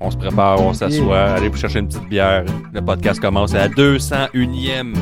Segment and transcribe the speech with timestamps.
[0.00, 2.44] On se prépare, on s'assoit, allez vous chercher une petite bière.
[2.72, 4.94] Le podcast commence à la 201e.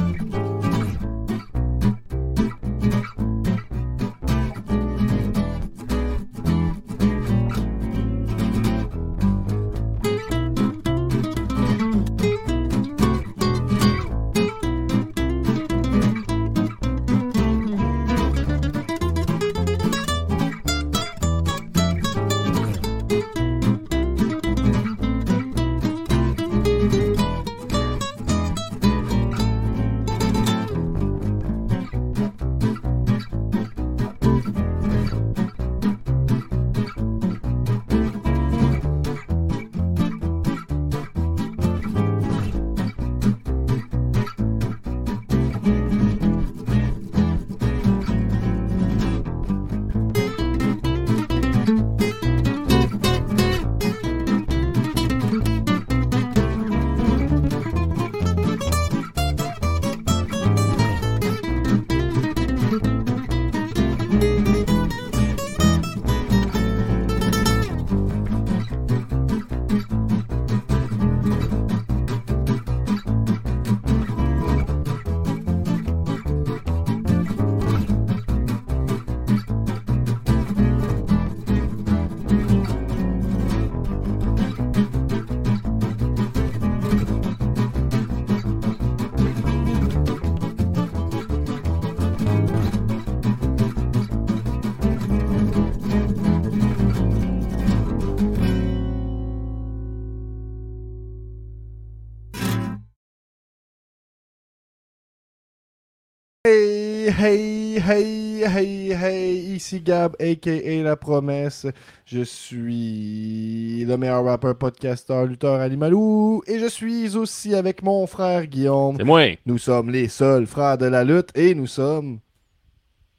[107.26, 110.82] Hey, hey, hey, hey, ici Gab, a.k.a.
[110.82, 111.66] La Promesse.
[112.04, 116.42] Je suis le meilleur rappeur, podcasteur, lutteur, animalou.
[116.46, 118.96] Et je suis aussi avec mon frère Guillaume.
[118.98, 119.38] C'est moi.
[119.46, 122.18] Nous sommes les seuls frères de la lutte et nous sommes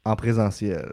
[0.06, 0.88] en présentiel.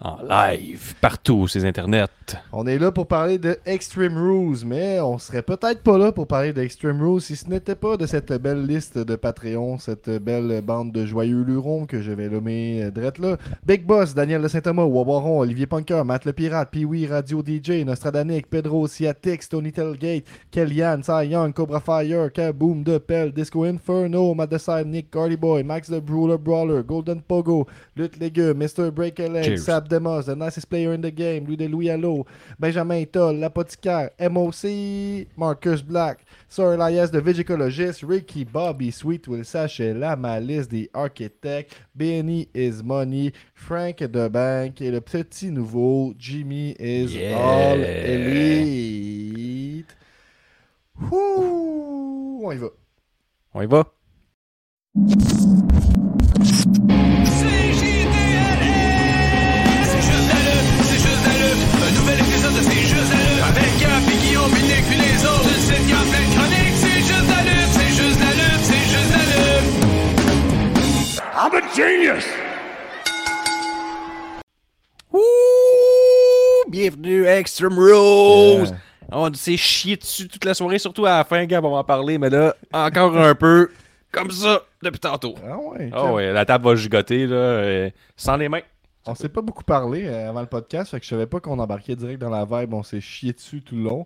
[0.00, 2.06] En live, partout, ces internets.
[2.52, 6.26] On est là pour parler de Extreme Rules, mais on serait peut-être pas là pour
[6.26, 10.62] parler d'Extreme Rules si ce n'était pas de cette belle liste de Patreon, cette belle
[10.62, 13.36] bande de joyeux lurons que je vais nommer euh, drette là.
[13.64, 18.48] Big Boss, Daniel de Saint-Thomas, Wabaron, Olivier Punker, Matt le Pirate, Pee-Wee, Radio DJ, Nostradanic,
[18.48, 24.52] Pedro, Siatix, Tony Telgate, Kellyanne, Cy Young, Cobra Fire, Kaboom, De Pell, Disco Inferno, Matt
[24.86, 28.18] Nick, Carly Boy, Max the Brawler Brawler, Golden Pogo, Lutte
[28.54, 28.92] Mr.
[28.92, 29.58] Break a Leg.
[29.58, 32.26] Sab Demos, The Nicest Player in the Game, Louis de Louis Allo,
[32.58, 39.94] Benjamin Toll, l'apothicaire, MOC, Marcus Black, Sir Elias de Vigicologist, Ricky, Bobby, Sweet Will Sachet,
[39.94, 46.76] La Malice des Architects, Benny is Money, Frank de Bank et le petit nouveau Jimmy
[46.78, 47.38] is Yeah.
[47.38, 49.16] All Elite.
[51.10, 52.68] Ouh, on y va.
[53.54, 53.92] On y va?
[71.56, 72.26] A genius.
[75.12, 75.20] Ouh!
[76.68, 78.66] Bienvenue à Extreme Rules!
[78.66, 78.76] Yeah.
[79.10, 81.84] On s'est chié dessus toute la soirée, surtout à la fin, Gab, on va en
[81.84, 83.70] parler, mais là, encore un peu
[84.12, 85.34] comme ça depuis tantôt.
[85.48, 85.90] Ah ouais.
[85.94, 88.62] Ah ouais, la table va gigoter, là, sans les mains.
[89.06, 91.58] On s'est pas beaucoup parlé euh, avant le podcast, fait que je savais pas qu'on
[91.58, 94.04] embarquait direct dans la vibe, on s'est chié dessus tout le long.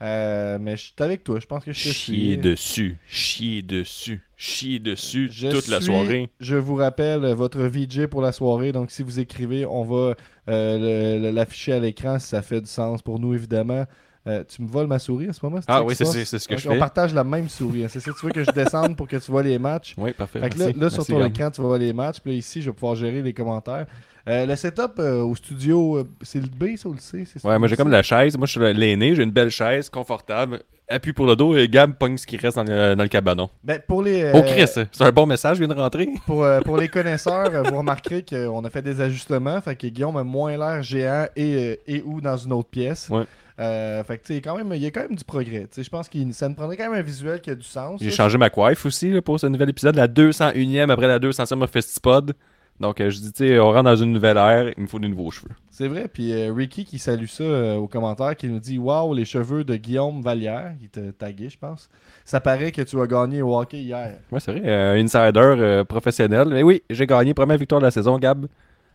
[0.00, 1.92] Euh, mais je suis avec toi, je pense que je te Chier
[2.34, 2.38] suis.
[2.38, 6.30] dessus, chier dessus, chier dessus Je toute la soirée.
[6.38, 8.70] Je vous rappelle votre VJ pour la soirée.
[8.72, 10.14] Donc, si vous écrivez, on va
[10.48, 13.84] euh, l'afficher à l'écran si ça fait du sens pour nous, évidemment.
[14.26, 15.58] Euh, tu me voles ma souris en ce moment?
[15.66, 16.78] Ah ça oui, c'est ce que je On fais.
[16.78, 17.84] partage la même souris.
[17.84, 17.88] hein.
[17.88, 19.94] C'est ça, tu veux que je descende pour que tu vois les matchs?
[19.96, 20.40] Oui, parfait.
[20.40, 22.20] Fait que là, sur Merci, ton écran, tu vas voir les matchs.
[22.20, 23.86] Puis là, ici, je vais pouvoir gérer les commentaires.
[24.28, 27.24] Euh, le setup euh, au studio, euh, c'est le B, ça, ou le C?
[27.26, 27.82] C'est Ouais, moi j'ai ça?
[27.82, 28.36] comme la chaise.
[28.36, 30.60] Moi je suis l'aîné, j'ai une belle chaise, confortable.
[30.90, 33.50] Appui pour le dos et Gab pogne ce qui reste dans le, dans le cabanon.
[33.62, 36.08] Ben, pour les, Oh Chris, c'est un bon message, je viens de rentrer.
[36.26, 39.60] Pour, pour les connaisseurs, vous remarquerez qu'on a fait des ajustements.
[39.60, 43.08] Fait que Guillaume a moins l'air géant et, et ou dans une autre pièce.
[43.10, 43.24] Ouais.
[43.60, 45.66] Euh, fait que tu sais, quand même, il y a quand même du progrès.
[45.76, 48.00] Je pense que ça me prendrait quand même un visuel qui a du sens.
[48.00, 51.66] J'ai changé ma coiffe aussi là, pour ce nouvel épisode, la 201e après la 200e
[51.66, 52.34] Festipod.
[52.80, 54.98] Donc, euh, je dis, tu sais, on rentre dans une nouvelle ère, il me faut
[54.98, 55.50] des nouveaux cheveux.
[55.78, 59.14] C'est vrai, puis euh, Ricky qui salue ça euh, au commentaire, qui nous dit Waouh,
[59.14, 61.88] les cheveux de Guillaume Vallière, il t'a tagué, je pense.
[62.24, 64.16] Ça paraît que tu as gagné au hockey hier.
[64.30, 66.48] Ouais, c'est vrai, euh, insider professionnel.
[66.48, 68.46] Mais oui, j'ai gagné première victoire de la saison, Gab.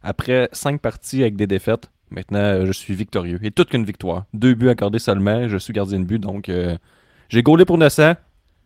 [0.02, 3.40] Après cinq parties avec des défaites, maintenant, je suis victorieux.
[3.44, 4.26] Et toute qu'une victoire.
[4.34, 6.52] Deux buts accordés seulement, je suis gardien de but, donc
[7.30, 8.16] j'ai gaulé pour 900.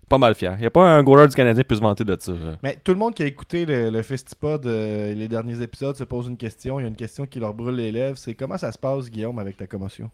[0.10, 0.54] Pas mal fier.
[0.58, 2.32] Il n'y a pas un goaler du Canadien qui peut se vanter de ça.
[2.64, 6.06] Mais tout le monde qui a écouté le, le Festipod, euh, les derniers épisodes, se
[6.06, 6.80] pose une question.
[6.80, 8.18] Il y a une question qui leur brûle les lèvres.
[8.18, 10.10] C'est comment ça se passe, Guillaume, avec ta commotion?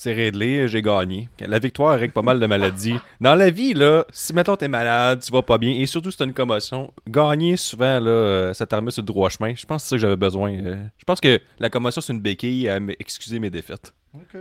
[0.00, 1.28] C'est réglé, j'ai gagné.
[1.40, 2.94] La victoire règle pas mal de maladies.
[3.20, 6.16] Dans la vie, là, si mettons t'es malade, tu vas pas bien, et surtout si
[6.16, 9.54] t'as une commotion, gagner souvent, là, euh, ça te remet sur le droit chemin.
[9.56, 10.52] Je pense que c'est ça que j'avais besoin.
[10.52, 10.84] euh.
[10.98, 13.92] Je pense que la commotion, c'est une béquille à excuser mes défaites.
[14.14, 14.40] Ok.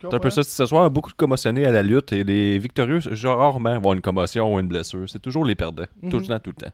[0.00, 0.42] C'est un peu ça.
[0.42, 4.00] Ce soir, beaucoup de commotionnés à la lutte et les victorieux, genre, rarement vont une
[4.00, 5.08] commotion ou une blessure.
[5.08, 5.86] C'est toujours les perdants.
[6.02, 6.10] Mhm.
[6.10, 6.72] Tout le temps, tout le temps.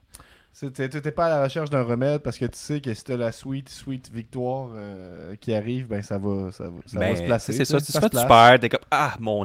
[0.57, 3.17] Tu n'étais pas à la recherche d'un remède parce que tu sais que si tu
[3.17, 7.17] la sweet, sweet victoire euh, qui arrive, ben ça va, ça va, ça va Ben,
[7.17, 7.53] se placer.
[7.55, 7.81] C'est ça.
[7.81, 9.45] Si tu perds, t'es comme Ah, mon.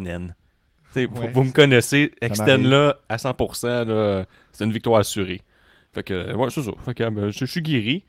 [0.91, 2.67] T'sais, vous, me connaissez, extend m'arrive.
[2.67, 5.41] là à 100%, là, c'est une victoire assurée.
[5.93, 6.71] Fait que, ouais, c'est ça.
[6.83, 8.03] Fait que, je, je suis guéri.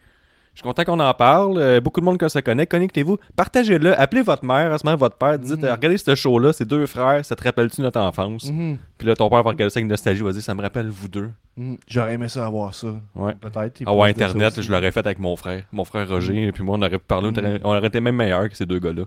[0.60, 1.56] Je suis content qu'on en parle.
[1.56, 2.66] Euh, beaucoup de monde qui se connaît.
[2.66, 3.16] Connectez-vous.
[3.34, 3.98] Partagez-le.
[3.98, 5.38] Appelez votre mère, à ce moment votre père.
[5.38, 5.64] Dites, Mhm.
[5.64, 7.24] euh, regardez ce show-là, c'est deux frères.
[7.24, 8.44] Ça te rappelle-tu notre enfance?
[8.52, 10.22] Mhm, Puis là, ton père va regarder ça avec nostalgie.
[10.22, 11.30] Va dire, ça me rappelle vous deux.
[11.56, 11.78] mhm.
[11.88, 12.88] J'aurais aimé ça avoir ça.
[13.14, 13.34] Ouais.
[13.36, 13.80] Peut-être.
[13.86, 15.62] Ah ouais, Internet, je l'aurais fait avec mon frère.
[15.72, 16.44] Mon frère Roger.
[16.48, 16.52] Mhm.
[16.52, 17.30] Puis moi, on aurait pu parler.
[17.64, 19.04] on aurait- été même meilleurs que ces deux gars-là.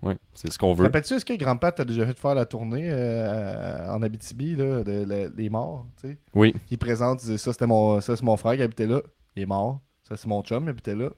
[0.00, 0.84] Ouais, c'est ce qu'on veut.
[0.84, 5.04] Rappelles-tu, est-ce que Grand-Pat t'a déjà fait faire la tournée euh, en Abitibi, là, de,
[5.04, 6.18] de- des morts, tu sais?
[6.34, 6.54] Oui.
[6.70, 9.00] Il présente, il dit, ça c'était mon, ça c'est mon frère qui habitait là,
[9.36, 9.80] il est mort.
[10.08, 11.10] Ça c'est mon chum, il habitait là,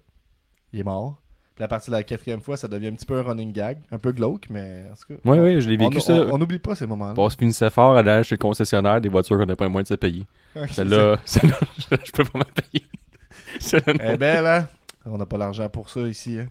[0.73, 1.21] il est mort.
[1.55, 3.79] Puis à partir de la quatrième fois, ça devient un petit peu un running gag,
[3.91, 5.21] un peu glauque, mais en tout cas.
[5.25, 6.13] Oui, oui, je l'ai vécu on- ça.
[6.33, 7.13] On n'oublie pas ces moments-là.
[7.15, 9.69] Bon, on se finissait fort à l'âge chez le concessionnaire des voitures qu'on n'a pas
[9.69, 10.27] moins de se payer.
[10.71, 11.59] Celle-là, celle-là,
[11.91, 12.87] je peux pas m'en payer.
[13.61, 14.15] Celle-là.
[14.15, 14.69] Eh ben là,
[15.05, 16.39] on n'a pas l'argent pour ça ici.
[16.39, 16.47] hein.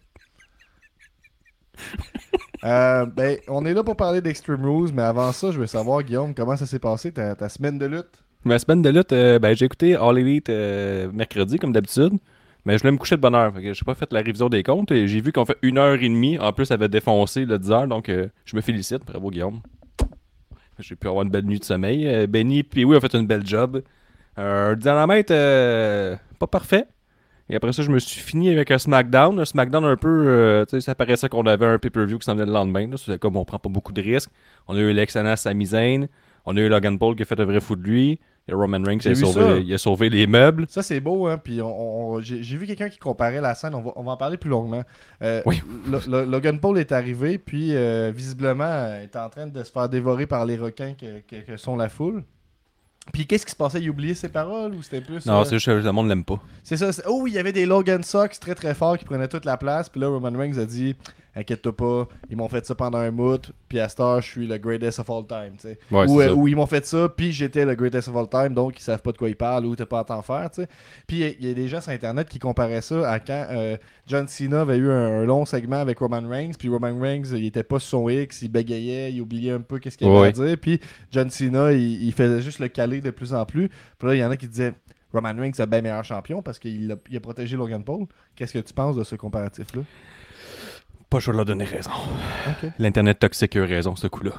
[2.65, 6.03] Euh, ben, on est là pour parler d'Extreme Rules, mais avant ça, je veux savoir,
[6.03, 8.21] Guillaume, comment ça s'est passé ta, ta semaine de lutte?
[8.45, 12.13] Ma semaine de lutte, euh, ben, j'ai écouté All Elite euh, mercredi, comme d'habitude.
[12.63, 13.53] Mais je voulais me coucher de bonne heure.
[13.53, 14.91] Que j'ai pas fait la révision des comptes.
[14.91, 16.39] Et j'ai vu qu'on fait une heure et demie.
[16.39, 17.87] En plus, ça avait défoncé le 10 heures.
[17.87, 19.03] Donc, euh, je me félicite.
[19.05, 19.59] Bravo, Guillaume.
[20.79, 22.27] J'ai pu avoir une belle nuit de sommeil.
[22.27, 23.81] Benny puis oui, a fait une belle job.
[24.37, 26.85] Un dynamite pas parfait.
[27.49, 29.37] Et après ça, je me suis fini avec un SmackDown.
[29.37, 30.63] Un SmackDown un peu.
[30.69, 32.89] tu sais, ça paraissait qu'on avait un pay-per-view qui s'en venait le lendemain.
[32.95, 34.31] C'est comme on prend pas beaucoup de risques.
[34.69, 36.07] On a eu l'excellent Sami Zayn.
[36.45, 38.19] On a eu Logan Paul qui a fait un vrai fou de lui.
[38.53, 40.65] Roman Reigns, il a, sauvé, il a sauvé les meubles.
[40.69, 41.37] Ça, c'est beau, hein.
[41.37, 43.75] Puis on, on- j'ai vu quelqu'un qui comparait la scène.
[43.75, 44.83] On va, on va en parler plus longuement.
[45.21, 45.61] Euh, Oui.
[45.89, 49.71] Lo- Lo- Logan Paul est arrivé, puis euh, visiblement, euh, est en train de se
[49.71, 52.23] faire dévorer par les requins que, que- que sont la foule.
[53.13, 53.79] Puis qu'est-ce qui se passait?
[53.81, 55.25] Il oubliait ses paroles ou c'était plus.
[55.25, 56.39] Non, euh, c'est juste que le monde l'aime pas.
[56.63, 56.91] C'est ça.
[57.07, 59.89] Oh, il y avait des Logan Sox très très forts qui prenaient toute la place.
[59.89, 60.95] Puis là, Roman Reigns a dit
[61.39, 63.51] Inquiète-toi pas, ils m'ont fait ça pendant un mout.
[63.67, 65.53] Puis à cette heure, je suis le greatest of all time.
[65.91, 68.53] Ouais, ou, euh, ou ils m'ont fait ça, puis j'étais le greatest of all time,
[68.53, 70.49] donc ils savent pas de quoi ils parlent ou t'as pas à t'en faire.
[70.51, 70.67] tu sais.
[71.07, 73.77] Puis il y a des gens sur Internet qui comparaient ça à quand euh,
[74.07, 76.51] John Cena avait eu un, un long segment avec Roman Reigns.
[76.59, 79.79] Puis Roman Reigns, il était pas sur son X, il bégayait, il oubliait un peu
[79.79, 80.27] qu'est-ce qu'il avait Ouais.
[80.27, 80.57] à dire.
[80.59, 80.79] Puis
[81.11, 83.69] John Cena, il, il faisait juste le caler de plus en plus.
[83.97, 84.73] Puis là, il y en a qui disaient
[85.13, 88.05] Roman Reigns est bien meilleur champion parce qu'il a, il a protégé Logan Paul.
[88.35, 89.81] Qu'est-ce que tu penses de ce comparatif-là?
[91.09, 91.91] Pas je vais leur donner raison.
[92.77, 94.31] L'Internet toxique a eu raison, ce coup-là.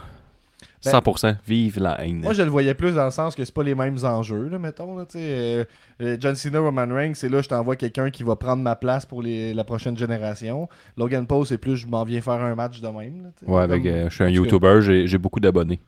[0.85, 1.37] Ben- 100%.
[1.47, 2.21] Vive la haine.
[2.23, 4.59] Moi, je le voyais plus dans le sens que c'est pas les mêmes enjeux, là,
[4.59, 4.97] mettons.
[4.97, 5.65] Là, euh,
[6.01, 9.05] euh, John Cena, Roman Reigns, c'est là, je t'envoie quelqu'un qui va prendre ma place
[9.05, 10.69] pour les- la prochaine génération.
[10.97, 13.25] Logan Paul, c'est plus, je m'en viens faire un match de même.
[13.25, 13.29] là.
[13.47, 15.81] Ouais, avec, Comme- euh, je suis un YouTuber, j'ai j'ai beaucoup d'abonnés.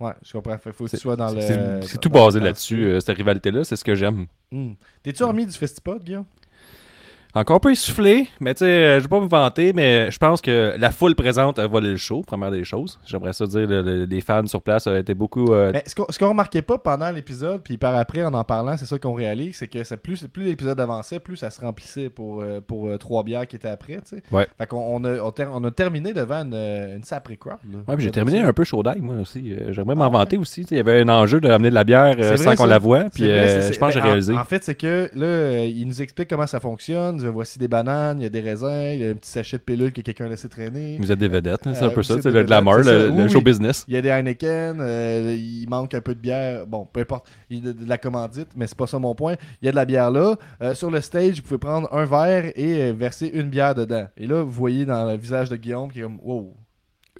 [0.00, 0.58] Ouais, je comprends.
[0.58, 1.40] Faut faut que tu C'est- sois dans le.
[1.82, 4.26] C'est tout basé là-dessus, euh, cette rivalité-là, c'est ce que j'aime.
[4.50, 4.72] Hmm.
[5.04, 6.24] T'es-tu remis du festipod, Guillaume?
[7.34, 10.18] Encore un peu essoufflé, mais tu sais, euh, je vais pas me vanter, mais je
[10.18, 12.98] pense que la foule présente a volé le show, première des choses.
[13.06, 15.50] J'aimerais ça dire, le- le- les fans sur place ont été beaucoup.
[15.54, 18.76] euh, Mais ce qu'on qu'on remarquait pas pendant l'épisode, puis par après, en en parlant,
[18.76, 22.42] c'est ça qu'on réalise, c'est que plus, plus l'épisode avançait, plus ça se remplissait pour,
[22.42, 24.22] euh, pour euh, trois bières qui étaient après, tu sais.
[24.30, 24.46] Ouais.
[24.58, 27.56] Fait qu'on on a, on, ter- on a terminé devant une, une sacrée crowd.
[27.88, 29.54] Ouais, j'ai terminé un peu chaud d'ail, moi aussi.
[29.70, 30.12] J'aimerais m'en Ah ouais?
[30.18, 30.66] vanter aussi.
[30.70, 33.04] Il y avait un enjeu de ramener de la bière euh, sans qu'on la voie,
[33.04, 34.34] puis je pense que j'ai ben, en- réalisé.
[34.36, 37.21] En, fait, c'est que là, il nous explique comment ça fonctionne.
[37.22, 39.58] Euh, Voici des bananes, il y a des raisins, il y a un petit sachet
[39.58, 40.96] de pilules que quelqu'un a laissé traîner.
[41.00, 42.74] Vous êtes des vedettes, hein, c'est Euh, un peu vous ça, c'est des le glamour,
[42.78, 43.84] vedettes, c'est le, le show business.
[43.88, 46.66] Il y a des Heineken, euh, il manque un peu de bière.
[46.66, 47.26] Bon, peu importe.
[47.50, 49.36] Il y a de, de la commandite, mais c'est pas ça mon point.
[49.60, 50.36] Il y a de la bière là.
[50.62, 54.06] Euh, sur le stage, vous pouvez prendre un verre et euh, verser une bière dedans.
[54.16, 56.54] Et là, vous voyez dans le visage de Guillaume qui est comme Wow,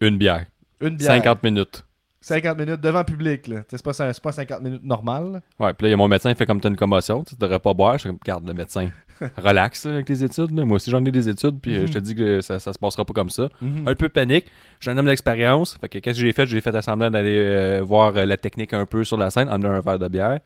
[0.01, 0.47] Une bière.
[0.81, 1.13] une bière.
[1.13, 1.85] 50 minutes.
[2.23, 3.63] 50 minutes devant public, là.
[3.69, 5.33] C'est pas, c'est pas 50 minutes normal.
[5.33, 5.41] là.
[5.67, 7.35] Ouais, puis là, il y a mon médecin, il fait comme t'as une commotion, tu
[7.37, 7.95] devrais pas boire.
[7.95, 8.89] Je suis comme, garde le médecin.
[9.37, 10.51] Relax là, avec tes études.
[10.57, 10.65] là.
[10.65, 12.79] Moi aussi, j'en ai des études, puis euh, je te dis que ça, ça se
[12.79, 13.49] passera pas comme ça.
[13.61, 13.87] Mhm.
[13.89, 14.47] Un peu panique.
[14.81, 15.77] J'ai un homme d'expérience.
[15.81, 16.47] Fait que qu'est-ce que j'ai fait?
[16.47, 19.69] J'ai fait semblant d'aller euh, voir euh, la technique un peu sur la scène, emmener
[19.69, 20.39] un verre de bière.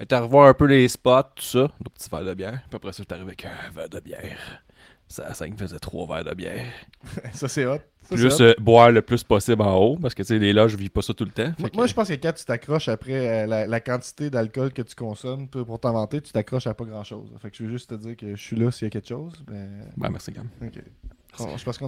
[0.00, 1.60] Été revoir un peu les spots, tout ça.
[1.64, 2.60] Un petit verre de bière.
[2.68, 4.62] Puis après ça, j'étais arrivé avec un verre de bière.
[5.08, 6.66] Ça, à 5 faisait trois verres de bière.
[7.32, 7.78] Ça, c'est hot.
[8.02, 10.72] Ça, Plus euh, boire le plus possible en haut, parce que tu sais, les loges,
[10.72, 11.52] je vis pas ça tout le temps.
[11.58, 14.72] Moi, que- moi, je pense que quand tu t'accroches après euh, la, la quantité d'alcool
[14.72, 17.30] que tu consommes pour pour t'en vanter, tu t'accroches à pas grand chose.
[17.40, 19.08] Fait que je veux juste te dire que je suis là s'il y a quelque
[19.08, 19.32] chose.
[19.46, 20.48] Ben, merci, Gam.
[21.38, 21.78] Bon, je pense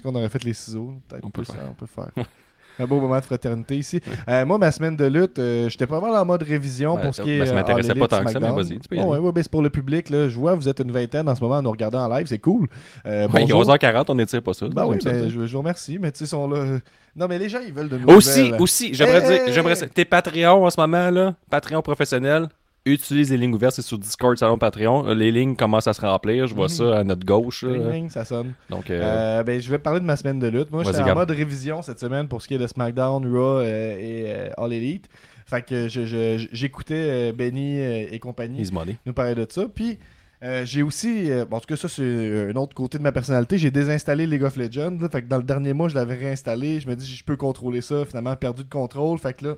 [0.00, 0.94] qu'on aurait, fait les ciseaux.
[1.08, 2.24] Peut-être On peut hein, on peut le faire.
[2.78, 4.00] Un beau moment de fraternité ici.
[4.28, 7.22] Euh, moi, ma semaine de lutte, euh, j'étais pas mal en mode révision pour ce
[7.22, 7.38] qui est.
[7.38, 9.20] ben, ça euh, m'intéressait pas tant que ça, mais vas-y, tu peux y Oh, aller.
[9.22, 10.10] ouais, ouais, ben, c'est pour le public.
[10.10, 10.28] Là.
[10.28, 12.26] Je vois, vous êtes une vingtaine en ce moment à nous regarder en live.
[12.26, 12.68] C'est cool.
[13.06, 13.74] Euh, Ouais, il est bonjour.
[13.74, 14.66] 11h40, on n'étire pas ça.
[14.68, 15.98] Ben oui, ben, je, je vous remercie.
[15.98, 16.78] Mais tu sais, sont là.
[17.16, 18.08] Non, mais les gens, ils veulent de nous.
[18.08, 19.88] Aussi, aussi, j'aimerais Hey, dire, hey, j'aimerais hey.
[19.88, 21.34] T'es Patreon en ce moment, là.
[21.50, 22.48] Patreon professionnel.
[22.86, 25.12] Utilise les lignes ouvertes, c'est sur Discord, Salon Patreon.
[25.12, 26.46] Les lignes commencent à se remplir.
[26.46, 26.70] Je vois Mhm.
[26.72, 27.64] ça à notre gauche.
[27.64, 28.52] Ring, ring, ça sonne.
[28.70, 30.70] Donc, euh, Euh, ben, je vais parler de ma semaine de lutte.
[30.70, 33.58] Moi, Vas-y, j'étais en mode révision cette semaine pour ce qui est de SmackDown, Raw
[33.58, 35.08] euh, et euh, All Elite.
[35.46, 38.96] Fait que je- je- j'écoutais euh, Benny euh, et compagnie money.
[39.04, 39.66] nous parler de ça.
[39.72, 39.98] Puis
[40.44, 43.02] euh, j'ai aussi, euh, bon, en tout cas, ça c'est euh, un autre côté de
[43.02, 43.58] ma personnalité.
[43.58, 44.96] J'ai désinstallé League of Legends.
[45.00, 45.08] là.
[45.08, 46.78] fait que dans le dernier mois, je l'avais réinstallé.
[46.80, 48.04] Je me dis, je peux contrôler ça.
[48.04, 49.18] Finalement, perdu de contrôle.
[49.18, 49.54] Fait que là,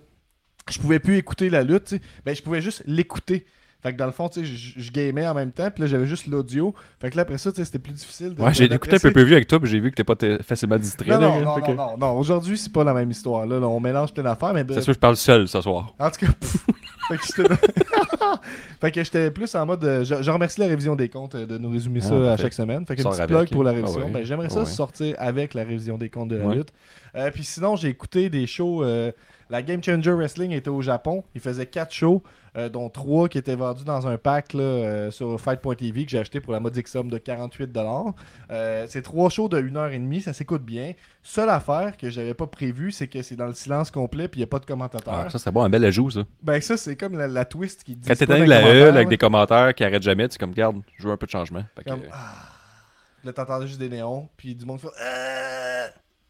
[0.73, 1.85] je pouvais plus écouter la lutte.
[1.85, 2.03] tu sais.
[2.25, 3.47] Ben, je pouvais juste l'écouter.
[3.81, 5.71] Fait que dans le fond, tu sais, je, gamais en même temps.
[5.71, 6.75] Puis là, j'avais juste l'audio.
[7.01, 8.35] Fait que là, après ça, tu sais, c'était plus difficile.
[8.35, 10.03] de- Ouais, j'ai écouté un peu plus vu avec toi, puis j'ai vu que t'es
[10.03, 11.11] pas facilement distrait.
[11.13, 12.19] Non, là, non, non, fait non, que- non, non.
[12.19, 13.47] Aujourd'hui, c'est pas la même histoire.
[13.47, 14.53] Là, Là, on mélange plein d'affaires.
[14.53, 15.95] Mais C'est sûr que je parle seul ce soir.
[15.99, 16.33] en tout cas,
[18.81, 19.85] fait que j'étais plus en mode.
[19.85, 22.27] euh, Je, je remercie la révision des comptes euh, de nous résumer ça Ah, à
[22.31, 22.43] parfait.
[22.45, 22.87] chaque semaine.
[22.87, 23.37] Fait que Sors petit avec.
[23.37, 24.05] plug pour la Ah révision.
[24.07, 24.11] ouais.
[24.11, 24.67] Ben, J'aimerais Ah ça ouais.
[24.67, 26.57] sortir avec la révision des comptes de la Ouais.
[26.57, 26.69] lutte.
[27.17, 28.83] Euh, puis sinon, j'ai écouté des shows.
[28.85, 29.13] euh,
[29.51, 31.25] la Game Changer Wrestling était au Japon.
[31.35, 32.23] Il faisait 4 shows,
[32.59, 36.19] euh, dont 3 qui étaient vendus dans un pack là, euh, sur Fight.tv que j'ai
[36.19, 38.15] acheté pour la modique somme de 48$.
[38.51, 40.93] Euh, c'est 3 shows de 1h30, ça s'écoute bien.
[41.23, 44.43] Seule affaire que j'avais pas prévu, c'est que c'est dans le silence complet puis il
[44.43, 45.15] n'y a pas de commentateur.
[45.15, 46.21] Ah, ça, c'est bon, un bel ajout, ça.
[46.43, 48.09] Ben ça, c'est comme la, la twist qui dit.
[48.09, 51.07] Quand t'es dans la E avec des commentaires qui arrêtent jamais, tu comme, garde, je
[51.07, 51.65] veux un peu de changement.
[51.77, 52.35] Que, Comme, euh, ah.
[53.25, 54.89] Là, t'entendais juste des néons, puis du monde fait.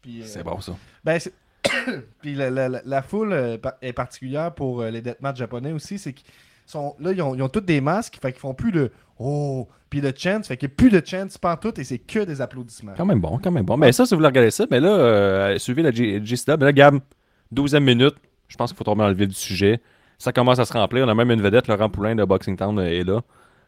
[0.01, 0.73] Puis, euh, c'est bon, ça.
[1.03, 1.33] Ben, c'est-
[2.21, 5.97] puis la, la- la- la foule euh, est particulière pour euh, les deathmatch japonais aussi,
[5.99, 6.25] c'est qu'ils
[6.65, 9.67] sont là, ils ont, ils ont tous des masques, fait qu'ils font plus de oh,
[9.89, 12.41] puis de chants, fait qu'il n'y a plus de chants pantoute et c'est que des
[12.41, 12.93] applaudissements.
[12.95, 13.75] Quand même bon, quand même bon.
[13.77, 16.57] Mais ça, si vous voulez regarder ça, mais là, euh, suivez la G- GCW.
[16.59, 16.99] Mais là, Gab,
[17.53, 18.15] 12e minute,
[18.47, 19.81] je pense qu'il faut tomber dans le vif du sujet.
[20.19, 21.05] Ça commence à se remplir.
[21.05, 23.21] On a même une vedette, Laurent Poulain de Boxing Town euh, est là.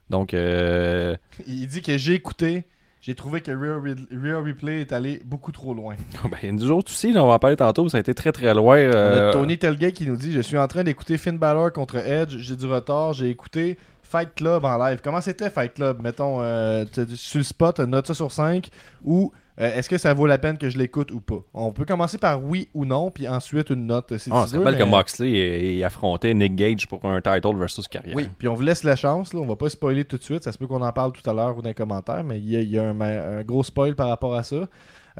[0.10, 1.16] Donc, euh,
[1.48, 2.66] Il dit que j'ai écouté,
[3.02, 5.96] j'ai trouvé que Real, Re- Real Replay est allé beaucoup trop loin.
[6.42, 8.54] ben, nous autres aussi, là, on va en parler tantôt, ça a été très très
[8.54, 8.78] loin.
[8.78, 12.38] Euh, Tony Telgate qui nous dit Je suis en train d'écouter Finn Balor contre Edge,
[12.38, 15.00] j'ai du retard, j'ai écouté Fight Club en live.
[15.04, 16.02] Comment c'était Fight Club?
[16.04, 18.70] Mettons, euh, sur le spot, note ça sur 5
[19.04, 21.40] ou euh, est-ce que ça vaut la peine que je l'écoute ou pas?
[21.54, 24.64] On peut commencer par oui ou non, puis ensuite une note Ah, ça veux.
[24.64, 28.16] rappelle que Moxley ait- ait affronté Nick Gage pour un title versus carrière.
[28.16, 29.40] Oui, puis on vous laisse la chance, là.
[29.42, 31.34] on va pas spoiler tout de suite, ça se peut qu'on en parle tout à
[31.34, 33.64] l'heure ou dans les commentaires, mais il y a, il y a un, un gros
[33.64, 34.68] spoil par rapport à ça.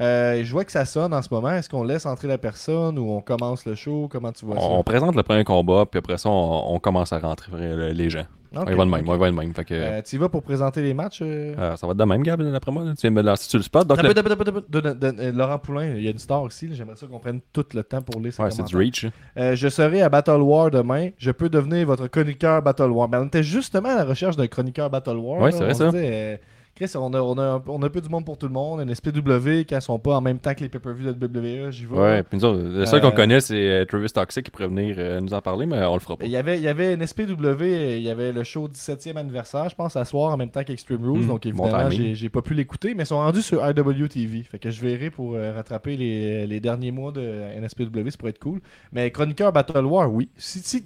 [0.00, 1.50] Euh, je vois que ça sonne en ce moment.
[1.50, 4.08] Est-ce qu'on laisse entrer la personne ou on commence le show?
[4.10, 6.78] Comment tu vois ça On, on présente le premier combat, puis après ça, on, on
[6.80, 8.24] commence à rentrer les gens.
[8.54, 9.08] Ok, On y va de même, ok.
[9.08, 9.54] on y va de même.
[9.54, 11.54] Fait que, Euh, tu y vas pour présenter les matchs euh?
[11.58, 12.84] euh, ça va être de même, Gab, d'après moi.
[12.84, 12.92] là.
[12.94, 13.86] Tu viens de me lancer sur le spot.
[13.86, 16.68] Donc, le- Laurent Poulain, il y a une star ici.
[16.72, 19.06] J'aimerais ça qu'on prenne tout le temps pour lire Ouais, c'est du reach.
[19.36, 21.10] Je serai à Battle War demain.
[21.18, 23.08] Je peux devenir votre chroniqueur Battle War.
[23.08, 25.40] Ben, on était justement à la recherche d'un chroniqueur Battle War.
[25.40, 25.56] Ouais, là.
[25.56, 25.90] c'est vrai, ça.
[25.90, 26.40] disait,
[26.74, 28.80] Chris, on a, on, a, on a un peu du monde pour tout le monde.
[28.80, 31.84] Une SPW, quand ils sont pas en même temps que les pay-per-view de WWE, j'y
[31.84, 31.94] vais.
[31.96, 34.68] Ouais, puis nous autres, le seul Euh, qu'on connaît, c'est euh, Travis Toxic qui pourrait
[34.68, 36.24] venir euh, nous en parler, mais on le fera pas.
[36.24, 37.62] Il y, avait, il y avait une SPW,
[37.98, 41.04] il y avait le show 17e anniversaire, je pense, à soir en même temps qu'Extreme
[41.04, 41.20] Rules.
[41.22, 44.42] Mhm, donc évidemment, j'ai pas pu l'écouter, mais ils sont rendus sur IWTV.
[44.44, 47.20] Fait que je verrai pour euh, rattraper les, les derniers mois de
[47.60, 48.60] NSPW, ça pourrait être cool.
[48.92, 50.30] Mais chroniqueur Battle War, oui.
[50.38, 50.82] Si, si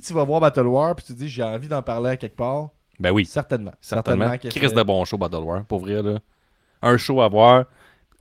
[0.00, 2.36] tu vas voir Battle War puis tu te dis j'ai envie d'en parler à quelque
[2.36, 2.70] part,
[3.00, 3.72] Ben oui, certainement.
[3.80, 4.26] certainement.
[4.70, 6.18] c'est- de bon show Battle War, pour vrai, là.
[6.82, 7.64] Un show à voir,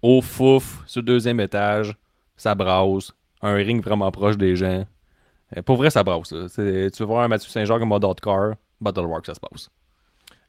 [0.01, 1.95] au fouf, sur le deuxième étage,
[2.37, 4.85] ça brasse, un ring vraiment proche des gens.
[5.57, 6.29] Euh, Pour vrai, ça brasse.
[6.29, 9.69] Tu veux voir un Mathieu Saint-Jean comme mode car, Battle War que ça se passe.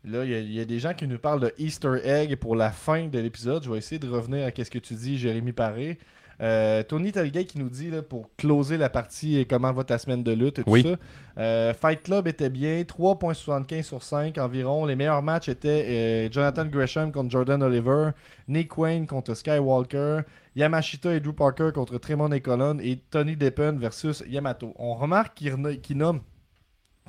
[0.04, 2.36] Là, il y, a- il y a des gens qui nous parlent de Easter egg
[2.36, 3.64] pour la fin de l'épisode.
[3.64, 5.98] Je vais essayer de revenir à ce que tu dis, Jérémy Paré.
[6.40, 9.98] Euh, Tony Talgay qui nous dit là, pour closer la partie et comment va ta
[9.98, 10.82] semaine de lutte et tout Oui.
[10.82, 10.96] ça.
[11.38, 14.86] Euh, Fight Club était bien, 3.75 sur 5 environ.
[14.86, 18.10] Les meilleurs matchs étaient euh, Jonathan Gresham contre Jordan Oliver,
[18.48, 20.20] Nick Wayne contre Skywalker,
[20.56, 24.72] Yamashita et Drew Parker contre Tremont et Colon et Tony Deppen versus Yamato.
[24.78, 26.20] On remarque qu'il nomme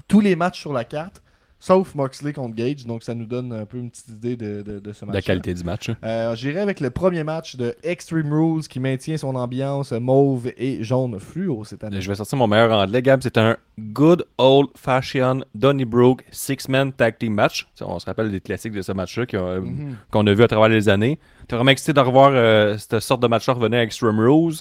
[0.08, 1.22] tous les matchs sur la carte,
[1.62, 4.80] sauf Moxley contre Gage, donc ça nous donne un peu une petite idée de, de-
[4.80, 5.14] de ce match.
[5.14, 5.90] La qualité du match.
[5.90, 5.96] hein.
[6.04, 10.84] Euh, J'irai avec le premier match de Extreme Rules qui maintient son ambiance mauve et
[10.84, 12.02] jaune fluo cette année.
[12.02, 13.22] Je vais sortir mon meilleur anglais, Gab.
[13.22, 17.68] C'est un good old fashioned Donnybrook six-man tag team match.
[17.80, 19.96] On se rappelle des classiques de ce match-là ont- Mhm.
[20.12, 21.20] qu'on a vu à travers les années.
[21.48, 24.56] T'es vraiment excité de revoir euh, cette sorte de match-là revenir à Extreme Rules.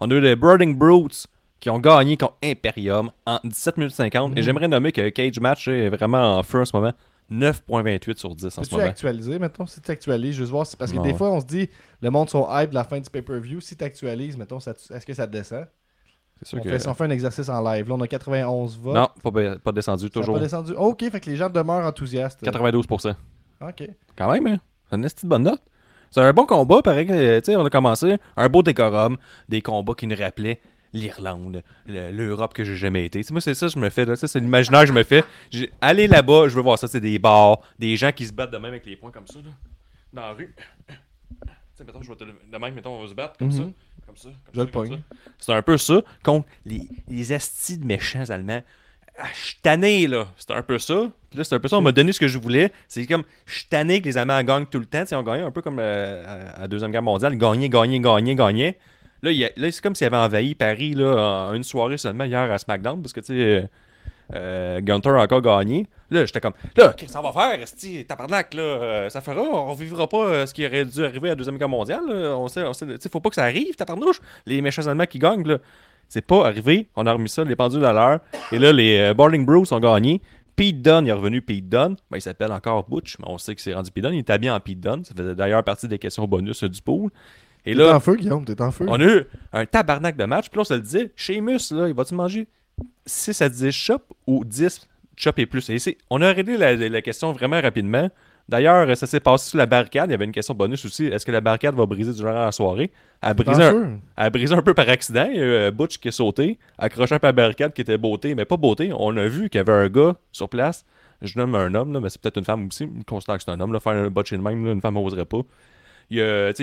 [0.00, 1.26] On a eu les Birding Brutes
[1.60, 4.32] qui ont gagné contre Imperium en 17 minutes 50.
[4.32, 4.42] Et Mhm.
[4.42, 6.92] j'aimerais nommer que Cage Match est vraiment en feu en ce moment.
[7.30, 8.86] 9.28 sur 10 en ce moment.
[8.86, 11.02] actualiser, mettons, si tu actualises, juste voir, parce que Non.
[11.02, 11.68] des fois on se dit,
[12.02, 15.14] le monde sont hype de la fin du pay-per-view, si tu actualises, mettons, est-ce que
[15.14, 15.66] ça descend?
[16.42, 16.68] C'est sûr on, que...
[16.78, 18.94] fait, on fait un exercice en live, là on a 91 votes.
[18.94, 19.08] Non,
[19.64, 20.34] pas, descendu, toujours.
[20.34, 20.72] pas descendu.
[20.76, 22.42] ok, fait que les gens demeurent enthousiastes.
[22.42, 23.14] 92%.
[23.62, 23.88] Ok.
[24.16, 24.58] Quand même, hein?
[24.90, 25.62] C'est une petite bonne note.
[26.10, 27.06] C'est un bon combat, pareil.
[27.06, 29.16] que, Tu sais, on a commencé un beau décorum,
[29.48, 30.60] des combats qui nous rappelaient
[30.94, 33.20] l'Irlande, le- l'Europe que j'ai jamais été.
[33.30, 34.06] Moi, c'est ça que je me fais.
[34.06, 34.16] Là.
[34.16, 35.22] Ça, c'est l'imaginaire que je me fais.
[35.82, 36.88] Aller là-bas, je veux voir ça.
[36.88, 39.38] C'est des bars, des gens qui se battent de même avec les poings comme ça,
[39.40, 39.50] là,
[40.12, 40.54] dans la rue.
[41.86, 43.62] Mettons, je vais te le- de même, mettons, on va se battre comme ça.
[43.62, 43.72] Mhm.
[44.06, 44.28] Comme ça.
[44.54, 45.00] Comme Je ça.
[45.40, 48.62] C'est un peu ça contre les, les astis de méchants allemands.
[49.18, 50.28] Ah, je suis tanné, là.
[50.36, 51.10] C'était un peu ça.
[51.30, 51.76] Puis là, c'est un peu ça.
[51.78, 52.72] On m'a donné ce que je voulais.
[52.88, 55.02] C'est comme, je suis tanné que les Allemands gagnent tout le temps.
[55.02, 57.36] Tu sais, on gagnait un peu comme euh, à à la Deuxième Guerre mondiale.
[57.36, 58.78] Gagner, gagner, gagner, gagner.
[59.24, 62.58] Là, là c'est comme s'ils avaient envahi Paris là, en une soirée seulement hier à
[62.58, 63.00] SmackDown.
[63.02, 63.68] Parce que, tu sais,
[64.34, 65.86] euh, Gunther a encore gagné.
[66.10, 69.74] Là, j'étais comme, là, qu'est-ce que ça va faire, tabarnak, là, euh, ça fera, on
[69.74, 72.36] vivra pas euh, ce qui aurait dû arriver à la Deuxième Guerre mondiale, là.
[72.36, 75.46] on sait, on sait, faut pas que ça arrive, tabarnouche, les méchants allemands qui gagnent,
[75.46, 75.58] là,
[76.08, 78.20] c'est pas arrivé, on a remis ça, les pendules à l'heure,
[78.52, 80.20] et là, les Bowling Bros ont gagné,
[80.54, 83.54] Pete Dunne il est revenu Pete Dunne, ben, il s'appelle encore Butch, mais on sait
[83.54, 85.88] que c'est rendu Pete Dunne, il est habillé en Pete Dunne, ça faisait d'ailleurs partie
[85.88, 87.10] des questions bonus du pool,
[87.66, 88.84] et T'es là, en feu, Guillaume, t'es en feu.
[88.88, 90.48] on a eu un tabarnak de match.
[90.50, 92.46] Puis là, on se le disait, Sheamus, là, il va-tu manger
[93.06, 95.70] 6 à 10 chops ou 10 chops et plus?
[95.70, 98.10] Et on a réglé la, la question vraiment rapidement.
[98.46, 100.10] D'ailleurs, ça s'est passé sur la barricade.
[100.10, 101.06] Il y avait une question bonus aussi.
[101.06, 102.90] Est-ce que la barricade va briser durant la soirée?
[103.22, 105.26] Elle a T'es brisé, un, elle a brisé un peu par accident.
[105.30, 107.96] Il y a eu euh, Butch qui est sauté, accroché par la barricade qui était
[107.96, 108.92] beauté, mais pas beauté.
[108.94, 110.84] On a vu qu'il y avait un gars sur place.
[111.22, 112.86] Je nomme un homme, là, mais c'est peut-être une femme aussi.
[112.98, 113.72] Je considère que c'est un homme.
[113.72, 115.40] Là, faire un botch de même, là, une femme n'oserait pas.
[116.10, 116.20] Il,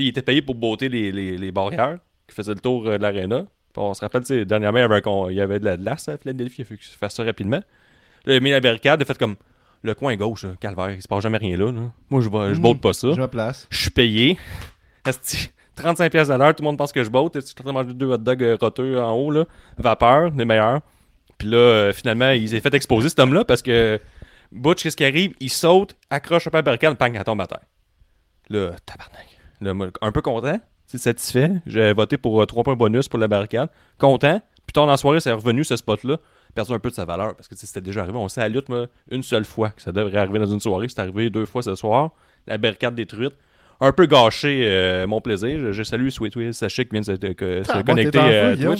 [0.08, 3.45] était payé pour beauté les, les, les barrières qui faisaient le tour euh, de l'aréna.
[3.77, 6.17] On se rappelle, dernièrement, il y avait, un il y avait de la glace à
[6.17, 6.62] Philadelphie.
[6.69, 7.62] Il a qu'il fasse ça rapidement.
[8.25, 9.36] Là, il a mis la barricade, il a fait comme
[9.84, 11.71] le coin gauche, là, calvaire, il se passe jamais rien là.
[11.71, 11.82] là.
[12.10, 12.60] Moi, je, je Mhm.
[12.62, 13.13] botte pas ça.
[13.15, 13.67] Je place.
[13.71, 14.38] Je suis payé.
[15.08, 17.36] Esti, 35 pièces à l'heure, tout le monde pense que je botte.
[17.38, 19.45] As mangé deux hot dogs euh, roteux en haut, là.
[19.77, 20.82] Vapeur, les meilleurs.
[21.39, 23.99] Puis là, euh, finalement, il s'est fait exposer, cet homme-là, parce que
[24.51, 25.34] Butch, qu'est-ce qui arrive?
[25.39, 27.62] Il saute, accroche un peu la barricade, pang, elle tombe à terre.
[28.49, 29.31] Là, tabarnak.
[29.63, 31.52] Un peu content, satisfait.
[31.65, 33.69] J'ai voté pour 3 points bonus pour la barricade.
[33.97, 34.41] Content.
[34.65, 36.17] Puis tard dans la soirée, c'est revenu, ce spot-là.
[36.54, 38.17] Perdu un peu de sa valeur, parce que c'était déjà arrivé.
[38.17, 40.60] On sait à la lutte, moi, une seule fois que ça devrait arriver dans une
[40.60, 40.88] soirée.
[40.89, 42.12] C'est arrivé deux fois ce soir.
[42.47, 43.34] La barricade détruite
[43.80, 45.58] un peu gâché euh, mon plaisir.
[45.60, 48.24] Je, je salue Sweet Will Sachet qui vient de se, de- Ah, connecter à
[48.56, 48.71] Guillaume.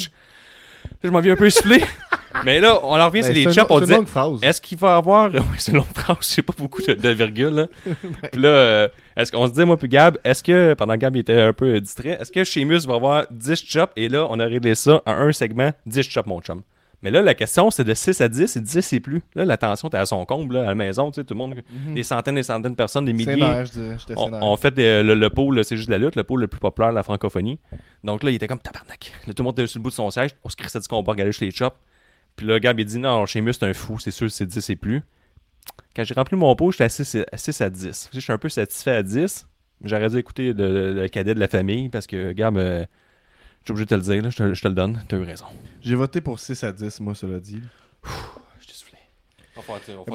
[1.04, 1.84] Je m'en viens un peu soufflé.
[2.46, 3.66] Mais là, on en revient, c'est Ben, les une- chops.
[3.70, 4.40] On c'est une disait, longue phrase.
[4.42, 5.30] est-ce qu'il va avoir.
[5.34, 7.50] Oui, c'est une longue phrase, c'est pas beaucoup de, de virgule.
[7.54, 7.68] Là.
[8.32, 11.16] Puis là, euh, est-ce qu'on se dit, moi, puis Gab, est-ce que, pendant que Gab
[11.18, 13.92] était un peu distrait, est-ce que Sheamus va avoir 10 chops?
[13.98, 16.62] Et là, on a réglé ça à un segment, 10 chops, mon chum.
[17.04, 19.22] Mais là, la question, c'est de 6 à 10 et 10 et plus.
[19.34, 21.40] Là, la tension était à son comble, là, à la maison, tu sais, tout le
[21.40, 21.56] monde,
[21.88, 21.96] Mhm.
[21.96, 23.34] des centaines et des centaines de personnes, des milliers.
[23.34, 26.42] Scénaire, je On, on fait des- le, le pôle, c'est juste la lutte, le pôle
[26.42, 27.60] le plus populaire de la francophonie.
[28.04, 29.12] Donc là, il était comme tabarnak.
[29.26, 30.32] Là, tout le monde était sur le bout de son siège.
[30.44, 31.76] On se crissait du combat, regarder chez les chops.
[32.36, 34.76] Puis là, Gab, il dit non, Sheamus, c'est un fou, c'est sûr, c'est 10 et
[34.76, 35.02] plus.
[35.96, 38.10] Quand j'ai rempli mon pot, j'étais à 6, à 6 à 10.
[38.14, 39.48] Je suis un peu satisfait à 10.
[39.84, 42.86] J'aurais dû écouter le, le cadet de la famille parce que, Gab, euh,
[43.62, 45.04] je suis obligé de te le dire, là, je, te, je te le donne.
[45.08, 45.46] T'as eu raison.
[45.82, 47.62] J'ai voté pour 6 à 10, moi, cela dit
[48.66, 48.98] t'ai soufflé.
[48.98, 49.51] On va faire- on va faire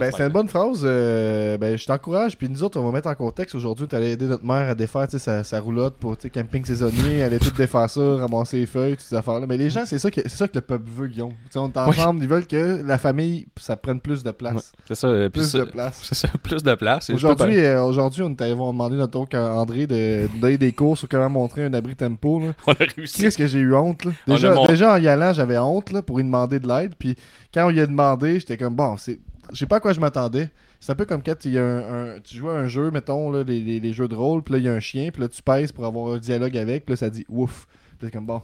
[0.00, 0.80] Ben, ce c'est une bonne phrase.
[0.84, 2.36] euh, ben, je t'encourage.
[2.36, 3.54] Puis nous autres, on va mettre en contexte.
[3.54, 7.16] Aujourd'hui, tu allais aider notre mère à défaire sa, sa roulotte pour camping saisonnier.
[7.18, 9.46] Elle allait tout défaire ça, ramasser les feuilles, toutes ces affaires-là.
[9.46, 11.32] Mais les gens, c'est ça, que- c'est ça que le peuple veut, Guillaume.
[11.54, 12.22] On est ensemble.
[12.22, 14.54] Ils veulent que la famille, ça prenne plus de place.
[14.54, 15.08] Ouais, c'est ça.
[15.08, 16.00] euh, Plus de place.
[16.02, 17.10] C'est ça, plus de place.
[17.14, 20.96] Aujourd'hui, euh, aujourd'hui, on est allé demander notre oncle André de de donner des cours
[20.96, 22.40] sur comment montrer un abri tempo.
[22.40, 22.52] Là.
[22.66, 23.22] on a réussi.
[23.22, 24.12] Qu'est-ce que j'ai eu honte, là?
[24.54, 26.94] Mon- déjà en y allant, j'avais honte, là, pour lui demander de l'aide.
[26.98, 27.16] Puis
[27.52, 29.18] quand on lui a demandé, j'étais comme, bon, c'est...
[29.52, 30.50] Je sais pas à quoi je m'attendais.
[30.80, 32.90] C'est un peu comme quand il y a un, un- tu joues à un jeu,
[32.90, 35.10] mettons, là, les, les- les jeux de rôle, puis là, il y a un chien,
[35.10, 37.66] puis là, tu pèses pour avoir un dialogue avec, puis là, ça dit ouf.
[37.98, 38.42] Puis c'est comme, bon,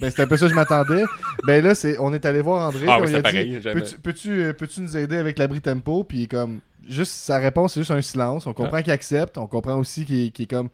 [0.00, 1.04] Ben, c'est un peu ça que je m'attendais.
[1.46, 2.86] Ben là, c'est, on est allé voir André.
[2.88, 3.50] Ah oui, dit, pareil.
[3.74, 6.02] Peux-tu, peux-tu, euh, peux-tu nous aider avec l'abri tempo?
[6.04, 8.46] Puis comme, juste sa réponse, c'est juste un silence.
[8.46, 9.38] On comprend qu'il accepte.
[9.38, 10.68] On comprend aussi qu'il, qu'il est comme,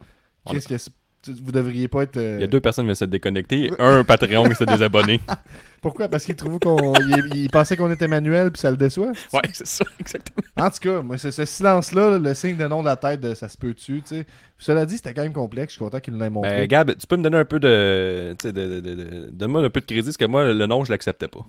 [0.53, 0.91] qu'est-ce que c'est-
[1.27, 2.17] vous devriez pas être.
[2.17, 5.19] euh, Il y a deux personnes qui viennent se déconnecter un Patreon qui s'est désabonné.
[5.81, 6.09] Pourquoi?
[6.09, 9.11] Parce qu'il trouve qu'on, il, il pensait qu'on était manuel puis ça le déçoit.
[9.33, 10.43] Ouais, c'est ça, exactement.
[10.57, 13.33] En tout cas, moi, ce silence-là, là, le signe de nom de la tête de
[13.33, 14.25] ça se peut-tu, tu sais.
[14.57, 15.71] Cela dit, c'était quand même complexe.
[15.73, 16.49] Je suis content qu'il nous l'ait montré.
[16.51, 18.35] Ben, Gab, tu peux me donner un peu de.
[18.39, 20.65] Tu sais, de, de, de- de- donne-moi un peu de crédit, parce que moi, le
[20.65, 21.45] nom, je l'acceptais pas.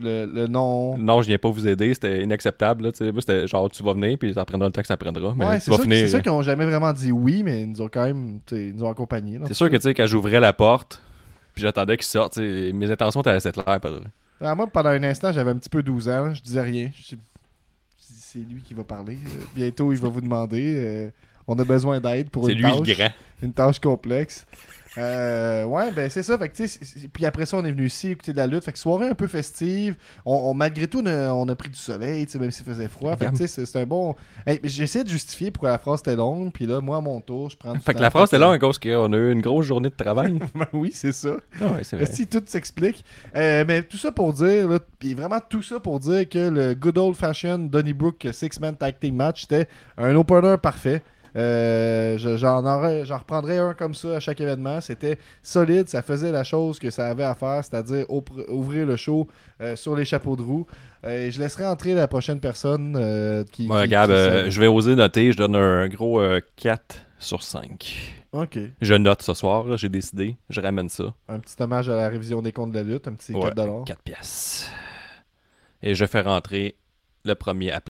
[0.00, 0.96] Le, le nom.
[0.98, 2.84] Non, je viens pas vous aider, c'était inacceptable.
[2.84, 5.34] Là, c'était genre, tu vas venir, puis ça prendra le temps que ça prendra.
[5.36, 7.88] Mais Ouais, c'est c'est ça qu'ils ont jamais vraiment dit oui, mais ils nous ont
[7.88, 9.38] quand même, ils nous ont accompagnés.
[9.46, 11.02] C'est sûr que, tu sais, quand j'ouvrais la porte,
[11.54, 13.80] puis j'attendais qu'il sorte, tu sais, mes intentions étaient assez claires.
[14.40, 16.32] Ah, moi, pendant un instant, j'avais un petit peu 12 ans.
[16.34, 16.90] Je disais rien.
[16.94, 17.16] Je
[17.98, 19.14] c'est lui qui va parler.
[19.14, 20.74] Euh, bientôt, il va vous demander.
[20.76, 21.10] euh,
[21.48, 23.10] on a besoin d'aide pour C'est une lui tâche.
[23.42, 24.46] Une tâche complexe.
[24.98, 26.36] Euh, ouais, ben c'est ça.
[26.36, 28.64] Fait que, puis après ça, on est venu ici écouter de la lutte.
[28.64, 29.94] Fait que soirée un peu festive.
[30.24, 33.16] On, on- malgré tout, on a, on a pris du soleil, même s'il faisait froid.
[33.16, 34.16] Fait que, c'est- un bon.
[34.46, 36.50] Hey, essayé de justifier pourquoi la phrase était longue.
[36.52, 37.72] Puis là, moi, à mon tour, je prends.
[37.74, 39.90] du Fait que la phrase était là à cause qu'on a eu une grosse journée
[39.90, 40.38] de travail.
[40.54, 41.30] Ben oui, c'est ça.
[41.60, 42.06] Ah ouais, c'est vrai.
[42.06, 43.04] Si tout s'explique.
[43.36, 46.74] Euh, mais tout ça pour dire, là, puis vraiment tout ça pour dire que le
[46.74, 51.02] good old fashioned Donnybrook Six-Man Tag Team Match, c'était un opener parfait.
[51.36, 54.80] Euh, je- j'en, aurais- j'en reprendrais un comme ça à chaque événement.
[54.80, 58.06] C'était solide, ça faisait la chose que ça avait à faire, c'est-à-dire
[58.48, 59.28] ouvrir le show
[59.60, 60.66] euh, sur les chapeaux de roue.
[61.04, 63.66] Euh, et je laisserai entrer la prochaine personne euh, qui.
[63.68, 66.96] Ouais, qui- Gab, qui euh, je vais oser noter, je donne un gros euh, 4
[67.18, 68.16] sur 5.
[68.32, 68.58] Ok.
[68.80, 71.04] Je note ce soir, là, j'ai décidé, je ramène ça.
[71.28, 73.84] Un petit hommage à la révision des comptes de la lutte, un petit Ouais, 4$.
[73.86, 74.70] 4 pièces.
[75.82, 76.76] Et je fais rentrer
[77.24, 77.88] le premier appel.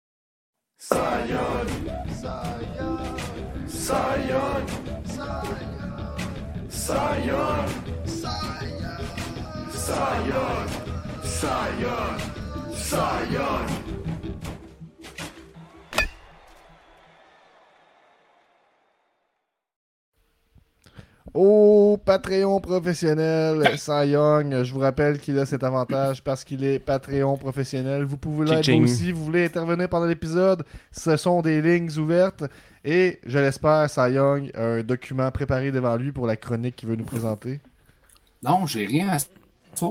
[3.86, 4.66] Zion.
[5.06, 5.60] Zion.
[6.70, 7.68] Zion.
[8.08, 9.06] Zion.
[9.72, 10.68] Zion.
[11.24, 12.20] Zion.
[12.74, 13.85] Zion.
[21.36, 26.80] Au Patreon professionnel, Cy Young, je vous rappelle qu'il a cet avantage parce qu'il est
[26.80, 28.06] Patreon professionnel.
[28.06, 29.12] Vous pouvez l'être aussi.
[29.12, 32.46] Vous voulez intervenir pendant l'épisode, ce sont des lignes ouvertes.
[32.86, 36.88] Et je l'espère, Cy Young a un document préparé devant lui pour la chronique qu'il
[36.88, 37.60] veut nous présenter.
[38.42, 39.18] Non, j'ai rien à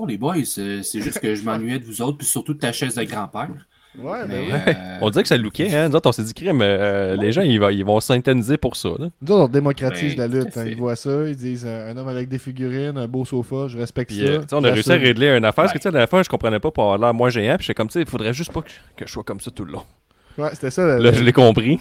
[0.09, 0.37] les boys.
[0.57, 3.05] Euh, C'est juste que je m'ennuyais de vous autres, puis surtout de ta chaise de
[3.05, 3.51] grand-père.
[3.99, 4.63] Ouais, Mais, ben ouais.
[4.69, 5.89] euh, On dirait que ça lookait, hein?
[5.89, 8.75] Nous autres, on s'est dit, crime, euh, les gens, ils, vont- ils vont s'intoniser pour
[8.75, 9.09] ça, là.
[9.23, 10.57] Nous autres, on démocratise Ben, la lutte.
[10.57, 10.65] hein.
[10.67, 13.79] Ils voient ça, ils disent euh, un homme avec des figurines, un beau sofa, je
[13.79, 14.33] respecte Puis, ça.
[14.33, 15.81] euh, on a réussi à régler une affaire, parce que, Ouais.
[15.81, 17.75] tu sais, la dernière fois, je comprenais pas pour avoir l'air moins géant, puis j'étais
[17.75, 19.73] comme, tu sais, il faudrait juste pas que, que je sois comme ça tout le
[19.73, 19.83] long.
[20.39, 20.85] Ouais, c'était ça.
[20.85, 21.79] Là, le- je l'ai compris.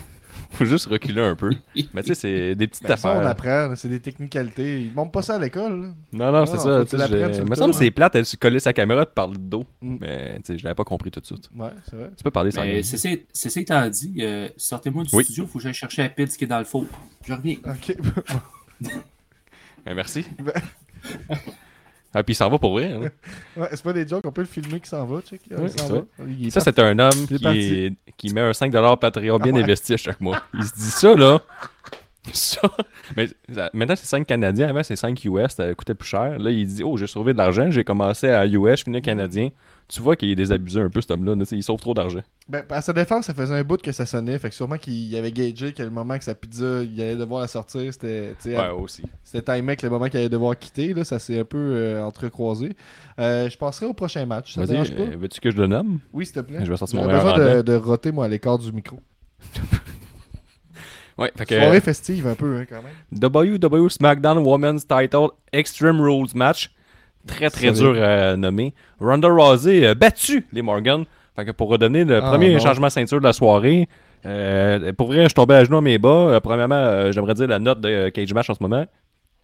[0.53, 1.49] Faut juste reculer un peu.
[1.93, 3.27] Mais tu sais, c'est des petites ben, ça, on affaires.
[3.29, 4.81] apprend, c'est des technicalités.
[4.83, 5.81] Ils montrent pas ça à l'école.
[5.81, 5.87] là.
[6.13, 6.79] Non, non, c'est ça.
[6.79, 9.65] le Il me semble que c'est plate, elle se coller sa caméra parler de dos.
[9.81, 9.97] Mm.
[9.99, 11.49] Mais tu sais, je l'avais pas compris tout de suite.
[11.55, 12.11] Ouais, c'est vrai.
[12.15, 15.23] Tu peux parler sans c'est ça- c'est ça étant dit, euh, sortez-moi du Oui.
[15.23, 16.85] studio, il faut que j'aille chercher la pizza qui est dans le four.
[17.25, 17.57] Je reviens.
[17.65, 17.95] Ok.
[19.85, 20.25] Ben, merci.
[20.39, 20.53] Ben-
[22.13, 22.91] ah, puis il s'en va pour vrai.
[22.93, 23.09] hein.
[23.57, 25.95] Ouais, c'est pas des jokes, on peut le filmer qui s'en va, Ouais, s'en ça.
[26.49, 29.63] Ça, c'est un homme qui, est- qui met un 5$ Patreon bien Ah ouais.
[29.63, 30.41] investi à chaque mois.
[30.53, 31.41] Il se dit ça, là.
[32.31, 32.61] Ça.
[33.17, 33.27] Mais
[33.73, 34.69] maintenant, c'est 5 Canadiens.
[34.69, 35.55] Avant, c'est 5 US.
[35.55, 36.39] Ça coûtait plus cher.
[36.39, 37.69] Là, il dit Oh, j'ai sauvé de l'argent.
[37.69, 39.49] J'ai commencé à US, je finis Canadien.
[39.87, 41.35] Tu vois qu'il est désabusé un peu, cet homme-là.
[41.51, 42.21] Il sauve trop d'argent.
[42.49, 44.39] Ben, à sa défense, ça faisait un bout que ça sonnait.
[44.39, 47.41] Fait que sûrement qu'il avait gagé que le moment que sa pizza, il allait devoir
[47.41, 48.33] la sortir, c'était.
[48.45, 49.03] Ouais, aussi.
[49.23, 50.93] C'était timé le moment qu'il allait devoir quitter.
[50.93, 52.75] Là, ça s'est un peu euh, entrecroisé.
[53.19, 54.55] Euh, je passerai au prochain match.
[54.55, 55.03] Ça dérange pas?
[55.03, 55.99] euh, veux-tu que je le nomme?
[56.11, 56.59] Oui, s'il te plaît.
[56.63, 58.99] je vais sortir mon besoin de, de roter, moi, à l'écart du micro.
[61.17, 61.59] Ouais, fait que.
[61.59, 63.21] Soirée festive, un peu, hein, quand même.
[63.21, 66.71] WWE SmackDown Women's Title Extreme Rules match.
[67.27, 68.73] Très très dur à nommer.
[68.99, 71.05] Ronda Rousey a battu les Morgan.
[71.35, 72.59] Fait que pour redonner le Ah, premier non.
[72.59, 73.87] changement de ceinture de la soirée,
[74.25, 76.09] euh, pour vrai, je tombais à genoux à mes bas.
[76.09, 78.85] Euh, premièrement, euh, j'aimerais dire la note de Cage Match en ce moment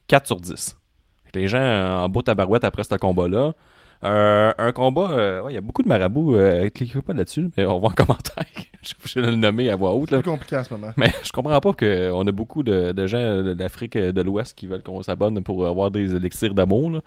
[0.07, 0.77] 4 sur 10.
[1.25, 1.59] Fait que les gens
[2.03, 3.53] en beau tabarouette après ce combat-là.
[4.01, 6.37] Un combat, ouais, il y a beaucoup de marabouts.
[6.73, 8.45] Cliquez pas là-dessus, mais on va en commentaire.
[8.81, 10.09] je suis de le nommer à voix haute.
[10.11, 10.91] C'est compliqué en ce moment.
[10.95, 14.67] Mais je comprends pas qu'on a beaucoup de, de gens de l'Afrique de l'Ouest qui
[14.67, 17.01] veulent qu'on s'abonne pour avoir des élixirs d'amour.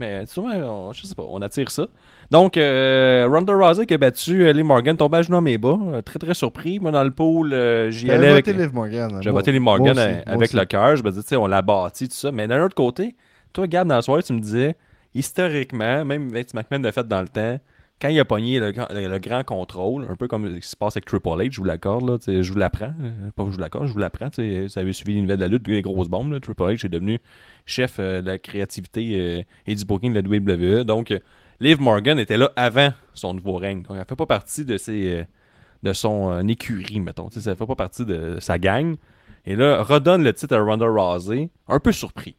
[0.00, 1.86] Mais souvent, on, je sais pas, on attire ça.
[2.30, 5.58] Donc, euh, Ronda Rousey qui a battu euh, Lee Morgan, tombé à genoux à mes
[5.58, 5.76] bas.
[5.92, 6.80] Euh, Très très surpris.
[6.80, 8.46] Moi, dans le pool, euh, j'y allais avec.
[8.46, 9.18] voté Liv Morgan.
[9.20, 10.96] J'ai Moi- voté moi Morgan aussi, avec le cœur.
[10.96, 12.32] Je me dis, tu sais, on l'a bâti, tout ça.
[12.32, 13.14] Mais d'un autre côté,
[13.52, 14.74] toi, Gab, dans la soirée, tu me disais,
[15.14, 17.58] historiquement, même Vince McMahon l'a fait dans le temps,
[18.00, 20.68] quand il a pogné le, grand- le- le grand contrôle, un peu comme ce qui
[20.68, 22.94] se passe avec Triple H, je vous l'accorde, là, je vous l'apprends.
[23.02, 24.28] euh, Pas je vous l'accorde, je vous l'apprends.
[24.36, 26.32] Vous avez suivi nouvelles de la lutte, les grosses bombes.
[26.32, 27.18] là, Triple H est devenu
[27.66, 30.26] chef euh, de la créativité euh, et du booking de la
[30.80, 30.84] WWE.
[30.84, 31.12] Donc,
[31.60, 33.82] Liv Morgan était là avant son nouveau règne.
[33.82, 35.26] Donc, elle fait pas partie de, ses,
[35.82, 37.28] de son écurie, mettons.
[37.28, 38.96] Tu sais, Ça fait pas partie de sa gang.
[39.44, 42.36] Et là, redonne le titre à Ronda Rousey, un peu surpris.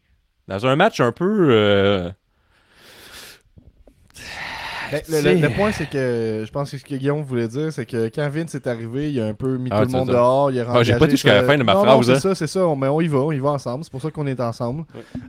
[0.47, 2.12] Dans un match un peu.
[4.91, 8.10] Ben, le, point, c'est que je pense que ce que Guillaume voulait dire, c'est que
[8.13, 10.13] quand Vince est arrivé, il a un peu mis Ah, tout le monde ça.
[10.13, 10.51] dehors.
[10.51, 12.12] Il a Ah, j'ai pas dit jusqu'à la fin de ma non, phrase, Non, c'est
[12.13, 12.19] hein.
[12.19, 12.62] ça, c'est ça.
[12.77, 13.84] Mais on y va, on y va ensemble.
[13.84, 14.84] C'est pour ça qu'on est ensemble.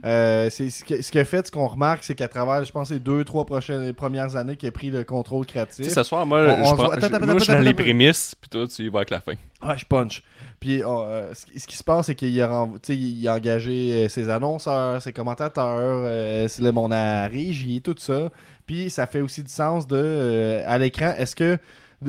[0.05, 2.71] Euh, c'est ce qui ce qui a fait, ce qu'on remarque, c'est qu'à travers, je
[2.71, 5.85] pense, les deux, trois prochaines, les premières années qu'il a pris le contrôle Tu créatif.
[5.85, 7.43] sais, ce soir, moi, On- on je, se prends- voit- attends, je- attends, moi, je
[7.43, 9.33] suis dans les prémices, puis toi, tu y vas avec la fin.
[9.61, 10.23] Ah, je punch.
[10.59, 14.29] Puis oh, euh, ce, qui- se passe, c'est qu'il a, il a engagé euh, ses
[14.29, 18.29] annonceurs, ses commentateurs, euh, c'est le monde à régie, tout ça.
[18.65, 21.13] Puis ça fait aussi du sens de euh, à l'écran.
[21.17, 21.57] Est-ce que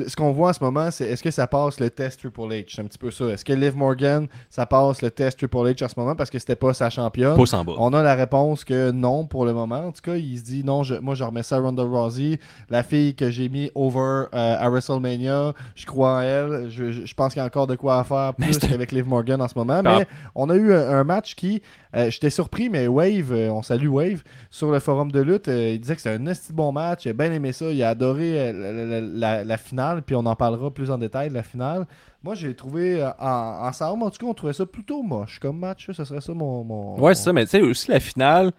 [0.07, 2.65] ce qu'on voit en ce moment, c'est est-ce que ça passe le test Triple H?
[2.75, 3.25] C'est un petit peu ça.
[3.25, 6.39] Est-ce que Liv Morgan, ça passe le test Triple H en ce moment parce que
[6.39, 7.35] c'était pas sa championne?
[7.35, 7.73] Pouce en bas.
[7.77, 9.87] on a la réponse que non pour le moment.
[9.87, 12.39] En tout cas, il se dit non, je- moi je remets ça à Ronda Rousey,
[12.69, 13.99] la fille que j'ai mis over
[14.33, 15.53] euh, à WrestleMania.
[15.75, 16.69] Je crois en elle.
[16.69, 19.07] Je, je- je pense qu'il y a encore de quoi à faire plus qu'avec Liv
[19.07, 19.81] Morgan en ce moment.
[19.83, 21.61] Mais on a eu un, un match qui,
[21.95, 25.79] euh, j'étais surpris, mais Wave, euh, on salue Wave, sur le forum de lutte, il
[25.79, 27.05] disait que c'était un bon match.
[27.05, 27.65] Il a bien aimé ça.
[27.65, 29.84] Il a adoré la, la- la- la finale.
[30.05, 31.85] Puis on en parlera plus en détail de la finale.
[32.23, 35.59] Moi, j'ai trouvé euh, en- ensemble, en tout cas, on trouvait ça plutôt moche comme
[35.59, 35.87] match.
[35.91, 36.63] Ce serait ça mon.
[36.63, 38.55] mon Ouais, c'est ça, mais tu sais, aussi la finale, tu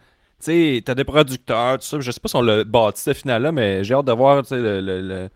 [0.76, 1.98] sais, t'as des producteurs, tout ça.
[2.00, 4.80] Je sais pas si on l'a bâti cette finale-là, mais j'ai hâte de voir, le,
[4.80, 5.28] le, le,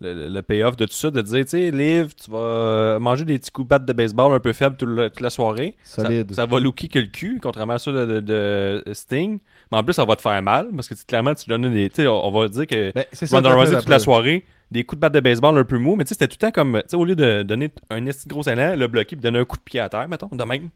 [0.00, 3.38] le- le payoff de tout ça, de dire, tu sais, Liv, tu vas manger des
[3.38, 5.74] petits coups de batte de baseball un peu faibles toute, la- toute la soirée.
[5.84, 6.34] Ça- Solide.
[6.34, 9.38] Ça, va looker que le cul, contrairement à ça de, de- de Sting.
[9.72, 11.88] Mais en plus, ça va te faire mal, parce que clairement, tu donnes des.
[11.88, 14.44] Tu sais, on, on va dire que Ben, c'est ça, Ronda Rousey toute la soirée,
[14.70, 16.46] des coups de batte de baseball un peu mou, mais tu sais, c'était tout le
[16.48, 19.38] temps comme, tu sais, au lieu de donner un gros élan, le bloquer puis donner
[19.38, 20.70] un coup de pied à terre, mettons, de même.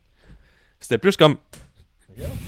[0.81, 1.37] C'était plus comme,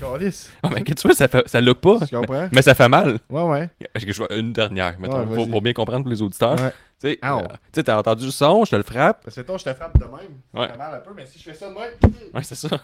[0.00, 0.50] Calice.
[0.62, 2.48] ah, mais qu'est-ce que tu vois, ça, fait, ça look pas, Tu comprends?
[2.52, 3.18] mais ça fait mal.
[3.30, 3.70] Ouais, ouais.
[3.96, 6.60] Je vois une dernière, mettons, Ouais, pour, bien comprendre pour les auditeurs.
[6.60, 6.72] Ouais.
[7.00, 7.38] Tu sais, Ow.
[7.38, 9.24] euh, tu sais, t'as entendu le son, je te le frappe.
[9.24, 10.12] Parce que toi, je te frappe de même.
[10.54, 10.66] Ouais.
[10.66, 11.90] Ça fait mal un peu, mais si je fais ça de même,
[12.34, 12.68] Ouais, c'est ça.
[12.68, 12.78] là,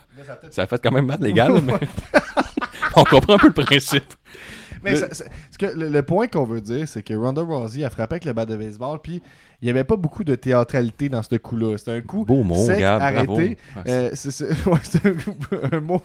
[0.51, 1.75] ça a fait quand même mal, les gars, là, mais
[2.97, 4.15] on comprend un peu le principe.
[4.83, 7.43] Mais Le- ça- ça- ce que, le, le point qu'on veut dire, c'est que Ronda
[7.43, 9.23] Rousey a frappé avec le bat de baseball, puis
[9.61, 11.77] il n'y avait pas beaucoup de théâtralité dans ce coup-là.
[11.79, 13.59] C'était un coup Beau mot, sec, Gab, arrêté.
[13.87, 14.79] Euh, c'est ouais,
[15.73, 16.03] un, un mot.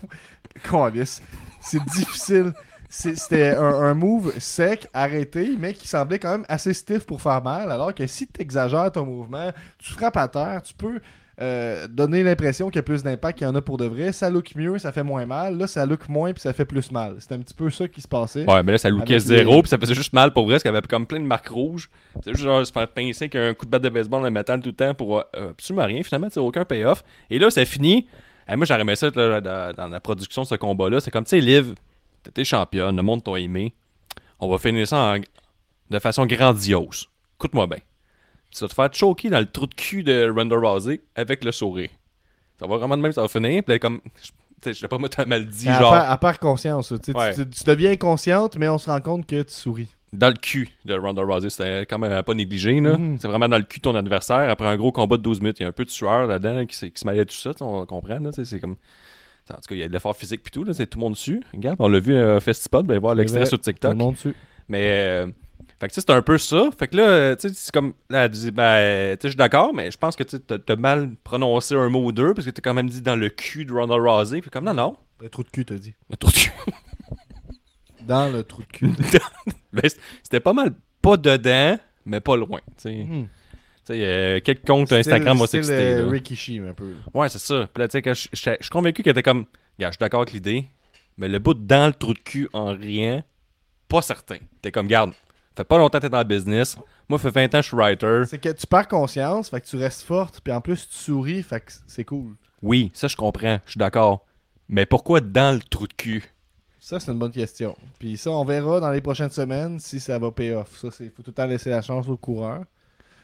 [1.62, 2.53] C'est difficile.
[2.89, 7.41] C'était un, un move sec, arrêté, mais qui semblait quand même assez stiff pour faire
[7.41, 7.71] mal.
[7.71, 10.99] Alors que si tu exagères ton mouvement, tu frappes à terre, tu peux
[11.41, 14.11] euh, donner l'impression qu'il y a plus d'impact qu'il y en a pour de vrai.
[14.11, 15.57] Ça look mieux, ça fait moins mal.
[15.57, 17.15] Là, ça look moins, puis ça fait plus mal.
[17.19, 18.45] C'est un petit peu ça qui se passait.
[18.49, 20.63] Ouais, mais là, ça lookait zéro, les- puis ça faisait juste mal pour vrai, parce
[20.63, 21.89] qu'il y avait comme plein de marques rouges.
[22.23, 24.61] C'est juste genre se faire pincer qu'un coup de batte de baseball dans le métal
[24.61, 27.03] tout le temps pour euh, absolument rien, finalement, c'est aucun payoff.
[27.29, 28.07] Et là, ça finit.
[28.47, 30.99] Eh, moi, j'aurais aimé ça là, dans, dans la production de ce combat-là.
[30.99, 31.73] C'est comme, tu sais, Liv,
[32.23, 33.73] t'étais championne, le monde t'a aimé.
[34.39, 35.19] On va finir ça en-
[35.89, 37.07] de façon grandiose.
[37.39, 37.77] Écoute-moi bien.
[38.53, 41.51] Tu vas te faire choquer dans le trou de cul de Ronda Rousey avec le
[41.51, 41.89] sourire.
[42.59, 43.63] Ça va vraiment de même, ça va finir.
[43.63, 43.99] Puis comme,
[44.63, 46.89] je- sais pas, mal dit, genre, elle perd conscience.
[46.89, 47.33] tu tu- Ouais.
[47.33, 49.87] tu, tu deviens inconsciente, mais on se rend compte que tu souris.
[50.13, 51.49] dans le cul de Ronda Rousey.
[51.49, 52.79] C'était quand même pas négligé.
[52.79, 53.17] Mhm.
[53.19, 54.47] C'est vraiment dans le cul de ton adversaire.
[54.49, 56.53] Après un gros combat de 12 minutes, il y a un peu de sueur là-dedans
[56.53, 57.51] là, qui, se- qui se mêlait tout ça.
[57.61, 58.19] On comprend.
[58.31, 58.75] C'est comme.
[59.51, 60.71] En tout cas, il y a de l'effort physique puis tout.
[60.71, 61.41] C'est tout le monde dessus.
[61.53, 62.85] Regarde, on l'a vu à Festipod.
[62.85, 63.95] Ben, voir l'extrait sur Tout le TikTok.
[63.95, 64.35] monde dessus.
[64.69, 64.83] Mais.
[64.85, 65.27] euh,
[65.83, 66.69] fait que tu sais, c'est un peu ça.
[66.79, 67.93] Fait que là, tu sais, c'est comme.
[68.09, 70.75] Là, elle dit, ben, tu sais, je suis d'accord, mais je pense que tu as
[70.77, 73.27] mal prononcé un mot ou deux parce que tu as quand même dit dans le
[73.29, 74.39] cul de Ronda Rousey.
[74.39, 74.95] Puis comme, non, non.
[75.19, 75.93] Le trou de cul, t'as dit.
[76.09, 76.51] Le trou de cul.
[78.01, 78.89] Dans le trou de cul.
[79.73, 79.89] Ben,
[80.21, 82.59] c'était pas mal pas dedans, mais pas loin.
[82.77, 82.95] tu sais.
[83.03, 83.27] Mhm.
[83.85, 85.95] Tu sais, euh, quelques comptes Instagram vont Style, s'exciter.
[85.95, 86.93] euh, Shee, un peu.
[87.13, 87.67] Ouais, c'est ça.
[87.73, 89.45] Puis là, tu sais, je suis convaincu qu'elle était comme.
[89.79, 90.67] Je suis d'accord avec l'idée,
[91.17, 93.23] mais le bout dans le trou de cul en rien,
[93.89, 94.37] pas certain.
[94.61, 95.13] T'es comme, garde,
[95.55, 96.77] fait pas longtemps que t'es dans le business.
[97.09, 98.23] Moi, fait 20 ans que je suis writer.
[98.27, 101.43] C'est que tu perds conscience, fait que tu restes forte, puis en plus tu souris,
[101.43, 102.35] fait que c'est cool.
[102.61, 103.59] Oui, ça, je comprends.
[103.65, 104.25] Je suis d'accord.
[104.69, 106.23] Mais pourquoi dans le trou de cul?
[106.79, 107.77] Ça, c'est une bonne question.
[107.99, 110.77] Puis ça, on verra dans les prochaines semaines si ça va pay off.
[110.79, 112.63] Ça, c'est faut tout le temps laisser la chance au coureur.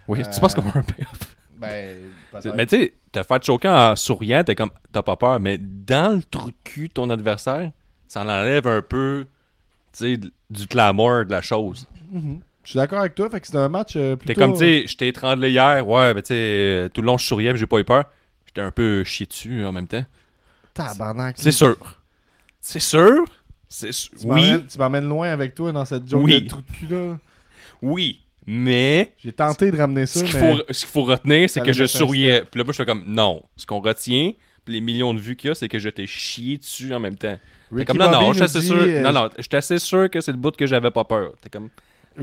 [0.08, 1.36] Oui, Euh, tu penses qu'on va un payoff?
[1.58, 1.98] Ben,
[2.32, 2.56] peut-être.
[2.56, 5.40] Mais tu sais, te faire choquer en souriant, t'es comme, t'as pas peur.
[5.42, 7.72] Mais dans le trou de cul de ton adversaire,
[8.08, 9.26] ça en enlève un peu,
[9.92, 11.86] tu sais, du glamour de la chose.
[12.12, 12.40] Mhm.
[12.64, 14.42] Je suis d'accord avec toi, fait que c'est un match euh, T'es plutôt...
[14.42, 17.18] comme, tu sais, je t'ai étranglé hier, ouais, mais tu sais, euh, tout le long,
[17.18, 18.04] je souriais, mais j'ai pas eu peur.
[18.46, 20.04] J'étais un peu chié dessus en même temps.
[20.74, 21.36] Tabarnak.
[21.40, 21.78] C'est sûr.
[22.62, 23.26] C'est sûr?
[23.68, 24.12] C'est sûr.
[24.20, 26.42] Tu Oui, Tu m'emmènes loin avec toi dans cette joke Oui.
[26.44, 27.18] de trou de cul-là.
[27.82, 28.22] oui.
[28.52, 30.56] Mais J'ai tenté de ramener ça, ce qu'il mais...
[30.56, 32.44] faut, ce qu'il faut retenir, c'est que je souriais.
[32.50, 33.44] Puis là, moi, je fais comme non.
[33.56, 34.32] Ce qu'on retient,
[34.66, 37.00] puis les millions de vues qu'il y a, c'est que je t'ai chié dessus en
[37.00, 37.38] même temps.
[37.78, 38.78] T'es comme non, non, Bobby je suis assez sûr.
[38.78, 41.34] euh, Non, non, j'étais assez sûr que c'est le bout que j'avais pas peur.
[41.42, 41.70] T'es comme,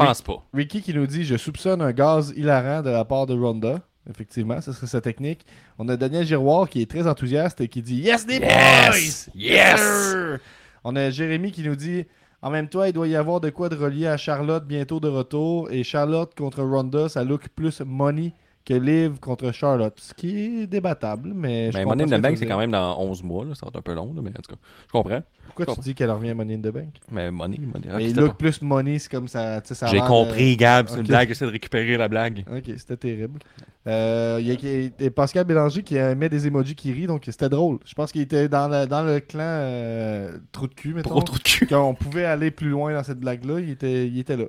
[0.05, 0.43] pense pas.
[0.55, 3.81] Ricky qui nous dit Je soupçonne un gaz hilarant de la part de Ronda.
[4.09, 5.45] Effectivement, ce serait sa technique.
[5.79, 9.27] On a Daniel Giroir qui est très enthousiaste et qui dit Yes, les Yes!
[9.27, 9.33] boys!
[9.35, 9.81] Yes!
[9.81, 10.39] sir!
[10.85, 12.05] On a Jérémy qui nous dit
[12.43, 15.09] En même temps, il doit y avoir de quoi de relier à Charlotte bientôt de
[15.09, 15.71] retour.
[15.73, 18.33] Et Charlotte contre Ronda, ça look plus money
[18.67, 19.95] que Liv contre Charlotte.
[19.99, 21.71] Ce qui est débattable, mais.
[21.73, 23.45] je comprends Money in the Bank, c'est quand même dans 11 mois.
[23.45, 23.55] Là.
[23.55, 25.23] Ça va être un peu long, là, mais en tout cas, je comprends.
[25.47, 26.89] Pourquoi tu dis qu'elle revient à Money in the Bank?
[27.11, 27.87] Mais Money, Money.
[27.97, 29.61] Mais il c'était look pas- plus money, c'est comme ça.
[29.63, 30.89] tu sais, ça J'ai compris, Gab.
[30.89, 31.29] C'est une blague.
[31.29, 32.45] J'essaie de récupérer la blague.
[32.51, 33.39] Ok, c'était terrible.
[33.87, 37.23] Euh, Il y a et Pascal Bélanger qui a mis des emojis qui rient, donc
[37.25, 37.79] c'était drôle.
[37.85, 41.11] Je pense qu'il était dans le, dans le clan euh, trou de cul, mettons.
[41.11, 41.67] Trop trop de cul.
[41.69, 44.47] Quand on pouvait aller plus loin dans cette blague-là, il était, il était là.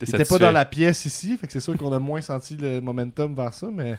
[0.00, 2.80] Était pas dans la pièce ici, fait que c'est sûr qu'on a moins senti le
[2.80, 3.96] momentum vers ça, mais,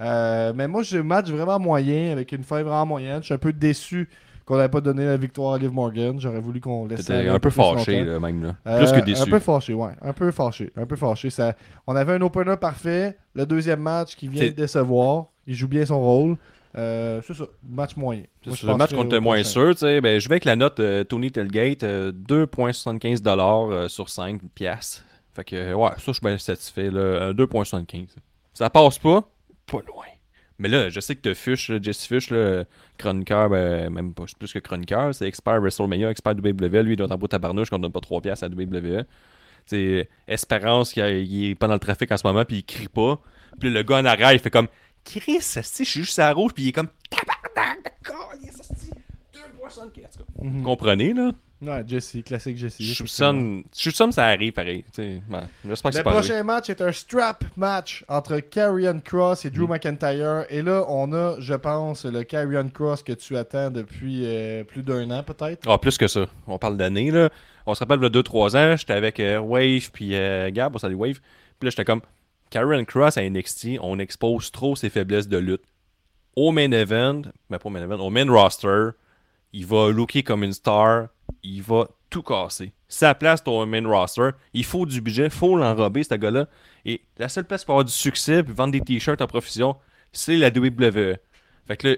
[0.00, 3.20] euh, mais moi, j'ai un match vraiment moyen, avec une fin vraiment moyenne.
[3.20, 4.08] Je suis un peu déçu
[4.46, 6.18] qu'on n'avait pas donné la victoire à Liv Morgan.
[6.20, 8.42] J'aurais voulu qu'on laisse T'étais aller un peu fâché, là, même.
[8.42, 8.56] Là.
[8.66, 9.22] Euh, Plus que déçu.
[9.22, 9.92] Un peu fâché, ouais.
[10.02, 10.72] Un peu fâché.
[10.76, 11.30] Un peu fâché.
[11.30, 11.54] Ça...
[11.86, 13.16] On avait un opener parfait.
[13.34, 15.26] Le deuxième match qui vient C'est- de décevoir.
[15.46, 16.36] Il joue bien son rôle.
[16.78, 17.44] Euh, c'est ça.
[17.68, 18.22] Match moyen.
[18.52, 20.80] Sur le match qu'on était moins sûr, tu sais, ben, je vais avec la note
[21.08, 25.04] Tony Telgate, euh, 2,75$ euh, sur 5 piastres.
[25.34, 28.08] Fait que, ouais, ça, je suis bien satisfait, là, euh, 2,75$.
[28.52, 29.28] Ça passe pas?
[29.66, 30.06] Pas loin.
[30.58, 32.64] Mais là, je sais que tu Fush, Jesse Fush, là,
[32.98, 37.10] chroniqueur, ben, même pas plus que chroniqueur, c'est expert WrestleMania, expert WWE, lui, il doit
[37.10, 39.04] en bout de tabarnouche qu'on donne pas 3 piastres à WWE.
[39.64, 42.88] C'est Espérance, qui il est pas dans le trafic en ce moment, puis il crie
[42.88, 43.20] pas.
[43.58, 44.68] Puis le gars en arrière, il fait comme
[45.04, 48.90] Chris, je suis juste à la rouge, puis il est comme Tabarnak de câlisse, esti,
[49.32, 49.78] 2,75$.
[49.78, 50.58] En tout cas, Mhm.
[50.58, 51.32] Vous comprenez, là?
[51.62, 52.16] Ouais, Jesse.
[52.24, 52.80] Classique Jesse.
[52.94, 54.82] Soupçonne, soupçonne ça arrive pareil.
[54.96, 55.10] J'espère
[55.62, 56.10] que Le c'est pas arrivé.
[56.28, 59.70] prochain match est un strap match entre Karrion Cross et Drew Mm.
[59.72, 60.46] McIntyre.
[60.48, 64.82] Et là, on a, je pense, le Karrion Cross que tu attends depuis euh, plus
[64.82, 65.68] d'un an, peut-être.
[65.70, 66.26] Ah, plus que ça.
[66.46, 67.28] On parle d'années, là.
[67.66, 70.74] On se rappelle, il y a 2-3 ans, j'étais avec euh, Wave puis euh, Gab,
[70.74, 71.20] on salue Wave.
[71.58, 72.00] Puis là, j'étais comme,
[72.48, 75.62] Karen Cross à NXT, on expose trop ses faiblesses de lutte.
[76.36, 77.20] Au main event,
[77.50, 78.88] mais pas au main event, au main roster,
[79.52, 81.08] il va looker comme une star,
[81.42, 82.72] il va tout casser.
[82.88, 86.46] Sa place au main roster, il faut du budget, il faut l'enrober, ce gars-là.
[86.84, 89.76] Et la seule place pour avoir du succès puis vendre des t-shirts en profusion,
[90.12, 91.16] c'est la WWE.
[91.68, 91.96] Fait que là,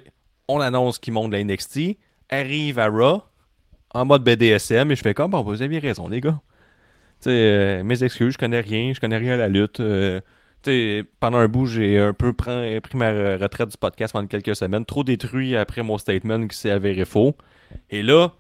[0.49, 1.97] on annonce qu'il monte la NXT,
[2.29, 3.23] arrive à Raw,
[3.95, 6.41] en mode BDSM, et je fais comme, bon, vous aviez raison, les gars.
[7.27, 9.81] Euh, mes excuses, je connais rien, je connais rien à la lutte.
[9.81, 10.21] euh,
[11.21, 14.55] pendant un bout, j'ai un peu pris, pris ma re- retraite du podcast pendant quelques
[14.57, 17.37] semaines, trop détruit après mon statement qui s'est avéré faux.
[17.91, 18.33] Et là,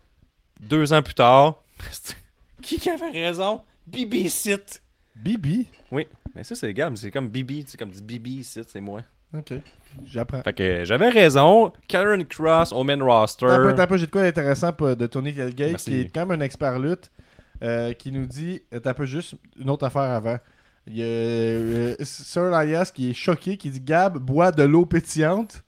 [0.62, 1.62] deux ans plus tard,
[2.62, 3.62] qui qui avait raison?
[3.86, 4.80] Bibi Sit.
[5.16, 5.66] Bibi?
[5.90, 9.02] Oui, mais ça, c'est Gab, c'est comme Bibi, c'est comme du Bibi Sit, c'est moi.
[9.36, 9.52] Ok.
[10.06, 10.42] J'apprends.
[10.42, 11.72] Fait que j'avais raison.
[11.88, 13.46] Karen Cross au main roster.
[13.46, 15.84] T'as un peu, peu, j'ai de quoi d'intéressant pour- de Tony Merci.
[15.90, 17.10] qui est quand même un expert lutte,
[17.62, 20.38] euh, qui nous dit, t'as un peu juste une autre affaire avant.
[20.86, 24.84] Il y a euh, Sir Elias qui est choqué, qui dit Gab, bois de l'eau
[24.86, 25.62] pétillante.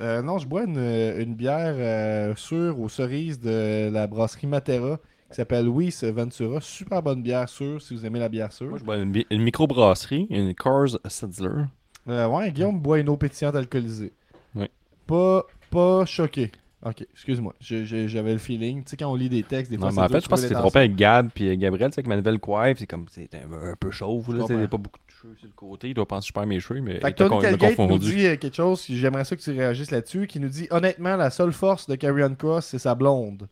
[0.00, 4.98] Euh, non, je bois une, une bière euh, sûre aux cerises de la brasserie Matera
[5.30, 6.60] qui s'appelle Luis Ventura.
[6.60, 8.68] Super bonne bière sûre si vous aimez la bière sûre.
[8.70, 11.64] Moi, je bois une, bi- une microbrasserie, une Coors Sizzler.
[12.08, 14.12] Euh, ouais, Guillaume boit une eau pétillante alcoolisée.
[14.54, 14.66] Oui.
[15.06, 16.50] Pas, pas choqué.
[16.84, 17.54] Ok, excuse-moi.
[17.60, 18.84] J'avais le feeling.
[18.84, 20.42] Tu sais, quand on lit des textes, des fois, Non, mais en fait, je pense
[20.42, 23.06] que c'est trompé avec Gab puis Gabriel, tu sais, avec ma nouvelle coiffe, c'est comme,
[23.10, 25.52] c'est un, un peu chauve, là, il n'y a pas beaucoup de cheveux sur le
[25.54, 28.56] côté, il doit penser perds mes cheveux, mais Fait que Tony nous dit euh, quelque
[28.56, 31.94] chose, j'aimerais ça que tu réagisses là-dessus, qui nous dit honnêtement, la seule force de
[31.94, 33.48] Carrion Cross, c'est sa blonde.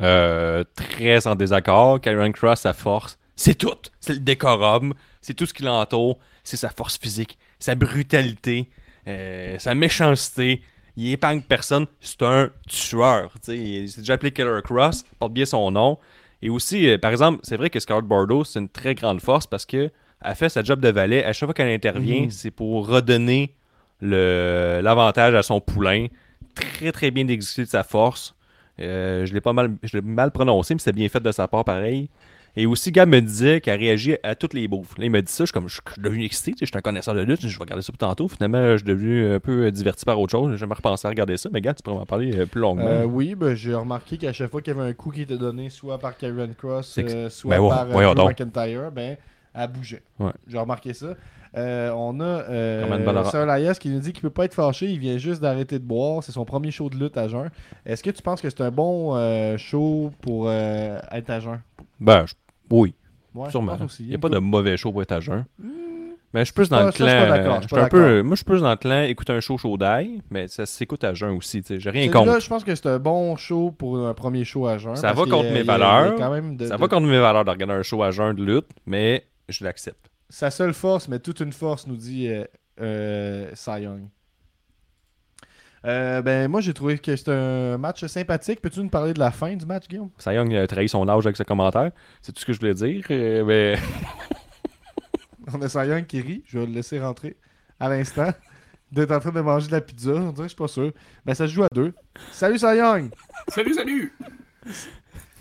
[0.00, 3.76] Euh, très en désaccord, Karen Cross, sa force, c'est tout.
[4.00, 8.68] C'est le décorum, c'est tout ce qui l'entoure, c'est sa force physique, sa brutalité,
[9.08, 10.62] euh, sa méchanceté.
[10.96, 13.30] Il épargne personne, c'est un tueur.
[13.48, 15.98] Il s'est déjà appelé Killer Cross, porte bien son nom.
[16.42, 19.46] Et aussi, euh, par exemple, c'est vrai que Scarlett Bordeaux, c'est une très grande force
[19.46, 19.90] parce que
[20.22, 21.22] elle fait sa job de valet.
[21.24, 22.30] À chaque fois qu'elle intervient, Mhm.
[22.30, 23.54] c'est pour redonner
[24.00, 26.06] l'avantage à son poulain.
[26.54, 28.34] Très, très bien exécuté de sa force.
[28.80, 31.48] Euh, je l'ai pas mal, je l'ai mal prononcé, mais c'est bien fait de sa
[31.48, 32.08] part pareil.
[32.58, 34.96] Et aussi, Gab me disait qu'elle réagit à toutes les bouffes.
[34.96, 36.76] Là, il m'a dit ça, je suis comme, je je suis devenu excité, je suis
[36.76, 38.28] un connaisseur de lutte, je vais regarder ça plus tantôt.
[38.28, 40.52] Finalement, je suis devenu un peu diverti par autre chose.
[40.52, 42.86] J'ai jamais repensé à regarder ça, mais gars, tu pourrais m'en parler euh, plus longuement.
[42.86, 45.36] Euh, oui, ben, j'ai remarqué qu'à chaque fois qu'il y avait un coup qui était
[45.36, 48.28] donné, soit par Carrion Cross, euh, soit Ben ouais, par Drew.
[48.28, 49.16] McIntyre, ben,
[49.54, 50.02] elle bougeait.
[50.18, 50.32] Ouais.
[50.46, 51.08] J'ai remarqué ça.
[51.56, 53.24] Euh, on a euh.
[53.30, 56.22] Sir qui nous dit qu'il peut pas être fâché, il vient juste d'arrêter de boire.
[56.22, 57.50] C'est son premier show de lutte à jeun.
[57.84, 61.60] Est-ce que tu penses que c'est un bon euh, show pour être à jeun?
[62.00, 62.34] Ben, je-
[62.70, 62.94] oui.
[63.34, 63.76] Ouais, Sûrement.
[64.00, 65.44] Il n'y a pas de mauvais show pour être à jeun.
[66.32, 67.60] Mais je suis plus pas- dans le clan.
[67.62, 69.76] je suis un peu, moi, je suis plus dans le clan écouter un show chaud
[69.76, 71.62] d'ail, mais ça s'écoute à jeun aussi.
[71.66, 72.40] J'ai rien contre.
[72.40, 74.96] je pense que c'est un bon show pour un premier show à jeun.
[74.96, 76.18] Ça va contre mes valeurs.
[76.66, 79.64] Ça va contre mes valeurs de regarder un show à jeun de lutte, mais je
[79.64, 80.10] l'accepte.
[80.28, 82.44] Sa seule force, mais toute une force, nous dit euh,
[82.80, 84.08] euh, Cy Young.
[85.86, 88.60] Euh, ben, moi, j'ai trouvé que c'était un match sympathique.
[88.60, 90.10] Peux-tu nous parler de la fin du match, Guillaume?
[90.18, 91.92] Cy Young a trahi son âge avec ce commentaire.
[92.22, 93.04] C'est tout ce que je voulais dire?
[93.10, 93.78] euh, mais...
[95.54, 96.42] On a Cy Young qui rit.
[96.46, 97.36] Je vais le laisser rentrer
[97.78, 98.30] à l'instant.
[98.92, 100.10] D'être en train de manger de la pizza.
[100.10, 100.92] On dirait que je suis pas sûr.
[101.24, 101.92] Ben, ça se joue à deux.
[102.32, 103.10] Salut, Cy Young!
[103.48, 104.12] Salut, salut!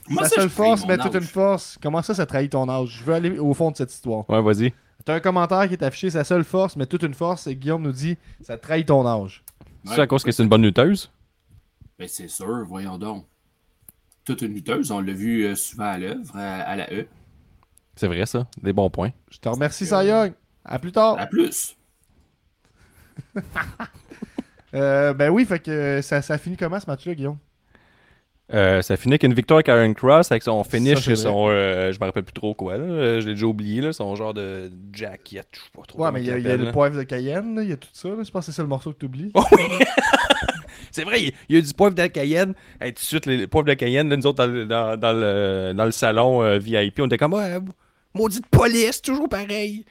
[0.07, 1.77] Moi, Sa ça, seule force, mais toute une force.
[1.81, 2.97] Comment ça, ça trahit ton âge?
[2.99, 4.29] Je veux aller au fond de cette histoire.
[4.29, 4.73] Ouais, vas-y.
[5.03, 7.83] T'as un commentaire qui est affiché, sa seule force, mais toute une force, et Guillaume
[7.83, 9.43] nous dit, ça trahit ton âge.
[9.85, 11.11] C'est à cause que c'est une bonne lutteuse?
[11.97, 13.25] Ben, c'est sûr, voyons donc.
[14.25, 17.07] Toute une lutteuse, on l'a vu euh, souvent à l'œuvre, à, à la E.
[17.95, 18.47] C'est vrai, ça.
[18.61, 19.11] Des bons points.
[19.29, 20.33] Je te remercie, Cy Young.
[20.63, 21.17] À plus tard.
[21.19, 21.75] À plus.
[24.73, 27.37] Euh, ben oui, fait que ça, ça finit comment ce match-là, Guillaume?
[28.53, 31.47] Euh, ça finit avec une victoire avec Aaron Cross avec son finish Ça, son.
[31.49, 32.77] euh, je me rappelle plus trop quoi.
[32.77, 32.83] Là.
[32.83, 33.81] Euh, Je l'ai déjà oublié.
[33.81, 35.47] Là, son genre de jacket.
[35.51, 36.03] Je sais pas trop.
[36.03, 37.63] Ouais, mais il y a, il il y a l'appelle, le poivre de Cayenne, là,
[37.63, 38.09] il y a tout ça.
[38.09, 38.15] là.
[38.23, 39.31] Je pense que c'est le morceau que tu oublies.
[40.91, 42.53] C'est vrai, il y a du poivre de Cayenne.
[42.79, 45.11] Hey, tout de suite, les, poivres de Cayenne, là, nous autres, dans, le- dans, dans
[45.13, 47.57] le, dans le salon euh, VIP, on était comme, ouais,
[48.13, 49.83] maudite police, toujours pareil.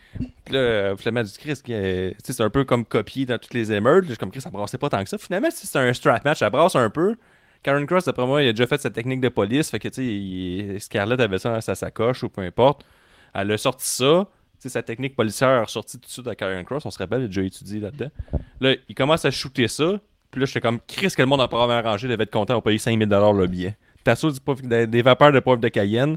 [0.46, 3.36] Puis là, finalement, du Chris, qui est- tu sais, c'est un peu comme copié dans
[3.38, 4.16] toutes les émeutes.
[4.16, 5.18] Comme, Chris, ça brassait pas tant que ça.
[5.18, 7.16] Finalement, si c'est un strap match, ça brasse un peu.
[7.64, 9.70] Karen Cross, d'après moi, il a déjà fait sa technique de police.
[9.70, 12.84] Fait que, tu sais, Scarlett avait ça dans sa sacoche ou peu importe.
[13.34, 14.28] Elle a sorti ça.
[14.60, 16.86] Tu sais, sa technique policière est ressortie tout de suite à Karen Cross.
[16.86, 18.10] On se rappelle, il a déjà étudié là-dedans.
[18.60, 19.98] Là, il commence à shooter ça.
[20.30, 22.60] Puis là, j'étais comme, Chris, que le monde en première rangée devait être content, on
[22.60, 23.76] payé 5000$ le billet.
[24.04, 26.16] T'assaut du poivre- des, des vapeurs de poivre de Cayenne.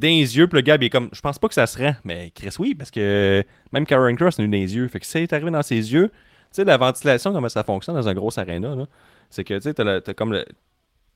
[0.00, 1.94] Les yeux, puis le gars, il est comme, je pense pas que ça se rend.
[2.04, 4.86] Mais Chris, oui, parce que même Karen Cross a eu dans les yeux.
[4.86, 6.08] Fait que ça est arrivé dans ses yeux.
[6.10, 6.14] Tu
[6.52, 8.86] sais, la ventilation, comment ça fonctionne dans un gros aréna, là,
[9.28, 10.44] c'est que, tu sais, t'as t'as comme le.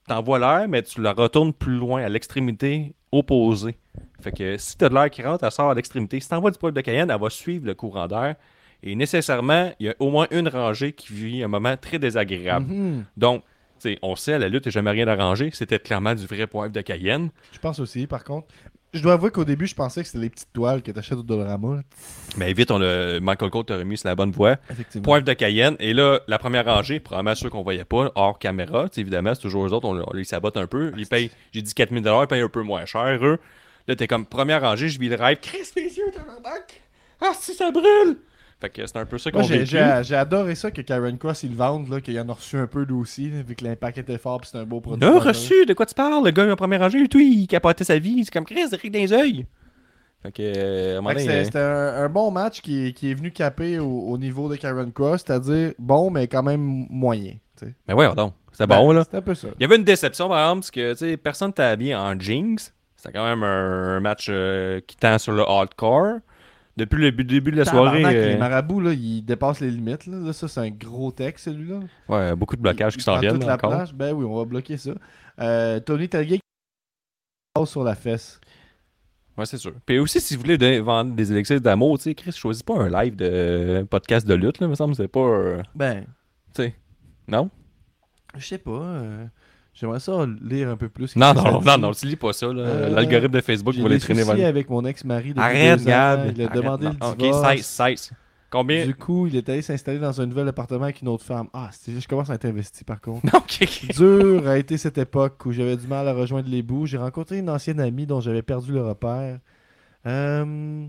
[0.09, 3.77] T'envoies l'air, mais tu la retournes plus loin, à l'extrémité opposée.
[4.21, 6.19] Fait que si t'as de l'air qui rentre, elle sort à l'extrémité.
[6.21, 8.37] Si t'envoies du poivre de Cayenne, elle va suivre le courant d'air.
[8.83, 12.67] Et nécessairement, il y a au moins une rangée qui vit un moment très désagréable.
[12.73, 13.05] Mhm.
[13.17, 13.43] Donc,
[13.81, 15.51] tu sais, on sait, à la lutte, il n'y jamais rien arrangé.
[15.53, 17.31] C'était clairement du vrai poivre de Cayenne.
[17.53, 18.49] Je pense aussi, par contre.
[18.93, 21.23] Je dois avouer qu'au début, je pensais que c'était les petites toiles que t'achètes au
[21.23, 21.81] Dollarama.
[22.37, 24.57] Mais vite, on l'a- Michael Cole t'a remis sur la bonne voie.
[24.71, 25.03] Effectivement.
[25.05, 25.77] Poivre de Cayenne.
[25.81, 29.67] Et là, la première rangée, probablement ceux qu'on voyait pas, hors caméra, évidemment, c'est toujours
[29.67, 30.93] eux autres, on, on les sabote un peu.
[30.99, 33.39] Ils payent, j'ai dit 4000 ils payent un peu moins cher, eux.
[33.89, 35.39] Là, t'es comme première rangée, je vis le rêve.
[35.41, 36.83] Chris, les yeux, tabarnak!
[37.21, 38.19] Ah, si ça brûle!
[38.63, 39.71] Fait que c'est un peu ça qu'on Moi, j'ai- vécu.
[39.73, 42.57] j'ai j'ai adoré ça que Karen Cross, il le vende, là, qu'il en a reçu
[42.57, 45.05] un peu lui aussi, vu que l'impact était fort, puis c'est un beau produit.
[45.05, 46.25] Non, reçu, de quoi tu parles?
[46.25, 48.25] Le gars en première rangée, tout, il capotait sa vie.
[48.25, 49.47] C'est comme Chris, il dans les yeux.
[50.23, 52.61] Fait que, euh, à un moment Fait que donné, c'est- C'était un, un bon match
[52.61, 56.29] qui, est- qui est venu caper au, au niveau de Karen Cross, c'est-à-dire bon, mais
[56.29, 57.35] quand même moyen.
[57.89, 58.35] Mais ouais, donc.
[58.53, 59.05] C'était Ben, bon, là.
[59.11, 59.49] C'est un peu ça.
[59.59, 62.19] Il y avait une déception, par exemple, parce que, tu sais, personne t'a habillé en
[62.21, 62.59] jeans.
[62.97, 66.19] C'était quand même un, un match euh, qui tend sur le hardcore.
[66.77, 70.07] Depuis le bu- début de la soirée, euh, Les marabouts, là, ils dépassent les limites.
[70.07, 70.17] Là.
[70.19, 71.81] Là, ça, c'est un gros texte, celui-là.
[72.09, 73.71] ouais, beaucoup de blocages Il- qui s'en viennent toute la encore.
[73.71, 73.93] plage.
[73.95, 74.93] Ben oui, on va bloquer ça.
[75.41, 76.41] Euh, Tony Telgate
[77.55, 78.41] passe sur la fesse.
[79.37, 79.73] Ouais, c'est sûr.
[79.85, 82.79] Puis aussi, si vous voulez de- vendre des élixirs d'amour, tu sais, Chris, choisis pas
[82.79, 85.21] un live de un podcast de lutte, là, me semble, c'est pas.
[85.21, 86.05] euh, Ben,
[86.55, 86.75] tu sais.
[87.29, 87.51] Non?
[88.37, 89.03] je sais pas.
[89.75, 90.13] J'aimerais ça
[90.43, 91.17] lire un peu plus.
[91.17, 92.47] Non, non, non, non, tu lis pas ça.
[92.47, 95.83] Euh, L'algorithme de Facebook va les traîner vers avec mon ex-mari Arrête.
[95.85, 96.33] Gab.
[96.37, 97.57] Il a demandé le Ok, divorce.
[97.57, 98.13] 16, 16.
[98.51, 98.85] Combien?
[98.85, 101.49] Du coup, il est allé s'installer dans un nouvel appartement avec une autre femme.
[101.55, 103.25] Ah, je commence à être investi par contre.
[103.35, 103.97] Ok, ok.
[103.97, 106.85] Dur a été cette époque où j'avais du mal à rejoindre les bouts.
[106.85, 109.39] J'ai rencontré une ancienne amie dont j'avais perdu le repère.
[110.07, 110.85] Euh,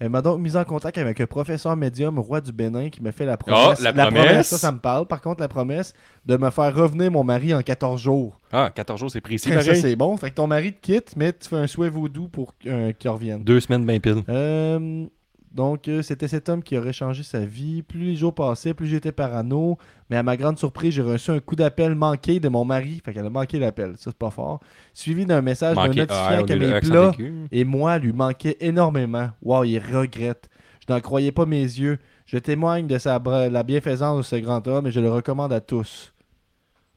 [0.00, 3.12] elle m'a donc mis en contact avec un professeur médium roi du Bénin qui m'a
[3.12, 3.80] fait la promesse.
[3.84, 4.48] Ah, la promesse.
[4.48, 5.06] Ça, ça me parle.
[5.06, 5.94] Par contre, la promesse
[6.26, 8.38] de me faire revenir mon mari en 14 jours.
[8.52, 10.16] Ah, 14 jours, c'est précis, ça, c'est bon.
[10.16, 13.10] Fait que ton mari te quitte, mais tu fais un souhait vaudou pour euh, qu'il
[13.10, 13.44] revienne.
[13.44, 14.22] Deux semaines bien pile.
[14.28, 15.06] Euh,
[15.54, 17.82] donc, euh, c'était cet homme qui aurait changé sa vie.
[17.82, 19.78] Plus les jours passaient, plus j'étais parano.
[20.10, 23.00] Mais à ma grande surprise, j'ai reçu un coup d'appel manqué de mon mari.
[23.04, 23.92] Fait qu'elle a manqué l'appel.
[23.96, 24.58] Ça, c'est pas fort.
[24.92, 27.46] Suivi d'un message notifiant Ah, on que est aigu.
[27.52, 29.30] et moi lui manquaient énormément.
[29.42, 30.48] Wow, il regrette.
[30.86, 31.98] Je n'en croyais pas mes yeux.
[32.26, 35.60] Je témoigne de sa, la bienfaisance de ce grand homme et je le recommande à
[35.60, 36.12] tous.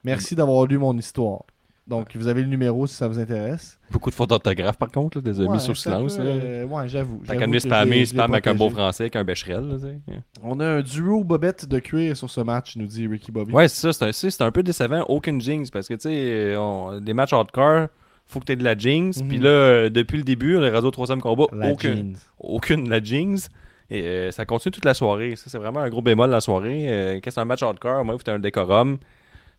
[0.03, 1.43] Merci d'avoir lu mon histoire.
[1.87, 3.79] Donc, vous avez le numéro si ça vous intéresse.
[3.91, 6.17] Beaucoup de fautes d'orthographe, par contre, là, des Ouais, mis un silence.
[6.17, 6.29] peu, là.
[6.31, 7.21] euh, ouais, j'avoue.
[7.25, 9.67] T'as qu'à spammer, spam avec un beau français, avec un bécherel.
[9.69, 10.13] là.
[10.43, 13.53] On a un duo bobette de cuir sur ce match, nous dit Ricky Bobby.
[13.53, 14.11] Ouais, c'est ça.
[14.11, 15.03] C'est un, un peu décevant.
[15.07, 15.71] Aucune jinx.
[15.71, 17.87] Parce que, tu sais, des matchs hardcore,
[18.27, 19.21] faut que tu aies de la Jinx.
[19.21, 19.27] Mhm.
[19.29, 22.17] Puis là, euh, depuis le début, le réseau troisième combat, La aucun, jeans.
[22.39, 23.49] aucune de la Jinx.
[23.89, 25.37] Et euh, ça continue toute la soirée.
[25.37, 26.87] Ça, c'est vraiment un gros bémol la soirée.
[26.89, 28.97] Euh, quand c'est un match hardcore, moi, faut un décorum.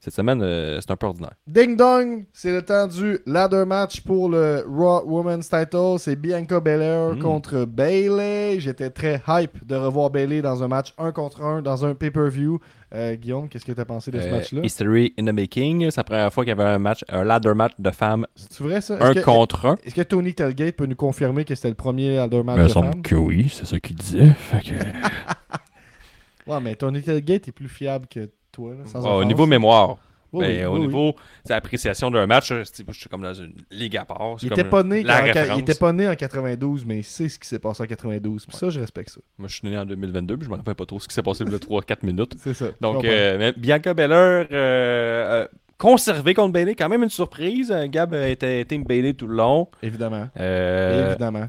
[0.01, 1.32] Cette semaine, euh, c'est un peu ordinaire.
[1.49, 5.96] Ding dong, c'est le temps du ladder match pour le Raw Women's Title.
[5.99, 7.18] C'est Bianca Belair Mm.
[7.18, 8.61] contre Bailey.
[8.61, 12.61] J'étais très hype de revoir Bailey dans un match 1 contre 1 dans un pay-per-view.
[12.94, 14.61] Euh, Guillaume, qu'est-ce que tu as pensé de ce Euh, match-là?
[14.62, 15.90] History in the making.
[15.90, 18.62] C'est la première fois qu'il y avait un match, un ladder match de femmes, C'est
[18.62, 18.96] vrai ça?
[19.01, 19.76] un que, contre un.
[19.84, 22.70] est-ce que Tony Telgate peut nous confirmer que c'était le premier ladder match de il
[22.70, 23.03] semble femmes?
[23.03, 24.28] que oui, c'est ça qu'il disait.
[24.38, 24.74] Fait que-
[26.46, 28.30] Ouais, mais Tony Telgate est plus fiable que
[28.62, 28.70] toi.
[28.74, 29.96] là, sans Ah, au niveau mémoire.
[30.30, 33.32] Oui, Mais oui, au oui, niveau c'est appréciation d'un match, euh, je suis comme dans
[33.32, 34.36] une ligue à part.
[34.42, 37.38] Il comme était, pas né il était pas né en 92, mais il sait ce
[37.38, 38.44] qui s'est passé en 92.
[38.44, 39.20] Puis ça, je respecte ça.
[39.38, 41.22] Moi, je suis né en 2022, puis je me rappelle pas trop ce qui s'est
[41.22, 42.34] passé le 3-4 minutes.
[42.44, 42.66] C'est ça.
[42.82, 45.48] Donc, euh, Bianca Belair, euh, euh,
[45.78, 47.74] conservée contre Bailey, quand même une surprise.
[47.86, 49.68] Gab était Team Bailey tout le long.
[49.82, 50.28] Évidemment.
[50.36, 51.48] Évidemment.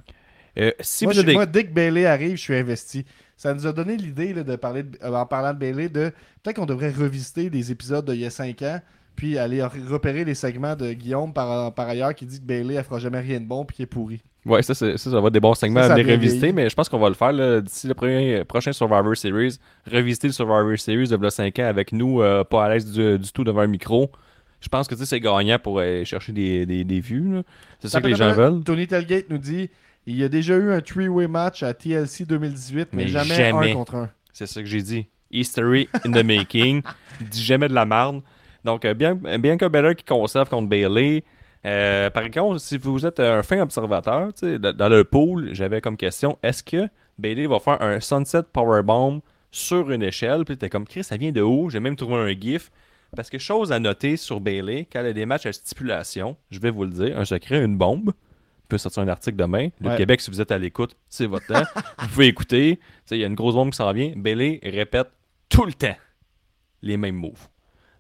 [0.80, 3.06] si moi, vous je- avez des- moi, dès que Bailey arrive, je suis investi.
[3.40, 6.12] Ça nous a donné l'idée de parler, de- euh, en parlant de Bailey, de
[6.44, 8.82] peut-être qu'on devrait revisiter des épisodes d'il y a 5 ans,
[9.16, 12.74] puis aller re- repérer les segments de Guillaume par, par ailleurs qui dit que Bailey,
[12.76, 14.22] elle fera jamais rien de bon, puis qui est pourri.
[14.46, 16.76] Ouais, ça, ça, ça va être des bons segments Ça, à vient revisiter, mais je
[16.76, 19.58] pense qu'on va le faire d'ici le premier- prochain Survivor Series.
[19.90, 23.18] Revisiter le Survivor Series de v'là 5 ans avec nous, euh, pas à l'aise du,
[23.20, 24.12] du tout devant un micro.
[24.60, 27.36] Je pense que c'est gagnant pour aller chercher des, des, des vues.
[27.36, 27.44] là.
[27.80, 28.62] C'est ça que les gens veulent.
[28.66, 29.70] Tony Telgate nous dit
[30.14, 33.72] il y a déjà eu un three-way match à TLC 2018, mais, Mais jamais, jamais.
[33.72, 34.10] un contre un.
[34.34, 35.08] C'est ça que j'ai dit.
[35.32, 36.82] History in the making.
[37.22, 38.22] Dis jamais de la merde.
[38.64, 41.24] Donc, bien, Bianca Belair qui conserve contre Bailey.
[41.66, 45.98] Euh, par contre, si vous êtes un fin observateur, dans dans le pool, j'avais comme
[45.98, 46.88] question est-ce que
[47.18, 50.46] Bailey va faire un Sunset Powerbomb sur une échelle?
[50.46, 51.70] Puis t'es comme Chris, ça vient de où?
[51.70, 52.72] J'ai même trouvé un GIF.
[53.16, 56.60] Parce que chose à noter sur Bailey, quand elle a des matchs à stipulation, je
[56.60, 58.14] vais vous le dire, un secret, une bombe.
[58.70, 59.70] Peut sortir un article demain.
[59.82, 59.98] Le Ouais.
[59.98, 61.64] Québec, si vous êtes à l'écoute, c'est votre temps.
[62.00, 62.78] vous pouvez écouter.
[62.78, 64.14] Tu sais, Il y a une grosse bombe qui s'en vient.
[64.16, 65.10] Bailey répète
[65.50, 65.96] tout le temps
[66.82, 67.48] les mêmes moves.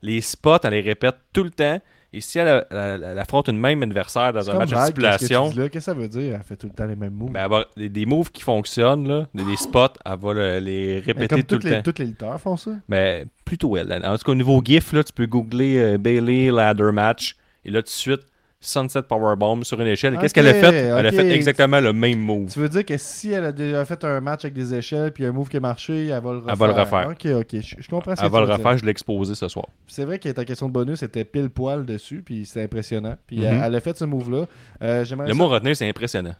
[0.02, 1.80] Les spots, elle les répète tout le temps.
[2.14, 5.50] Et si elle, elle- elle affronte une même adversaire dans un match vague, tu stipulation?
[5.52, 6.36] Qu'est-ce que ça veut dire?
[6.36, 7.32] Elle fait tout le temps les mêmes moves.
[7.32, 11.00] ben, va- des, des moves qui fonctionnent, là, des, des spots, elle va le- les
[11.02, 11.82] répéter comme tout le les, temps.
[11.84, 12.72] toutes les lutteurs font ça?
[12.88, 13.92] Mais plutôt elle.
[14.06, 17.36] En tout cas, au niveau GIF, là, tu peux googler euh, Bailey Ladder Match.
[17.66, 18.22] Et là, tout de suite,
[18.62, 20.18] Sunset Powerbomb sur une échelle.
[20.18, 20.76] Qu'est-ce qu'elle a fait?
[20.76, 22.52] Elle a fait exactement le même move.
[22.52, 25.26] Tu veux dire que si elle a déjà fait un match avec des échelles puis
[25.26, 26.52] un move qui a marché, elle va le refaire.
[26.54, 27.08] Elle va le refaire.
[27.10, 28.78] Ok, ok, je, je comprends ce que Elle va tu le refaire, dire.
[28.80, 29.66] je l'ai exposé ce soir.
[29.88, 33.16] C'est vrai que ta question de bonus était pile poil dessus, puis c'était impressionnant.
[33.28, 33.46] Puis Mhm.
[33.46, 34.46] elle, elle a fait ce move-là.
[34.84, 36.36] Euh, Le ça- mot retenu, c'est impressionnant.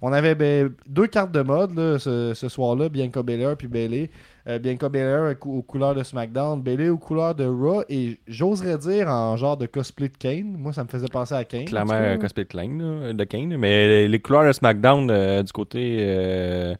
[0.00, 4.10] On avait ben, deux cartes de mode là, ce, ce soir-là, Bianca Belair puis Bailey.
[4.48, 8.18] Euh, Bianca Belair aux, cou- aux couleurs de SmackDown, Bailey aux couleurs de Raw et
[8.26, 10.56] j'oserais dire en genre de cosplay de Kane.
[10.58, 11.64] Moi, ça me faisait penser à Kane.
[11.66, 13.56] Clairement, un cosplay de Kane, de Kane.
[13.56, 16.74] Mais les- les couleurs de SmackDown euh, du côté euh,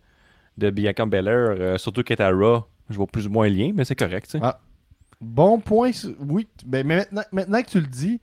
[0.58, 3.54] de Bianca Belair, euh, surtout qu'elle est à Raw, je vois plus ou moins le
[3.54, 4.36] lien, mais c'est correct.
[4.42, 4.58] Ah.
[5.20, 5.92] Bon point.
[6.18, 8.20] Oui, mais maintenant, maintenant que tu le dis,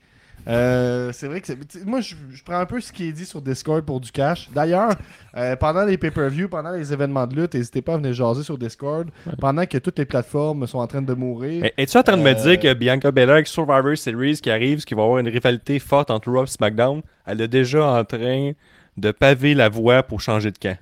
[0.47, 1.51] euh, c'est vrai que
[1.85, 4.49] Moi, je, je prends un peu ce qui est dit sur Discord pour du cash.
[4.53, 4.91] D'ailleurs,
[5.35, 8.57] euh, pendant les pay-per-view, pendant les événements de lutte, n'hésitez pas à venir jaser sur
[8.57, 9.09] Discord.
[9.39, 11.61] Pendant que toutes les plateformes sont en train de mourir.
[11.61, 14.49] Mais Es-tu en train de me Euh, dire que Bianca Belair avec Survivor Series qui
[14.49, 17.85] arrive, ce qui va avoir une rivalité forte entre Raw et SmackDown, elle est déjà
[17.85, 18.51] en train
[18.97, 20.77] de paver la voie pour changer de camp?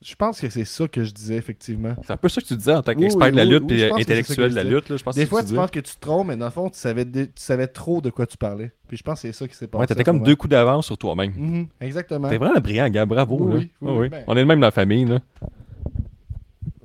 [0.00, 1.96] Je pense que c'est ça que je disais, effectivement.
[2.06, 3.90] C'est un peu ça que tu disais en tant qu'expert oui, de la lutte et
[3.90, 4.88] intellectuel de la lutte.
[4.90, 6.52] là, je pense Des que fois, tu penses que tu te trompes, mais dans le
[6.52, 8.70] fond, tu savais, tu savais trop de quoi tu parlais.
[8.86, 9.80] Puis je pense que c'est ça qui s'est passé.
[9.80, 11.32] Ouais, t'étais en comme deux coups d'avance sur toi-même.
[11.36, 12.28] Mhm, exactement.
[12.28, 13.06] T'es vraiment brillant, gars.
[13.06, 13.38] Bravo.
[13.40, 13.88] Oui, là.
[13.90, 14.24] Ah ben.
[14.28, 15.04] On est le même dans la famille.
[15.04, 15.18] Là.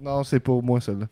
[0.01, 1.05] Non, c'est pour moi, celle-là.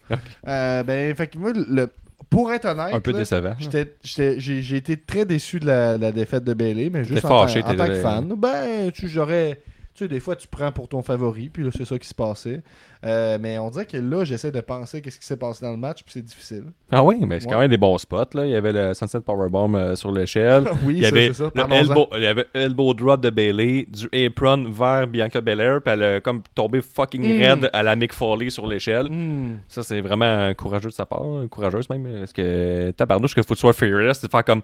[0.47, 1.87] Euh, ben, fait que moi, le...
[2.29, 3.55] pour être honnête, Un peu décevant.
[4.03, 7.69] j'ai été très déçu de la, la défaite de Bailey, mais juste en, fâché, en
[7.69, 8.33] t'es- tant que fan.
[8.37, 9.61] Ben, tu j'aurais.
[9.93, 12.13] Tu sais, des fois, tu prends pour ton favori, puis là, c'est ça qui se
[12.15, 12.61] passait.
[13.05, 15.77] Euh, mais on dirait que là, j'essaie de penser qu'est-ce qui s'est passé dans le
[15.77, 16.65] match, puis c'est difficile.
[16.91, 17.53] Ah oui, mais c'est Ouais.
[17.53, 18.29] quand même des bons spots.
[18.35, 18.45] Là.
[18.45, 20.63] Il y avait le Sunset Powerbomb euh, sur l'échelle.
[20.85, 21.43] oui, Il y ça, avait c'est ça.
[21.45, 21.79] le Parlons-en.
[21.81, 26.03] elbow, il y avait elbow drop de Bailey, du apron vers Bianca Belair, puis elle
[26.03, 27.41] a comme tombé fucking Mm.
[27.41, 29.07] raide à la Mick Foley sur l'échelle.
[29.11, 29.57] Hmm.
[29.67, 31.23] Ça, c'est vraiment courageux de sa part.
[31.23, 32.07] hein, Courageuse même.
[32.19, 34.61] Parce que tabarnouche que faut que tu sois fearless, de faire comme.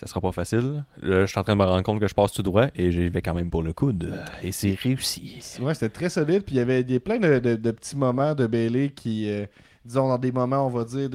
[0.00, 0.84] Ça sera pas facile.
[1.02, 2.92] Là, je suis en train de me rendre compte que je passe tout droit et
[2.92, 4.14] j'y vais quand même pour le coude.
[4.44, 5.40] Et c'est réussi.
[5.60, 6.44] Ouais, c'était très solide.
[6.44, 9.46] Puis il y avait des, plein de, petits moments de Bailey qui, euh,
[9.84, 11.10] disons, dans des moments, on va dire,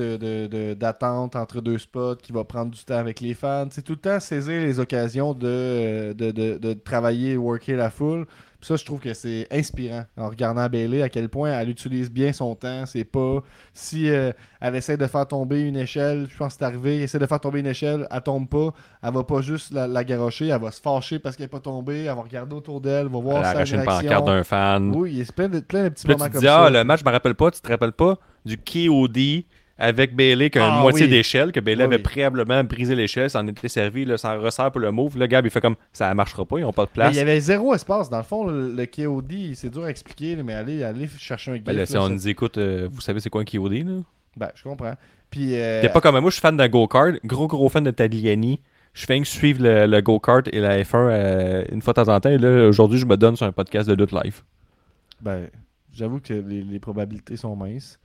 [0.75, 3.67] d'attente entre deux spots, qui va prendre du temps avec les fans.
[3.71, 8.25] C'est tout le temps saisir les occasions de, de- de travailler et worker la foule.
[8.63, 12.33] Ça, je trouve que c'est inspirant en regardant Bailey à quel point elle utilise bien
[12.33, 12.85] son temps.
[12.85, 13.41] C'est pas
[13.73, 17.03] si euh, elle essaie de faire tomber une échelle, je pense que c'est arrivé, elle
[17.03, 18.69] essaie de faire tomber une échelle, elle tombe pas,
[19.03, 21.59] elle va pas juste la, la garrocher, elle va se fâcher parce qu'elle est pas
[21.59, 24.09] tombée, elle va regarder autour d'elle, va voir Elle sa arraché une réaction.
[24.09, 24.95] pancarte d'un fan.
[24.95, 26.65] Oui, il y a plein de, plein de petits Puis moments tu comme dis, ça.
[26.65, 29.17] ah, le match, je me rappelle pas, tu te rappelles pas du KOD
[29.83, 31.09] avec Bailey qui a une Ah, moitié oui.
[31.11, 32.63] d'échelle, que Bailey Oui, avait oui.
[32.63, 35.17] brisé l'échelle, ça en était servi, là, ça resserre pour le move.
[35.17, 37.13] Là, Gab, il fait comme, ça marchera pas, ils ont pas de Mais place.
[37.13, 38.09] il y avait zéro espace.
[38.09, 41.55] Dans le fond, le, le KOD, c'est dur à expliquer, mais allez, allez chercher un
[41.55, 41.77] Ben gif.
[41.79, 44.01] là, si on ça- nous écoute, euh, vous savez c'est quoi un KOD, là?
[44.35, 44.95] Ben, je comprends.
[45.29, 47.91] Puis, euh, T'es pas comme moi, je suis fan d'un go-kart, gros gros fan de
[47.91, 48.59] Tagliani.
[48.93, 52.13] Je fais que suivre le, le go-kart et la F1 euh, une fois de temps
[52.13, 52.29] en temps.
[52.29, 54.41] Et là, aujourd'hui, je me donne sur un podcast de lutte live.
[55.21, 55.47] Ben,
[55.93, 57.97] j'avoue que les, les probabilités sont minces.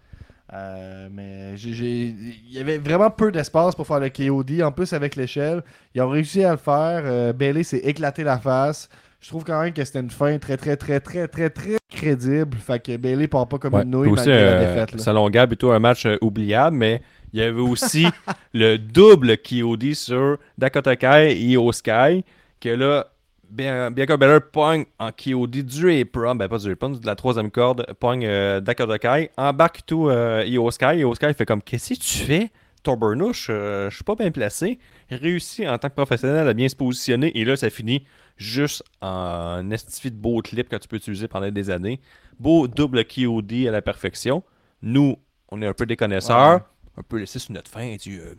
[0.53, 4.62] Euh, mais il y avait vraiment peu d'espace pour faire le KOD.
[4.62, 5.62] En plus, avec l'échelle,
[5.94, 7.03] ils ont réussi à le faire.
[7.05, 8.88] Euh, Bailey s'est éclaté la face.
[9.20, 12.57] Je trouve quand même que c'était une fin très, très, très, très, très, très crédible.
[12.57, 13.82] Fait que Bailey part pas comme Ouais.
[13.82, 14.92] une nouille aussi, malgré la euh, défaite.
[14.92, 14.99] là.
[15.03, 18.07] selon Gab, plutôt un match euh, oubliable, mais il y avait aussi
[18.55, 22.24] le double KOD sur Dakota Kai et Sky,
[22.61, 23.09] que là,
[23.51, 27.86] Bianca Belair pogne en KOD du apron, ben pas du apron, de la troisième corde,
[27.99, 31.99] pogne euh, Dakota Kai, embarque tout euh, Io Sky, Io Sky fait comme, qu'est-ce que
[31.99, 32.51] tu fais?
[32.82, 34.78] Torbernouche, euh, je suis pas bien placé.
[35.11, 38.05] Réussit en tant que professionnel à bien se positionner, et là, ça finit
[38.36, 42.01] juste en estifi de beau clip que tu peux utiliser pendant des années.
[42.38, 44.44] Beau double KOD à la perfection.
[44.82, 45.16] Nous,
[45.51, 46.61] on est un peu des connaisseurs, Ouais.
[46.99, 48.34] un peu laissé sur notre fin, du euh,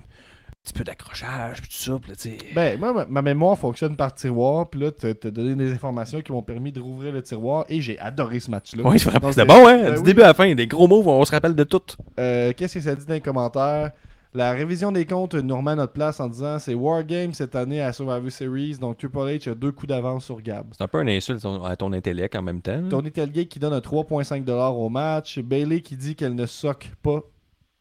[0.70, 2.38] petit peu d'accrochage, puis tout ça, puis là, tu sais.
[2.56, 4.70] Ben, moi, ma, mémoire fonctionne par tiroir.
[4.70, 7.66] Puis là, tu as donné des informations qui m'ont permis de rouvrir le tiroir.
[7.70, 8.84] Et j'ai adoré ce match-là.
[8.86, 9.78] Oui, c'est vraiment Donc, c'était c'est- bon, hein?
[9.84, 10.04] ben du oui.
[10.04, 11.82] début à la fin, des gros mots, on se rappelle de tout.
[12.20, 13.92] Euh, Qu'est-ce que ça dit dans les commentaires?
[14.36, 17.82] La révision des comptes nous remet à notre place en disant c'est Wargame cette année
[17.82, 20.68] à Survivor Series, donc Triple H a deux coups d'avance sur Gab.
[20.78, 22.80] C'est un peu un insulte à ton- ton intellect en même temps.
[22.92, 25.40] Tony Telgate qui donne un 3,5$ au match.
[25.40, 27.22] Bailey qui dit qu'elle ne soque pas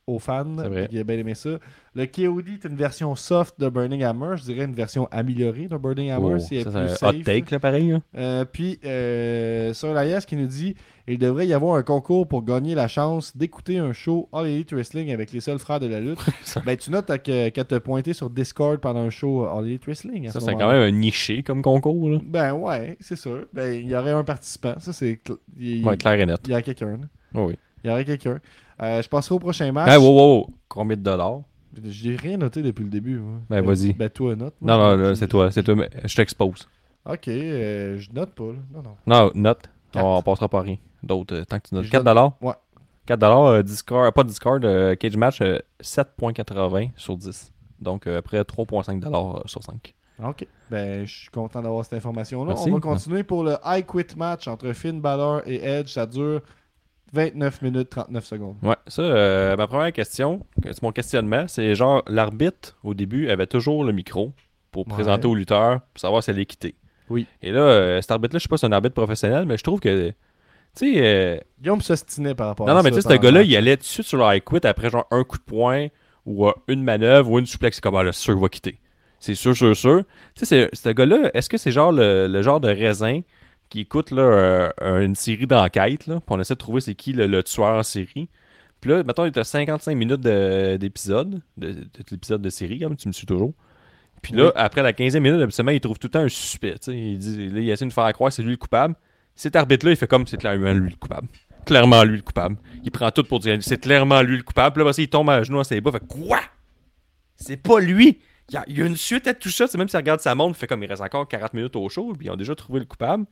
[0.08, 0.58] aux fans.
[0.58, 1.50] A bien aimé ça.
[1.94, 4.36] Le KOD est une version soft de Burning Hammer.
[4.36, 6.34] Je dirais une version améliorée de Burning Hammer.
[6.36, 7.24] Oh, c'est un hot safe.
[7.24, 7.90] take, là, pareil.
[7.90, 8.00] là.
[8.16, 10.74] Euh, puis, euh, Elias qui nous dit
[11.10, 14.72] il devrait y avoir un concours pour gagner la chance d'écouter un show All Elite
[14.74, 16.18] Wrestling avec les seuls frères de la lutte.
[16.66, 20.26] Ben, tu notes euh, qu'elle t'a pointé sur Discord pendant un show All Elite Wrestling.
[20.30, 22.10] Ça, ce c'est quand même un niché comme concours.
[22.10, 22.18] Là.
[22.22, 23.46] Ben, ouais, c'est sûr.
[23.52, 24.74] Ben, il y aurait un participant.
[24.78, 25.18] Ça, c'est.
[25.26, 26.40] cl- Il Ouais, clair et net.
[26.44, 26.98] il y a quelqu'un.
[27.34, 27.54] Oh, oui.
[27.84, 28.38] Il y aurait quelqu'un.
[28.80, 29.88] Euh, je passerai au prochain match.
[29.90, 30.50] Hey, wow, wow, wow.
[30.68, 31.40] Combien de dollars?
[31.84, 33.18] J'ai rien noté depuis le début.
[33.18, 33.38] moi.
[33.50, 33.92] Ben, vas-y.
[33.92, 34.54] Ben, toi, note.
[34.60, 34.96] Non, moi.
[34.96, 35.50] non, c'est toi.
[35.50, 35.74] C'est toi.
[35.74, 36.68] mais Je t'expose.
[37.08, 38.44] Ok, euh, je note pas.
[38.44, 38.58] là.
[38.74, 38.96] Non, non.
[39.06, 39.62] Non, note.
[39.92, 40.04] Quatre.
[40.04, 40.76] On passera pas rien.
[41.02, 41.84] D'autres, euh, tant que tu notes.
[41.84, 42.32] Je 4 donne- dollars?
[42.42, 42.54] Ouais.
[43.06, 47.52] 4 dollars, euh, Discord, pas Discord, euh, Cage Match, euh, 7.80 sur 10.
[47.80, 49.94] Donc, euh, après 3.5 dollars sur 5.
[50.22, 50.46] Ok.
[50.70, 52.54] Ben, je suis content d'avoir cette information-là.
[52.58, 55.90] On va continuer pour le I Quit match entre Finn Balor et Edge.
[55.92, 56.40] Ça dure
[57.12, 58.56] 29 minutes 39 secondes.
[58.62, 63.30] Ouais, ça, euh, ma première question, que- c'est mon questionnement, c'est genre, l'arbitre, au début,
[63.30, 64.32] avait toujours le micro
[64.70, 64.92] pour Ouais.
[64.94, 66.74] présenter au lutteur, pour savoir s'il allait quitter.
[67.08, 67.26] Oui.
[67.42, 69.62] Et là, euh, cet arbitre-là, je sais pas si c'est un arbitre professionnel, mais je
[69.62, 70.14] trouve que, tu
[70.74, 72.84] sais, euh, Guillaume s'ostinait par rapport non, à non, ça.
[72.84, 74.90] mais tu sais, ce gars-là, il allait tout de suite sur le high quit après
[74.90, 75.86] genre un coup de poing
[76.26, 77.76] ou euh, une manœuvre ou une suplex.
[77.76, 78.78] C'est comme, ah, là, c'est sûr qu'il va quitter.
[79.20, 80.02] C'est sûr, sûr, sûr.
[80.36, 83.22] Tu sais, ce gars-là, est-ce que c'est genre le, le genre de raisin
[83.68, 84.22] qui écoute là,
[84.82, 88.28] euh, une série d'enquêtes, on essaie de trouver c'est qui le, le tueur en série.
[88.80, 92.96] Puis là, mettons, il était 55 minutes de- d'épisode, de, de, l'épisode de série, comme
[92.96, 93.52] tu me suis toujours.
[94.22, 94.50] Puis là, Oui.
[94.54, 96.76] après la 15e minute, habituellement, il trouve tout le temps un suspect.
[96.88, 98.94] Il, dit, là, il essaie de nous faire croire que c'est lui le coupable.
[99.34, 101.28] Cet arbitre-là, il fait comme c'est clairement lui le coupable.
[101.66, 102.56] Clairement lui le coupable.
[102.84, 104.74] Il prend tout pour dire c'est clairement lui le coupable.
[104.74, 105.92] Puis là, ça, il tombe à genoux dans ses bas.
[105.92, 106.40] Fait quoi?
[107.36, 108.18] C'est pas lui
[108.50, 109.66] il y, a, il y a une suite à tout ça.
[109.76, 112.14] Même s'il regarde sa montre, il fait comme il reste encore 40 minutes au show,
[112.16, 113.26] puis ils ont déjà trouvé le coupable.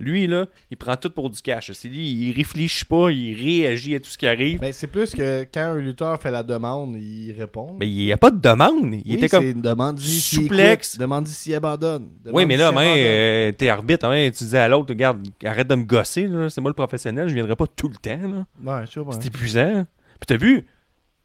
[0.00, 1.70] Lui, là, il prend tout pour du cash.
[1.72, 4.58] C'est lui, il réfléchit pas, il réagit à tout ce qui arrive.
[4.58, 7.76] Ben, c'est plus que quand un lutteur fait la demande, il répond.
[7.78, 8.94] Mais il n'y a pas de demande.
[8.94, 9.44] Il Oui, était comme.
[9.44, 10.98] c'est une demande Souplex.
[10.98, 12.08] demande s'il abandonne.
[12.32, 15.74] Oui, mais là, man, euh, t'es arbitre, hein, tu disais à l'autre, regarde, arrête de
[15.76, 18.44] me gosser, c'est moi le professionnel, je viendrai pas tout le temps.
[18.62, 19.12] Ouais, pas.
[19.12, 19.86] C'est épuisant.
[20.20, 20.66] Puis t'as vu,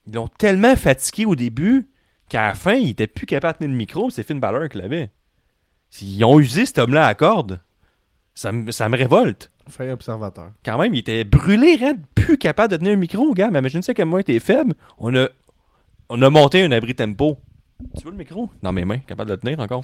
[0.08, 1.88] ils l'ont tellement fatigué au début
[2.30, 4.78] qu'à la fin, il était plus capable de tenir le micro, c'est Finn Balor qui
[4.78, 5.10] l'avait.
[6.02, 7.60] Ils ont usé cet homme-là à corde.
[8.40, 9.52] Ça me, ça me révolte.
[9.68, 10.52] Fin observateur.
[10.64, 13.50] Quand même, il était brûlé, raide, plus capable de tenir un micro, gars.
[13.52, 14.76] Mais imagine ça comme moi, t'es faible.
[14.98, 15.28] On a,
[16.08, 17.38] on a monté un abri tempo.
[17.98, 18.50] Tu veux le micro?
[18.64, 19.84] Dans mes mains, capable de le tenir encore.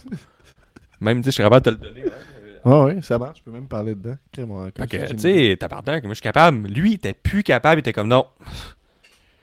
[1.02, 2.04] Même, tu sais, je suis capable de te le donner.
[2.64, 2.70] hein.
[2.86, 3.40] Ouais, ouais, ça marche.
[3.40, 4.16] Je peux même parler dedans.
[4.34, 6.70] Fait que, tu sais, t'as pardon, que moi je suis capable.
[6.70, 8.26] Lui, il était plus capable, il était comme non.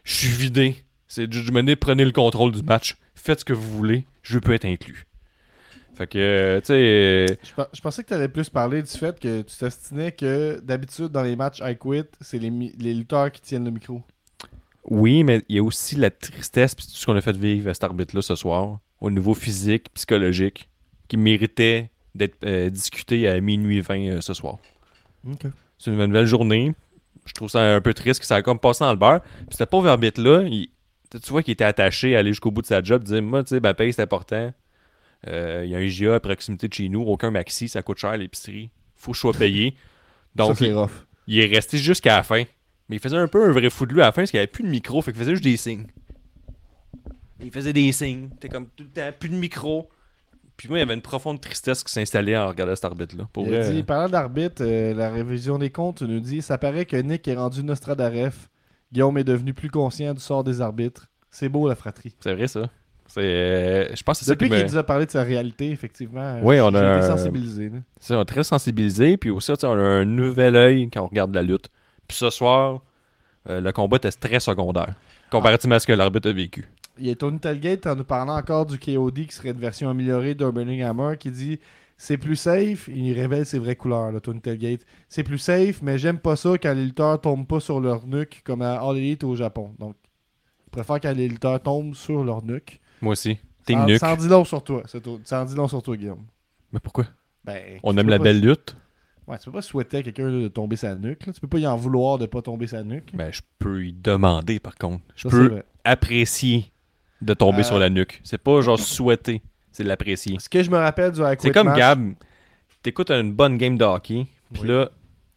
[0.05, 0.77] Je suis vidé.
[1.07, 2.97] C'est du menez, prenez le contrôle du match.
[3.15, 4.07] Faites ce que vous voulez.
[4.23, 5.05] Je peux être inclus.
[5.95, 8.83] Fait que, euh, tu sais, euh, Je, pe- je pensais que tu allais plus parler
[8.83, 12.95] du fait que tu t'ostinais que d'habitude dans les matchs I Quit, c'est les, les
[12.95, 14.03] lutteurs qui tiennent le micro.
[14.85, 17.69] oui, mais il y a aussi la tristesse puis tout ce qu'on a fait vivre
[17.71, 20.69] à cet arbitre-là ce soir, au niveau physique, psychologique,
[21.09, 24.59] qui méritait d'être euh, discuté à minuit 20 euh, ce soir.
[25.79, 26.75] C'est une nouvelle journée.
[27.27, 29.21] Je trouve ça un peu triste que ça a comme passé dans le beurre.
[29.49, 32.83] Puis ce pauvre arbitre-là, tu vois qu'il était attaché à aller jusqu'au bout de sa
[32.83, 34.53] job, dire Moi, tu sais, ma paye, c'est important.
[35.29, 37.99] Euh, Il y a un IGA à proximité de chez nous, aucun maxi, ça coûte
[37.99, 38.71] cher l'épicerie.
[38.97, 39.75] Faut que je sois payé.
[40.35, 40.91] Donc, ça, il, rough.
[41.27, 42.45] il est resté jusqu'à la fin.
[42.89, 44.39] Mais il faisait un peu un vrai fou de lui à la fin parce qu'il
[44.39, 45.87] n'y avait plus de micro, fait qu'il faisait juste des signes.
[47.41, 48.31] Il faisait des signes.
[48.41, 49.89] T'es comme tout le temps, plus de micro.
[50.57, 53.29] Puis moi, il y avait une profonde tristesse qui s'installait en regardant cet arbitre-là.
[53.33, 56.85] Pour Il vrai, dit, parlant d'arbitre, euh, la révision des comptes nous dit Ça paraît
[56.85, 58.49] que Nick est rendu Nostradaref.
[58.93, 61.09] Guillaume est devenu plus conscient du sort des arbitres.
[61.31, 62.15] C'est beau la fratrie.
[62.21, 62.69] c'est vrai ça.
[63.15, 64.71] C'est, euh, je pense que c'est ça Depuis qui qu'il me...
[64.71, 67.71] nous a parlé de sa réalité, effectivement, Oui, on a été sensibilisé.
[68.09, 71.43] on est très sensibilisé, puis aussi, on a un nouvel œil quand on regarde la
[71.43, 71.69] lutte.
[72.09, 72.81] Puis ce soir,
[73.51, 74.95] euh, le combat était très secondaire,
[75.31, 76.67] comparativement à ce que l'arbitre a vécu.
[76.99, 79.91] Il y a Tony Telgate en nous parlant encore du KOD qui serait une version
[79.91, 81.61] améliorée d'Urbaning Hammer qui dit
[81.99, 82.89] c'est plus safe.
[82.89, 84.81] Il révèle ses vraies couleurs, là, Tony Telgate.
[85.11, 88.41] C'est plus safe, mais j'aime pas ça quand les lutteurs tombent pas sur leur nuque
[88.43, 89.75] comme à All Elite au Japon.
[89.79, 89.97] Donc,
[90.65, 92.81] je préfère quand les lutteurs tombent sur leur nuque.
[93.03, 93.37] Moi aussi.
[93.67, 93.99] Team Nuke.
[93.99, 94.83] ça en dit long sur toi.
[94.87, 95.21] c'est tout.
[95.25, 96.25] Ça en dit long sur toi, Guillaume.
[96.73, 97.05] Mais pourquoi?
[97.45, 98.77] Ben, On aime la pas- belle lutte.
[99.27, 101.27] Ouais, tu peux pas souhaiter à quelqu'un de tomber sa nuque.
[101.27, 101.33] là.
[101.33, 103.11] Tu peux pas y en vouloir de pas tomber sa nuque.
[103.15, 105.03] Ben, je peux y demander, par contre.
[105.15, 106.73] Je Ça, peux apprécier
[107.21, 108.21] de tomber Euh, sur la nuque.
[108.25, 110.39] C'est pas genre souhaiter, c'est l'apprécier.
[110.41, 112.15] Ce que je me rappelle du C'est comme Gab,
[112.83, 114.69] t'écoutes une bonne game de hockey, puis Oui.
[114.69, 114.91] là,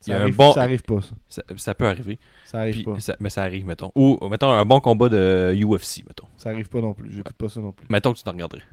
[0.06, 0.53] Ça un arrive, bon...
[0.53, 1.16] ça arrive pas, ça.
[1.28, 2.20] Ça, ça peut arriver.
[2.45, 2.99] Ça arrive Puis pas.
[2.99, 3.91] ça- mais ça arrive, mettons.
[3.95, 6.28] Ou, mettons, un bon combat de UFC, mettons.
[6.38, 7.12] Ça arrive pas non plus.
[7.12, 7.86] J'écoute pas ça non plus.
[7.89, 8.64] Mettons que tu t'en regarderais.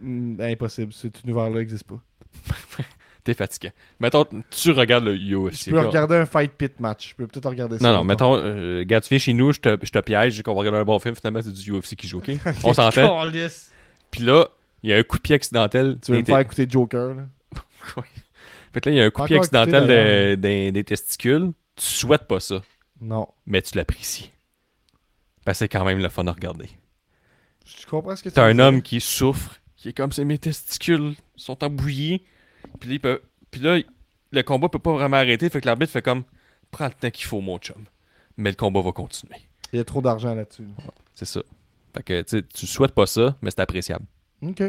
[0.00, 0.92] Hmm, impossible.
[0.92, 2.00] Cet univers-là n'existe pas.
[3.24, 3.72] T'es fatiguant.
[3.98, 5.64] Mettons, tu regardes le UFC.
[5.66, 7.10] Je peux regarder un fight pit match.
[7.10, 7.84] Je peux peut-être regarder ça.
[7.84, 10.42] Non, non, mettons, euh, tu viens chez nous, je te, je te piège, je dis
[10.44, 12.30] qu'on va regarder un bon film, finalement, c'est du UFC qui joue, ok?
[12.64, 13.24] On s'entend.
[13.24, 13.72] Calisse.
[14.12, 14.46] Puis là,
[14.84, 15.98] il y a un coup de pied accidentel.
[16.04, 17.22] Tu veux me faire écouter Joker, là?
[17.94, 18.02] Fait
[18.80, 21.52] que là, il y a un coup accidentel de- des, des testicules.
[21.76, 22.62] Tu souhaites pas ça,
[23.00, 23.28] Non.
[23.46, 24.30] mais tu l'apprécies.
[25.44, 26.68] Parce que c'est quand même le fun à regarder.
[27.64, 30.38] Je comprends ce que tu T'as un homme qui souffre, qui est comme c'est mes
[30.38, 32.24] testicules sont embouillés.
[32.80, 33.78] Puis là, il peut- puis là,
[34.32, 35.48] le combat peut pas vraiment arrêter.
[35.50, 36.24] Fait que l'arbitre fait comme
[36.70, 37.84] prends le temps qu'il faut, mon chum.
[38.36, 39.36] Mais le combat va continuer.
[39.72, 40.66] Il y a trop d'argent là-dessus.
[41.14, 41.42] C'est ça.
[41.94, 44.04] Fait que tu tu souhaites pas ça, mais c'est appréciable.
[44.42, 44.62] OK.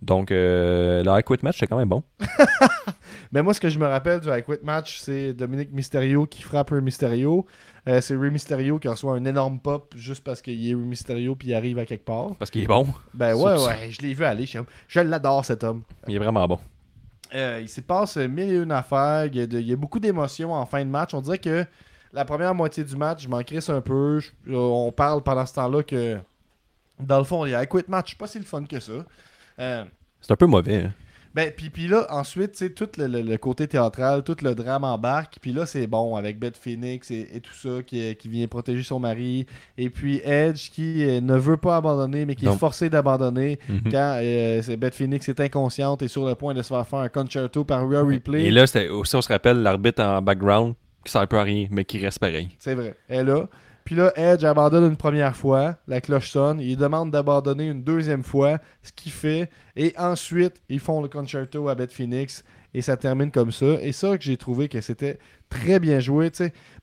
[0.00, 2.02] Donc, euh, le I Quit match, c'est quand même bon.
[3.32, 6.42] Mais moi, ce que je me rappelle du I Quit match, c'est Dominique Mysterio qui
[6.42, 7.46] frappe Rey Mysterio.
[7.88, 11.34] Euh, c'est Rey Mysterio qui reçoit un énorme pop juste parce qu'il est Rey Mysterio
[11.34, 12.34] puis il arrive à quelque part.
[12.38, 12.86] Parce qu'il est bon.
[13.14, 14.46] Ben ouais, ouais, je l'ai vu aller.
[14.46, 15.82] Je, je l'adore, cet homme.
[16.06, 16.58] Il est vraiment bon.
[17.34, 19.26] Euh, il s'y passe mille et une affaires.
[19.26, 21.12] Il y a, de- il y a beaucoup d'émotions en fin de match.
[21.12, 21.64] On dirait que
[22.12, 24.20] la première moitié du match, je m'en crisse un peu.
[24.20, 26.18] Je- on parle pendant ce temps-là que,
[27.00, 28.10] dans le fond, il y a I Quit match.
[28.10, 28.92] C'est pas si le fun que ça.
[29.60, 29.84] Euh,
[30.20, 30.84] C'est un peu mauvais.
[30.84, 30.92] hein.
[31.34, 34.54] ben, puis, puis là, ensuite, tu sais, tout le, le- le côté théâtral, tout le
[34.54, 35.36] drame embarque.
[35.40, 38.82] Puis là, c'est bon avec Beth Phoenix et, et tout ça qui, qui vient protéger
[38.82, 39.46] son mari.
[39.76, 43.80] Et puis Edge qui euh, ne veut pas abandonner, mais qui est forcé d'abandonner Mhm.
[43.92, 47.08] quand euh, Beth Phoenix est inconsciente et sur le point de se faire faire un
[47.08, 48.44] concerto par Rhea Replay.
[48.46, 51.68] Et là, aussi, on se rappelle l'arbitre en background qui sert un peu à rien,
[51.70, 52.48] mais qui reste pareil.
[52.58, 53.48] C'est vrai, elle est là.
[53.88, 58.22] Puis là, Edge abandonne une première fois, la cloche sonne, il demande d'abandonner une deuxième
[58.22, 62.96] fois, ce qu'il fait, et ensuite, ils font le concerto à Beth Phoenix, et ça
[62.96, 63.76] termine comme ça.
[63.80, 66.30] Et ça que j'ai trouvé que c'était très bien joué.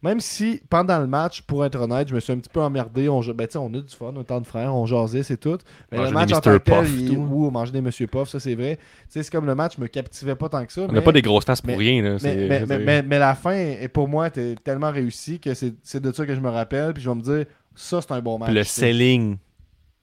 [0.02, 3.08] Même si, pendant le match, pour être honnête, je me suis un petit peu emmerdé,
[3.10, 5.58] on, ben, on a du fun, autant de frères, on jasait, c'est tout.
[5.92, 8.40] Mais Manger le match des en tant tel, il- on mangeait des Monsieur Puff, ça
[8.40, 8.80] c'est vrai.
[9.08, 10.82] C'est comme le match me captivait pas tant que ça.
[10.82, 12.02] On mais- n'a pas des grosses faces pour mais- rien.
[12.02, 12.18] Là.
[12.24, 16.34] mais, mais, la fin, est, pour moi, était tellement réussie que c'est de ça que
[16.34, 16.94] je me rappelle.
[16.94, 18.48] Puis je vais me dire, ça, c'est un bon match.
[18.50, 19.38] Puis le selling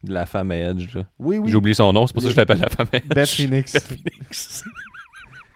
[0.04, 0.94] de la femme à Edge.
[0.94, 1.04] là.
[1.18, 1.50] Oui, oui.
[1.50, 3.06] J'ai oublié son nom, c'est pour ça que je l'appelle la femme à Edge.
[3.08, 3.72] Beth Phoenix.
[3.72, 4.64] Beth Phoenix.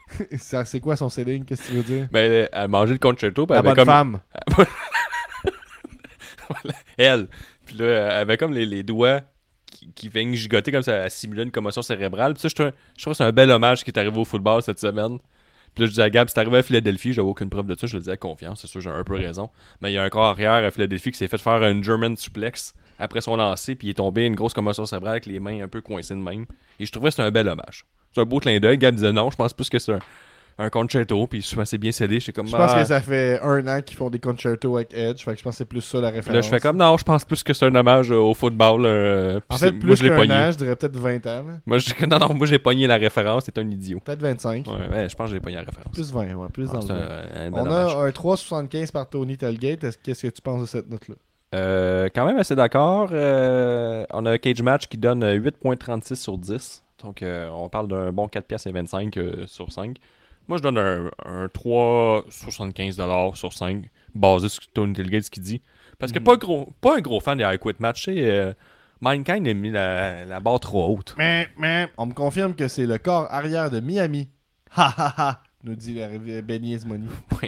[0.39, 2.09] C'est quoi son selling Qu'est-ce que tu veux dire?
[2.11, 3.47] Ben, elle a mangé le concerto.
[3.49, 4.21] La elle avait bonne comme...
[4.57, 4.67] femme.
[6.97, 7.29] Elle.
[7.65, 9.21] Puis là, elle avait comme les, les doigts
[9.67, 12.35] qui, qui viennent gigoter comme ça, à simuler une commotion cérébrale.
[12.35, 14.25] Puis ça, je trouve, je trouve que c'est un bel hommage qui est arrivé au
[14.25, 15.19] football cette semaine.
[15.75, 17.87] Puis là, je disais à Gab, c'est arrivé à Philadelphie, j'avais aucune preuve de ça,
[17.87, 19.51] je le disais à confiance, c'est sûr, j'ai un peu raison.
[19.83, 22.17] Mais il y a un corps arrière à Philadelphie qui s'est fait faire un German
[22.17, 25.63] suplex après son lancer, puis il est tombé une grosse commotion cérébrale avec les mains
[25.63, 26.47] un peu coincées de même.
[26.81, 27.85] Et je trouvais que c'était un bel hommage.
[28.17, 28.79] C'est un beau clin d'œil.
[28.79, 29.99] Gab disait non, je pense plus que c'est un,
[30.59, 32.19] un concerto, puis souvent c'est bien scellé.
[32.35, 32.47] Comme.
[32.47, 32.81] Je pense ah.
[32.81, 35.53] que ça fait un an qu'ils font des concertos avec Edge, fait que je pense
[35.53, 36.35] que c'est plus ça la référence.
[36.35, 38.87] Là, je fais comme non, je pense plus que c'est un hommage au football.
[38.87, 41.45] euh, En c'est- fait, moi, plus je l'ai qu'un an, je dirais peut-être 20 ans.
[41.47, 41.55] là.
[41.67, 42.07] Moi, je...
[42.07, 44.01] Non, non, moi j'ai pogné la référence, t'es un idiot.
[44.03, 44.67] Peut-être 25.
[44.67, 45.93] Ouais, ouais, je pense que j'ai pogné la référence.
[45.93, 47.05] Plus 20, ouais, plus Ouais, dans c'est le 20.
[47.05, 47.95] un, un bel On hommage.
[47.95, 49.85] a un 3,75 par Tony Telgate.
[49.85, 51.17] Est-ce- Qu'est-ce que tu penses de cette note-là?
[51.55, 53.11] Euh, quand même assez d'accord.
[53.13, 56.83] Euh, on a un cage match qui donne euh, 8.36 sur 10.
[57.03, 59.97] Donc, euh, on parle d'un bon 4 piastres et 25 euh, sur 5.
[60.49, 63.85] Moi, je donne un, un 3,75$ sur 5,
[64.15, 65.63] basé sur Tony Tailgate, ce qu'il dit.
[65.99, 66.25] Parce que Mhm.
[66.25, 68.05] pas, gros, pas un gros fan des I Quit Match.
[68.05, 68.53] tu sais, euh,
[69.01, 71.15] Mankind a mis la, la barre trop haute.
[71.19, 74.29] Mais, mais, on me confirme que c'est le corps arrière de Miami.
[74.75, 77.09] Ha ha ha, nous dit la- Benny Esmoni.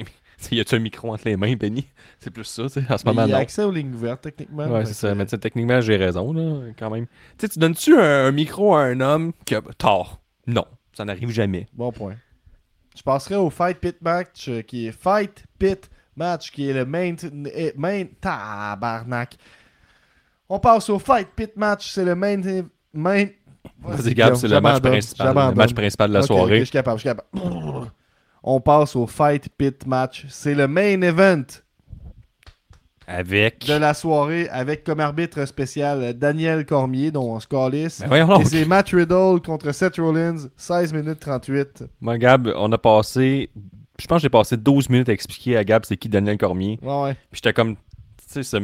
[0.51, 1.89] Mais, y a-tu un micro entre les mains, Benny?
[2.20, 3.95] C'est plus ça, tu sais, à ce Mais moment il a là accès aux lignes
[3.95, 4.66] ouvertes, techniquement.
[4.66, 5.14] Ouais, c'est ça.
[5.14, 7.07] Mais tu sais, techniquement, j'ai raison, là, quand même.
[7.07, 7.12] Tu
[7.47, 10.20] sais, tu donnes-tu un, un micro à un homme qui a tort?
[10.49, 11.68] Non, ça n'arrive jamais.
[11.72, 12.16] Bon point.
[12.97, 16.84] Je passerai au Fight Pit Match, euh, qui est Fight Pit Match, qui est le
[16.84, 17.14] main,
[17.55, 19.36] eh, main tabarnak.
[20.49, 22.41] On passe au Fight Pit Match, c'est le main,
[22.93, 23.26] main.
[23.80, 25.51] Vas-y, Gab, c'est le match principal.
[25.51, 26.59] Le match principal de la soirée.
[26.61, 27.91] je suis capable, je suis capable.
[28.43, 31.45] On passe au Fight Pit Match, c'est le main event
[33.07, 33.66] Avec.
[33.66, 38.03] de la soirée avec comme arbitre spécial Daniel Cormier, dont on se calisse.
[38.09, 38.41] Ben.
[38.41, 41.84] Et c'est Matt Riddle contre Seth Rollins, 16 minutes 38.
[42.01, 43.51] Moi, Gab, on a passé.
[43.99, 46.78] Je pense que j'ai passé 12 minutes à expliquer à Gab c'est qui Daniel Cormier.
[46.82, 47.14] Ouais, ouais.
[47.30, 47.76] Puis j'étais comme.
[48.36, 48.60] Me- C'est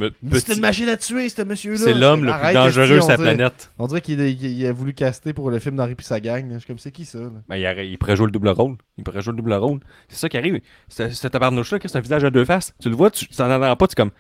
[0.47, 1.79] petit- une machine à tuer, ce monsieur-là.
[1.79, 3.73] C'est l'homme le plus Arrête, dangereux on dirait- planète.
[3.79, 6.47] On dirait qu'il il- il a voulu caster pour le film d'Henri puis sa gang.
[6.53, 7.19] Je suis comme, c'est qui ça?
[7.49, 8.77] Ben, il, il pourrait jouer le double rôle.
[8.99, 9.81] Il pourrait jouer le double rôle.
[10.09, 10.61] C'est ça qui arrive.
[10.89, 12.75] Ce ce tabarnouche-là, c'est un visage à deux faces.
[12.81, 13.87] Tu le vois, tu t'en entends pas.
[13.87, 14.11] Tu es comme.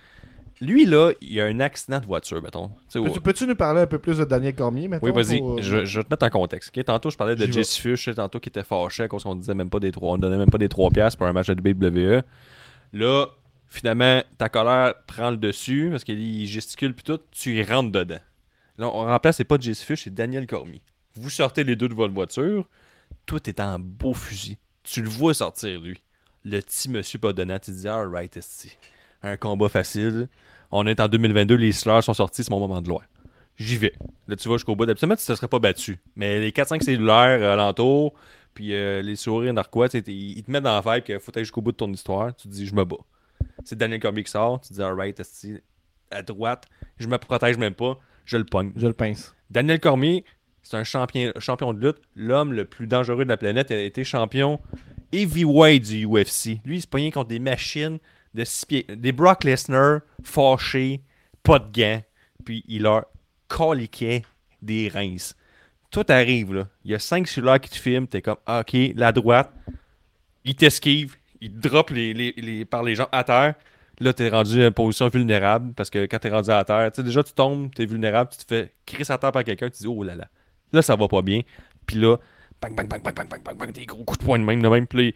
[0.60, 2.70] Lui, là, il a un accident de voiture, mettons.
[2.92, 5.10] Peux-tu peux-tu nous parler un peu plus de Daniel Cormier maintenant?
[5.12, 5.38] Oui, vas-y.
[5.40, 6.84] pour, euh, Je, je vais te mettre en contexte.
[6.84, 7.44] Tantôt, je parlais de.
[7.52, 10.16] Jesse Fush, tantôt qui était fâché à cause qu'on disait même pas des 3, on
[10.18, 12.22] donnait même pas des 3 piastres pour un match de WWE.
[12.92, 13.26] Là,
[13.74, 18.20] finalement, ta colère prend le dessus parce qu'il gesticule puis tout, tu rentres dedans.
[18.78, 20.82] Là, on remplace, c'est pas Jesse Fush, c'est Daniel Cormier.
[21.16, 22.68] Vous sortez les deux de votre voiture,
[23.26, 24.58] tout est en beau fusil.
[24.82, 26.00] Tu le vois sortir, lui.
[26.44, 28.38] Le petit monsieur pas donnant, tu dis, alright.
[29.22, 30.28] Un combat facile.
[30.70, 33.04] On est en 2022, les slurs sont sortis, c'est mon moment de gloire.
[33.56, 33.92] J'y vais.
[34.26, 34.86] Là, tu vas jusqu'au bout.
[34.86, 35.98] D'habitude, tu ne serais pas battu.
[36.16, 38.14] Mais les 4-5 cellulaires euh, alentour,
[38.52, 41.62] puis euh, les sourires narquois, ils te mettent dans la vibe qu'il faut aller jusqu'au
[41.62, 42.34] bout de ton histoire.
[42.34, 42.96] Tu te dis, je me bats.
[43.64, 44.60] C'est Daniel Cormier qui sort.
[44.60, 45.20] Tu dis, alright,
[46.10, 46.66] à droite,
[46.98, 48.72] je me protège même pas, je le pogne.
[48.76, 49.34] Je le pince.
[49.50, 50.24] Daniel Cormier,
[50.62, 53.68] c'est un champion, champion de lutte, l'homme le plus dangereux de la planète.
[53.70, 54.60] Il a été champion
[55.12, 56.60] heavyweight du UFC.
[56.64, 57.98] Lui, il se pognait contre des machines
[58.34, 58.86] de six pieds.
[58.88, 61.02] Des Brock Lesnar fâchés,
[61.42, 62.02] pas de gants,
[62.44, 63.06] puis il leur
[63.48, 64.22] coliquait
[64.62, 65.16] des reins.
[65.90, 66.68] Tout arrive, là.
[66.84, 69.52] Il y a cinq cellulaires qui te filment, t'es comme, ah, ok, la droite,
[70.44, 73.54] il t'esquive, il drop les, les- les- par les gens à terre.
[74.00, 77.02] Là, t'es rendu en position vulnérable parce que quand t'es rendu à terre, tu sais,
[77.04, 79.86] déjà, tu tombes, t'es vulnérable, tu te fais crisser à terre par quelqu'un, tu dis,
[79.86, 80.28] oh là là,
[80.72, 81.42] là, ça va pas bien.
[81.86, 82.16] Puis là,
[82.60, 84.60] bang, bang, bang, bang, bang, bang, bang, bang, des gros coups de poing de même,
[84.62, 84.86] de même.
[84.88, 85.14] Puis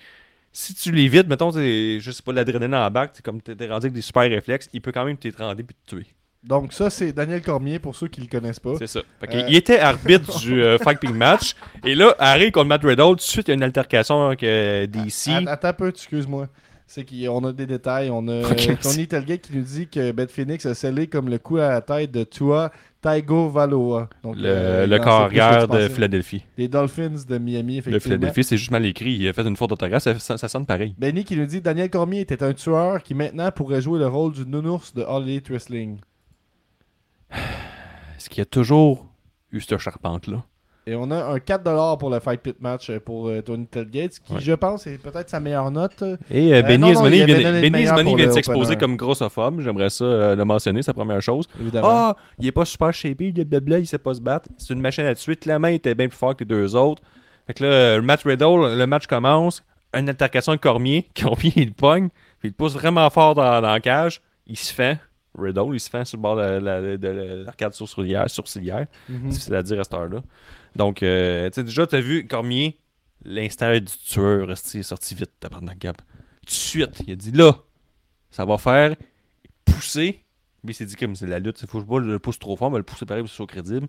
[0.52, 3.92] si tu l'évites, mettons, t'es- je sais pas, l'adrénaline en bac, comme t'es rendu avec
[3.92, 6.06] des super réflexes, il peut quand même t'étrender puis te tuer.
[6.44, 8.74] Donc, ça, c'est Daniel Cormier pour ceux qui le connaissent pas.
[8.78, 9.00] C'est ça.
[9.00, 9.42] Euh.
[9.48, 11.54] Il était arbitre du euh, Fighting Match.
[11.84, 14.42] Et là, Harry contre Matt Riddle, tout de suite, il y a une altercation avec
[14.44, 15.28] euh, DC.
[15.28, 16.46] Att- Attends un peu, excuse-moi.
[16.86, 18.08] C'est qu'on a des détails.
[18.10, 18.66] On a Ok.
[18.70, 21.68] euh, Tony Telgate qui nous dit que Beth Phoenix a scellé comme le coup à
[21.70, 22.70] la tête de Tua
[23.02, 24.08] Taigo Valoa.
[24.22, 25.88] Donc, le, euh, le dans corps ce plus que arrière tu de.
[25.88, 26.44] Philadelphie.
[26.56, 28.00] Les Dolphins de Miami, Le effectivement.
[28.00, 29.12] Philadelphie, c'est juste mal écrit.
[29.12, 30.94] Il a fait une faute d'orthographe, ça, ça- ça sonne pareil.
[30.96, 34.32] Benny qui nous dit Daniel Cormier était un tueur qui maintenant pourrait jouer le rôle
[34.32, 35.98] du nounours de Elite Wrestling.
[38.16, 39.06] Est-ce qu'il y a toujours
[39.52, 40.42] eu cette charpente-là?
[40.86, 44.18] Et on a un 4$ pour le Fight Pit match euh, pour euh, Tony Telgate,
[44.20, 44.40] qui Ouais.
[44.40, 46.02] je pense est peut-être sa meilleure note.
[46.30, 49.60] Et euh, Euh, Benny Ismoney vient, le de le s'exposer comme grossophobe.
[49.60, 51.46] J'aimerais ça euh, le mentionner, c'est la première chose.
[51.82, 54.48] Ah, il est pas super shapé, blablabla, il sait pas se battre.
[54.56, 55.36] C'est une machine à tuer.
[55.36, 57.02] Clairement, il était bien plus fort que les deux autres.
[57.46, 59.62] Fait que là, euh, Matt Riddle, le match commence.
[59.92, 61.06] Une altercation de Cormier.
[61.22, 62.08] Cormier, il le pogne.
[62.40, 64.22] Puis il le pousse vraiment fort dans, dans la cage.
[64.46, 64.98] Il se fait.
[65.38, 68.28] Riddle, il se fait sur le bord de, la- de- de l'arcade sourcilière.
[68.30, 68.86] sourcilière.
[69.08, 70.22] Difficile à dire à cette heure-là.
[70.76, 72.78] Donc, euh, tu sais, déjà, tu as vu Cormier,
[73.24, 75.96] l'instant du tueur, est sorti vite, t'as pris Gab.
[75.96, 76.04] Tout
[76.46, 77.56] de suite, il a dit là,
[78.30, 78.94] ça va faire
[79.64, 80.22] pousser.
[80.64, 82.38] Mais il s'est dit comme c'est la lutte, il faut que je pas le pousse
[82.38, 83.86] trop fort, mais le pousser pareil pour que ce soit crédible.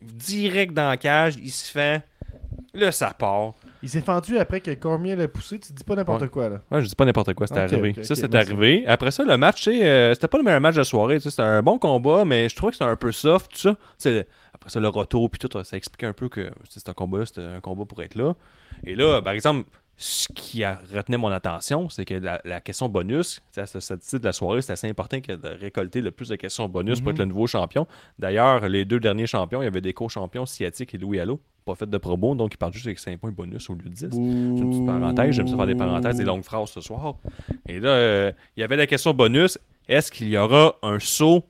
[0.00, 2.04] Direct dans la cage, il se fait.
[2.72, 3.54] Là, ça part.
[3.82, 5.58] Il s'est fendu après que Cormier l'a poussé.
[5.60, 6.28] Tu dis pas n'importe Ouais.
[6.28, 6.60] quoi là.
[6.70, 7.94] Ouais, je dis pas n'importe quoi, c'était arrivé.
[8.02, 8.84] ça, ok, c'est arrivé.
[8.86, 11.20] Après ça, le match, tu sais, euh, c'était pas le meilleur match de la soirée.
[11.20, 13.76] C'était un bon combat, mais je trouvais que c'était un peu soft, tout ça.
[14.54, 17.42] Après ça, le retour, puis tout, ça expliquait un peu que c'est un combat, c'était
[17.42, 18.34] un combat pour être là.
[18.84, 19.68] Et là, par exemple,
[20.00, 24.18] ce qui a- retenait mon attention, c'est que la, la question bonus, à ce titre
[24.18, 27.08] de la soirée, c'est assez important que de récolter le plus de questions bonus pour
[27.08, 27.14] Mhm.
[27.14, 27.86] être le nouveau champion.
[28.18, 31.74] D'ailleurs, les deux derniers champions, il y avait des co-champions Sciatique et Louis Allo, pas
[31.76, 33.98] fait de promo, donc ils partent juste avec 5 points bonus au lieu de 10.
[34.10, 37.16] C'est une petite parenthèse, j'aime ça faire des parenthèses, des longues phrases ce soir.
[37.66, 39.58] Et là, euh, il y avait la question bonus
[39.88, 41.44] est-ce qu'il y aura un saut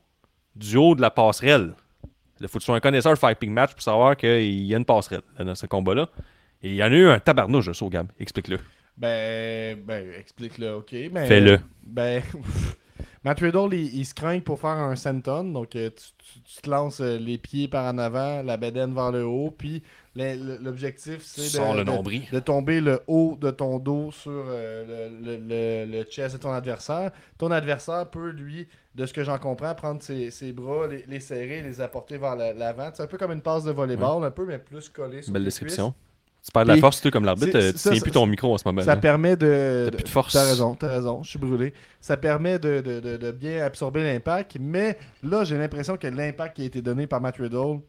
[0.55, 1.75] du haut de la passerelle?
[2.41, 4.79] Il faut que tu sois un connaisseur de Fighting Match pour savoir qu'il y a
[4.79, 6.09] une passerelle dans ce combat-là.
[6.63, 8.07] Et il y en a eu un tabarnouche de saut, Gab.
[8.21, 8.59] Explique-le.
[8.97, 10.95] Ben, ben explique-le, ok.
[11.13, 11.59] mais- Fais-le.
[11.85, 12.23] Ben,
[13.25, 15.45] Matt Riddle, il, il se craint pour faire un senton.
[15.45, 18.95] Donc, euh, tu, tu- tu te lances euh, les pieds par en avant, la bedaine
[18.95, 19.53] vers le haut.
[19.57, 19.83] Puis,
[20.61, 26.03] l'objectif, c'est de, tomber le haut de ton dos sur euh, le, le- le- le
[26.05, 27.11] chest de ton adversaire.
[27.39, 31.21] Ton adversaire peut, lui, de ce que j'en comprends, prendre ses, ses bras, les, les
[31.21, 32.91] serrer, les apporter vers la- l'avant.
[32.93, 35.45] C'est un peu comme une passe de volleyball, un peu, mais plus collé sur Belle
[35.45, 35.95] description.
[36.45, 38.25] Tu perds de la force, tu comme l'arbitre, euh, tu ça, tiens ça- plus ton
[38.25, 38.81] micro en ce moment.
[38.83, 39.01] ça là.
[39.01, 39.89] permet de.
[39.91, 40.33] T'as plus de force.
[40.33, 41.75] T'as raison, t'as raison, je suis brûlé.
[42.01, 46.57] Ça permet de, de- de- de bien absorber l'impact, mais là, j'ai l'impression que l'impact
[46.57, 47.81] qui a été donné par Matt Riddle,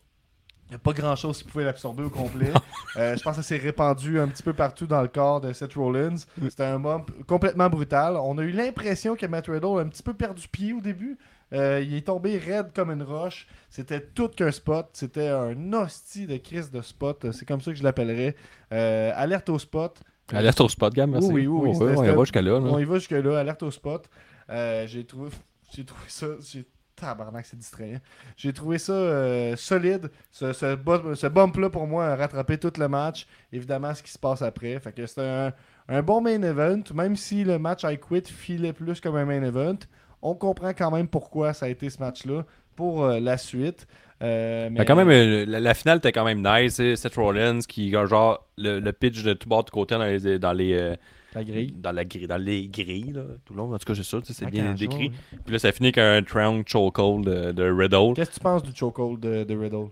[0.69, 2.51] il n'y a pas grand chose qui pouvait l'absorber au complet.
[2.97, 5.53] Euh, je pense que ça s'est répandu un petit peu partout dans le corps de
[5.53, 6.15] Seth Rollins.
[6.41, 8.17] C'était un moment complètement brutal.
[8.17, 11.19] On a eu l'impression que Matt Riddle a un petit peu perdu pied au début.
[11.53, 13.47] Euh, il est tombé raide comme une roche.
[13.69, 14.87] C'était tout qu'un spot.
[14.93, 17.31] C'était un hostie de crise de spot.
[17.31, 18.35] C'est comme ça que je l'appellerais.
[18.73, 19.99] Euh, alerte au spot.
[20.33, 21.29] Alerte au spot, Gab, merci.
[21.31, 22.59] Oui, oui, oui, on y va jusqu'à là.
[22.59, 22.65] là.
[22.71, 24.09] On y va jusque-là, alerte au spot.
[24.49, 25.29] J'ai trouvé,
[25.75, 26.27] j'ai trouvé ça.
[26.41, 26.65] J'ai...
[26.99, 27.99] Tabarnak, c'est distrayant.
[28.37, 30.09] J'ai trouvé ça euh, solide.
[30.31, 30.77] Ce, ce,
[31.15, 33.27] ce bump-là, pour moi, a rattrapé tout le match.
[33.51, 34.79] Évidemment, ce qui se passe après.
[34.79, 35.53] Fait que c'était un,
[35.87, 36.81] un bon main event.
[36.93, 39.77] Même si le match I Quit filait plus comme un main event,
[40.21, 42.45] on comprend quand même pourquoi ça a été ce match-là
[42.75, 43.87] pour euh, la suite.
[44.21, 45.09] Euh, mais quand même,
[45.47, 46.75] la, finale était quand même nice.
[46.75, 50.97] Seth Rollins qui, genre, le, pitch de tout bord de côté dans les, dans les,
[51.33, 51.73] la grille.
[51.77, 53.73] dans la grille, dans les grilles, là, tout le long.
[53.73, 55.11] En tout cas, c'est ça, c'est Ah, bien décrit.
[55.45, 58.63] Puis là, ça finit avec un Tround chokehold de, de Riddle, Qu'est-ce que tu penses
[58.63, 59.89] du chokehold de, de Riddle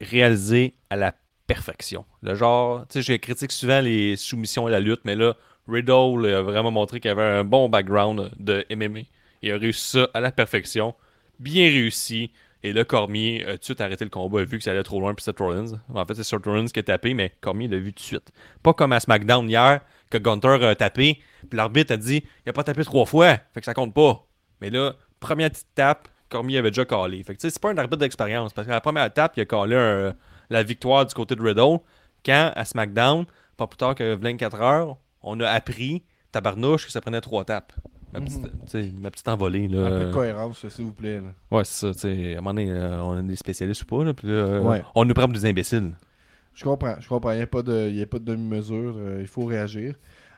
[0.00, 1.14] réalisé à la
[1.46, 2.04] perfection.
[2.22, 5.34] Le genre, tu sais, je critique souvent les soumissions et la lutte, mais là,
[5.66, 9.00] Riddle a vraiment montré qu'il avait un bon background de MMA.
[9.42, 10.94] Il a réussi ça à la perfection,
[11.38, 12.30] bien réussi.
[12.64, 14.82] Et là, Cormier a tout de suite arrêté le combat, a vu que ça allait
[14.82, 15.80] trop loin, puis Seth Rollins.
[15.94, 18.32] En fait, c'est Seth Rollins qui a tapé, mais Cormier l'a vu tout de suite.
[18.62, 19.80] Pas comme à SmackDown hier,
[20.10, 23.60] que Gunter a tapé, puis l'arbitre a dit il a pas tapé trois fois, fait
[23.60, 24.24] que ça compte pas.
[24.60, 27.22] Mais là, première petite tape, Cormier avait déjà callé.
[27.22, 29.40] Fait que tu sais, c'est pas un arbitre d'expérience, parce que la première tape, il
[29.42, 30.14] a callé un-
[30.50, 31.78] la victoire du côté de Riddle,
[32.24, 33.24] quand à SmackDown,
[33.56, 36.02] pas plus tard que 24 heures, on a appris,
[36.32, 37.72] tabarnouche, que ça prenait trois tapes.
[38.12, 39.68] Ma petite, sais, ma petite envolée.
[39.68, 39.86] Là.
[39.86, 41.20] Un peu de cohérence, s'il vous plaît.
[41.20, 41.28] là.
[41.50, 42.08] Ouais, c'est ça.
[42.08, 44.02] À un moment donné, euh, on est des spécialistes ou pas.
[44.04, 44.82] Là, puis euh, Ouais.
[44.94, 45.92] On nous prend pour des imbéciles.
[46.58, 47.30] Je comprends, je comprends.
[47.30, 48.94] Il n'y a pas de, demi-mesure.
[48.98, 49.94] euh, il faut réagir.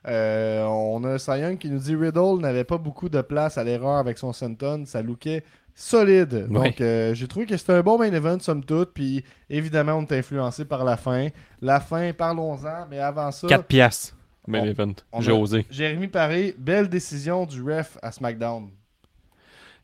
[0.06, 3.96] Euh, on a Young qui nous dit Riddle n'avait pas beaucoup de place à l'erreur
[3.96, 4.84] avec son senton.
[4.84, 5.42] Ça lookait
[5.74, 6.46] solide.
[6.48, 8.92] Donc, euh, j'ai trouvé que c'était un bon main event, somme toute.
[8.92, 11.28] Puis, évidemment, on est influencé par la fin.
[11.62, 12.86] La fin, parlons-en.
[12.90, 14.14] Mais avant ça, 4 piastres.
[14.46, 14.92] Main On- event.
[15.20, 15.66] J'ai osé.
[15.70, 18.68] Jérémy Paré, belle décision du ref à SmackDown.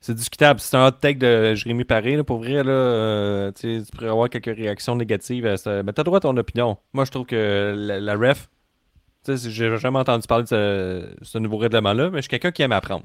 [0.06, 0.60] C'est discutable.
[0.60, 2.14] C'est un hot take de Jérémy Paré.
[2.14, 5.44] Là, pour vrai, là, euh, tu pourrais avoir quelques réactions négatives.
[5.46, 5.82] À ça.
[5.82, 6.76] Mais t'as droit à ton opinion.
[6.92, 8.48] Moi, je trouve que la, la ref,
[9.26, 13.02] j'ai jamais entendu parler de ce nouveau règlement-là, mais je suis quelqu'un qui aime apprendre.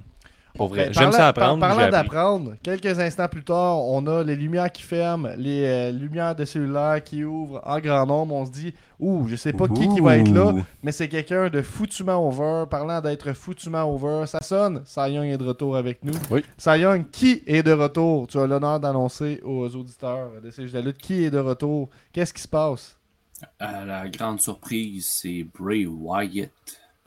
[0.55, 0.85] Pour vrai.
[0.87, 1.59] Ben, J'aime parlant- ça apprendre.
[1.59, 5.91] par- parlant d'apprendre, quelques instants plus tard, on a les lumières qui ferment, les euh,
[5.91, 8.35] lumières de cellulaire qui ouvrent en grand nombre.
[8.35, 11.49] On se dit, ouh, je sais pas qui, qui va être là, mais c'est quelqu'un
[11.49, 12.65] de foutument over.
[12.69, 14.81] Parlant d'être foutument over, ça sonne.
[14.85, 16.13] Cy Young est de retour avec nous.
[16.29, 16.43] Oui.
[16.57, 18.27] Cy Young, qui est de retour?
[18.27, 21.39] Tu as l'honneur d'annoncer aux auditeurs de ces jeux de la lutte qui est de
[21.39, 21.89] retour?
[22.11, 22.97] Qu'est-ce qui se passe?
[23.59, 26.51] À la grande surprise, c'est Bray Wyatt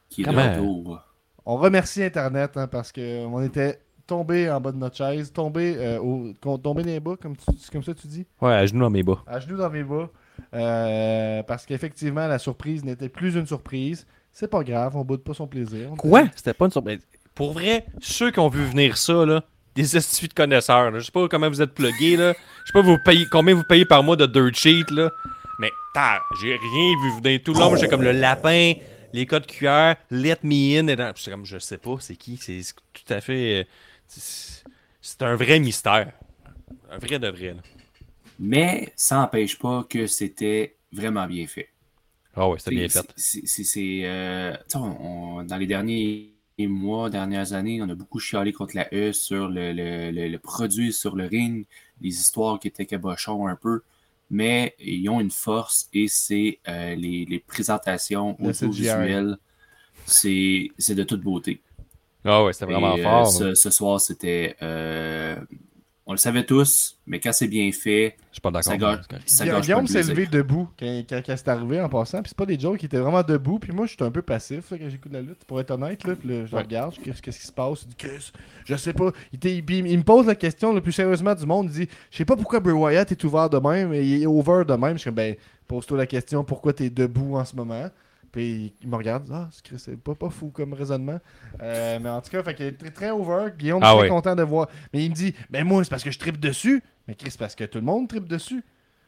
[0.09, 1.01] qui est de retour.
[1.47, 5.99] On remercie Internet hein, parce qu'on était tombé en bas de notre chaise, tombé, euh,
[5.99, 8.26] au, tombé dans les bas, comme, tu- comme ça tu dis?
[8.40, 9.22] Ouais, à genoux dans mes bas.
[9.26, 10.09] à genoux dans mes bas.
[10.55, 14.07] euh, parce qu'effectivement, la surprise n'était plus une surprise.
[14.32, 15.90] C'est pas grave, on boude pas son plaisir.
[15.97, 16.24] Quoi?
[16.34, 17.01] C'était pas une surprise.
[17.34, 19.42] Pour vrai, ceux qui ont vu venir ça, là,
[19.74, 20.99] des estifs de connaisseurs, là.
[20.99, 22.32] je sais pas comment vous êtes plugués, là.
[22.64, 25.11] je sais pas vous payez, combien vous payez par mois de dirt sheet, là.
[25.59, 25.70] mais
[26.40, 27.74] j'ai rien vu venir tout le long.
[27.76, 28.72] J'étais comme le lapin,
[29.15, 30.89] les codes QR, let me in.
[30.89, 31.15] Et dans...
[31.27, 32.61] Comme, je sais pas, c'est qui, c'est
[32.93, 33.62] tout à fait...
[33.62, 33.65] euh,
[34.09, 34.65] c'est-
[35.23, 36.12] un vrai mystère.
[36.91, 37.55] Un vrai de vrai.
[37.55, 37.62] là.
[38.39, 41.69] Mais ça n'empêche pas que c'était vraiment bien fait.
[42.35, 43.15] Ah ouais, c'était bien fait.
[43.17, 44.57] c'est- euh,
[45.45, 49.73] dans les derniers mois, dernières années, on a beaucoup chialé contre la E sur le,
[49.73, 51.67] le- le- le produit sur le ring,
[52.01, 53.83] les histoires qui étaient cabochons un peu,
[54.35, 59.37] mais ils ont une force et c'est euh, les, les présentations audiovisuelles.
[60.07, 61.62] c'est c'est de toute beauté.
[62.24, 63.30] Ah ouais, c'était vraiment Et, euh, fort.
[63.30, 64.57] ce, ce soir, c'était.
[66.07, 68.72] On le savait tous, mais quand c'est bien fait, Je suis pas d'accord.
[68.72, 72.20] ça gâche, ça Guillaume gâche s'est levé debout quand, quand, quand c'est arrivé en passant.
[72.20, 73.59] Puis c'est pas des jokes, il était vraiment debout.
[73.59, 76.05] Puis moi, j'étais un peu passif là, quand j'écoute la lutte, pour être honnête.
[76.05, 76.62] Là, puis là, je Ouais.
[76.62, 77.86] regarde, je dis qu'est-ce qui se passe?
[77.88, 78.32] Dit Chris,
[78.66, 79.12] je sais pas.
[79.32, 79.62] Il,
[79.98, 81.70] me pose la question le plus sérieusement du monde.
[81.72, 84.26] Il dit Je sais pas pourquoi Bray Wyatt est ouvert de même, mais il est
[84.26, 84.94] over de même.
[84.94, 85.36] Je suis comme Ben,
[85.66, 87.88] pose-toi la question pourquoi t'es debout en ce moment?
[88.35, 91.20] Puis il me regarde, ah, c'est Chris, c'est pas, pas fou comme raisonnement.
[91.62, 93.51] Euh, mais en tout cas, fait qu'il est très, très over.
[93.57, 94.66] Guillaume, Ah très content de voir.
[94.93, 96.82] Mais il me dit, ben moi, c'est parce que je tripe dessus.
[97.07, 98.64] Mais Chris, c'est parce que tout le monde tripe dessus.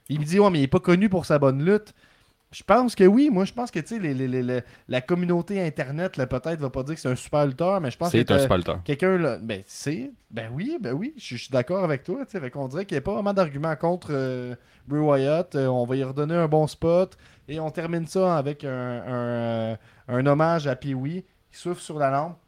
[0.09, 1.93] Il me dit, ouais, mais il est pas connu pour sa bonne lutte.
[2.53, 3.29] Je pense que oui.
[3.29, 6.95] Moi, je pense que, tu sais, les- les- la communauté Internet, peut-être, va pas dire
[6.95, 8.81] que c'est un super lutteur, mais je pense que C'est un super lutteur.
[8.85, 12.25] quelqu'un, là, ben, c'est, ben oui, ben oui, je suis d'accord avec toi.
[12.25, 14.55] Fait qu'on dirait qu'il n'y a pas vraiment d'argument contre euh,
[14.87, 15.57] Bray Wyatt.
[15.57, 17.19] Euh, on va y redonner un bon spot.
[17.49, 19.77] Et on termine ça avec euh,
[20.09, 21.25] un hommage à Pee-Wee.
[21.53, 22.39] Il souffle sur la lampe.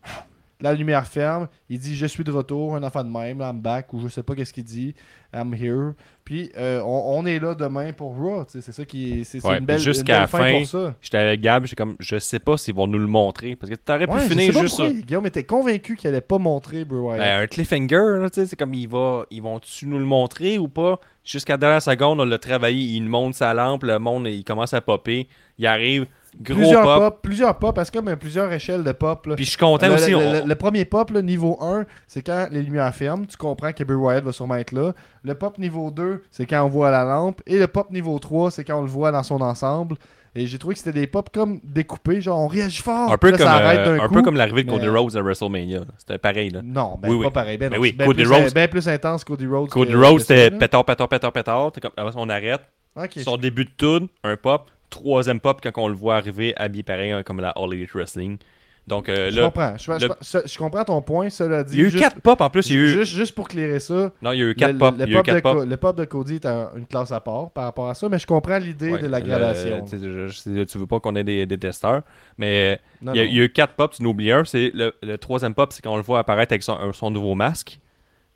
[0.61, 1.47] La lumière ferme.
[1.69, 4.23] Il dit Je suis de retour, un enfant de même, I'm back, ou je sais
[4.25, 4.95] pas qu'est-ce qu'il dit.
[5.33, 5.93] I'm here.
[6.25, 8.45] Puis euh, on, on est là demain pour Raw.
[8.45, 9.25] tu C'est ça qui est.
[9.25, 10.95] C'est c'est Ouais, une belle, jusqu'à la fin, fin, pour ça.
[11.01, 13.55] J'étais avec Gab, j'étais comme, je sais pas s'ils vont nous le montrer.
[13.55, 14.89] Parce que t'aurais pu Ouais, finir juste ça.
[14.91, 17.19] Guillaume était convaincu qu'il allait pas montrer Bray Wyatt.
[17.21, 20.99] Ben, un cliffhanger, tu c'est comme ils, va, ils vont-tu nous le montrer ou pas?
[21.25, 24.45] Jusqu'à la dernière seconde, on l'a travaillé, il nous montre sa lampe, le monde il
[24.45, 25.29] commence à popper,
[25.59, 26.07] il arrive,
[26.41, 26.99] gros plusieurs pop.
[27.03, 27.23] pop.
[27.23, 29.27] plusieurs pop, parce que comme plusieurs échelles de pop.
[29.27, 29.35] là.
[29.37, 30.11] Puis je suis content le, aussi.
[30.11, 33.37] le- on- le- le premier pop, là, niveau 1, c'est quand les lumières ferment, tu
[33.37, 34.93] comprends que Bray Wyatt va sûrement être là.
[35.25, 37.41] Le pop niveau 2, c'est quand on voit la lampe.
[37.47, 39.97] Et le pop niveau 3, c'est quand on le voit dans son ensemble.
[40.35, 43.11] Et j'ai trouvé que c'était des pop comme découpés, genre on réagit fort.
[43.11, 44.15] un peu, là, comme, euh, un coup.
[44.15, 45.81] peu comme l'arrivée de mais- Cody Rhodes à WrestleMania.
[45.97, 46.51] C'était pareil.
[46.51, 46.61] Là.
[46.63, 47.33] Non, ben Oui, pas oui.
[47.33, 47.59] pareil.
[47.59, 49.71] Ben, Ben non, oui, bien Cody plus, Rhodes- ben plus intense Cody Rhodes.
[49.71, 51.73] Cody Rhodes, c'était pétard, pétard, pétard, pétard.
[51.83, 52.61] Ça, on arrête.
[52.95, 54.71] Ok, Son début de tune, un pop.
[54.91, 58.39] Troisième pop quand on le voit arriver habillé pareil hein, comme la All Elite Wrestling.
[58.87, 59.77] Donc euh, je là, comprends.
[59.77, 61.75] Je, je- le- je- je comprends ton point, cela dit.
[61.77, 62.71] il y a eu Juste- quatre pop en plus.
[62.71, 62.89] Il y a eu...
[62.89, 64.95] Juste, juste pour clairer ça, Non, il y a eu Le- quatre le, pop.
[64.99, 65.57] le pop de quatre pop.
[65.59, 68.09] Co- le pop de Cody est un- une classe à part par rapport à ça,
[68.09, 69.85] mais je comprends l'idée Ouais, de la le- gradation.
[69.85, 72.01] tu tu veux pas qu'on ait des, des testeurs,
[72.39, 73.31] mais Non, il y, a, non.
[73.31, 74.47] il y a eu quatre pops, tu en oublies un.
[74.47, 77.35] C'est le, le troisième pop, c'est quand on le voit apparaître avec son, son nouveau
[77.35, 77.79] masque.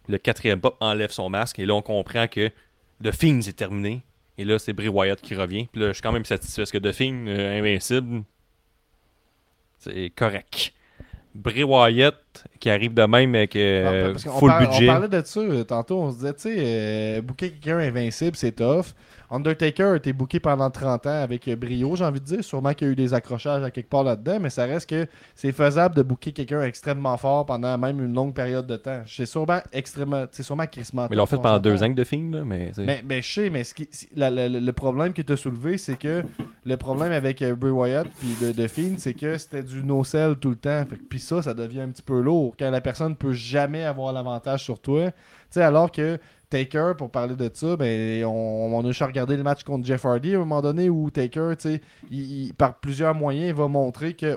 [0.08, 2.50] Le quatrième pop enlève son masque et là on comprend que
[3.02, 4.02] The Fiend c'est terminé.
[4.38, 5.66] Et là c'est Bray Wyatt qui revient.
[5.70, 8.22] Puis là je suis quand même satisfait parce que Fiend euh, invincible,
[9.78, 10.72] c'est correct.
[11.34, 14.88] Bray Wyatt qui arrive de même avec euh, parce qu'on full par- budget.
[14.88, 18.52] On parlait de ça euh, tantôt, on se disait, tu sais, euh, quelqu'un invincible, c'est
[18.52, 18.94] tough.
[19.32, 22.44] Undertaker a été booké pendant 30 ans avec brio, j'ai envie de dire.
[22.44, 25.06] Sûrement qu'il y a eu des accrochages à quelque part là-dedans, mais ça reste que
[25.34, 29.00] c'est faisable de booker quelqu'un extrêmement fort pendant même une longue période de temps.
[29.06, 32.04] C'est sûrement extrêmement, c'est sûrement crissement Mais ils l'ont fait pendant deux ans que The
[32.04, 35.22] Fiend, là, mais, Mais, mais je sais, mais ce qui- la- la- le problème que
[35.22, 36.22] tu as soulevé, c'est que
[36.64, 40.36] le problème avec euh, Bray Wyatt puis de, de Fiend, c'est que c'était du no-sell
[40.36, 40.84] tout le temps.
[41.08, 44.62] Puis ça, ça devient un petit peu lourd quand la personne peut jamais avoir l'avantage
[44.62, 45.10] sur toi.
[45.10, 45.14] Tu
[45.50, 46.18] sais, alors que
[46.52, 50.04] Taker, pour parler de ça, ben, on, on a juste regardé le match contre Jeff
[50.04, 51.80] Hardy à un moment donné où Taker, il-
[52.10, 54.36] il- par plusieurs moyens, il va montrer que,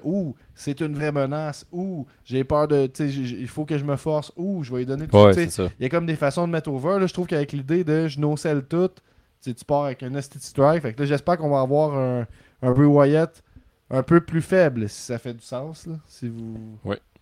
[0.55, 4.63] c'est une vraie menace, ouh, j'ai peur de, il faut que je me force, ouh,
[4.63, 5.63] je vais lui donner tout ouais, ça.
[5.80, 6.99] il y a comme des façons de mettre over.
[6.99, 8.89] Là, je trouve qu'avec l'idée de je no-sell tout,
[9.43, 10.82] tu pars avec un Nasty Strike.
[10.82, 12.26] Fait que là, j'espère qu'on va avoir un,
[12.61, 13.43] un Bray Wyatt
[13.91, 15.86] un peu plus faible, si ça fait du sens.
[15.86, 16.78] Là, si vous...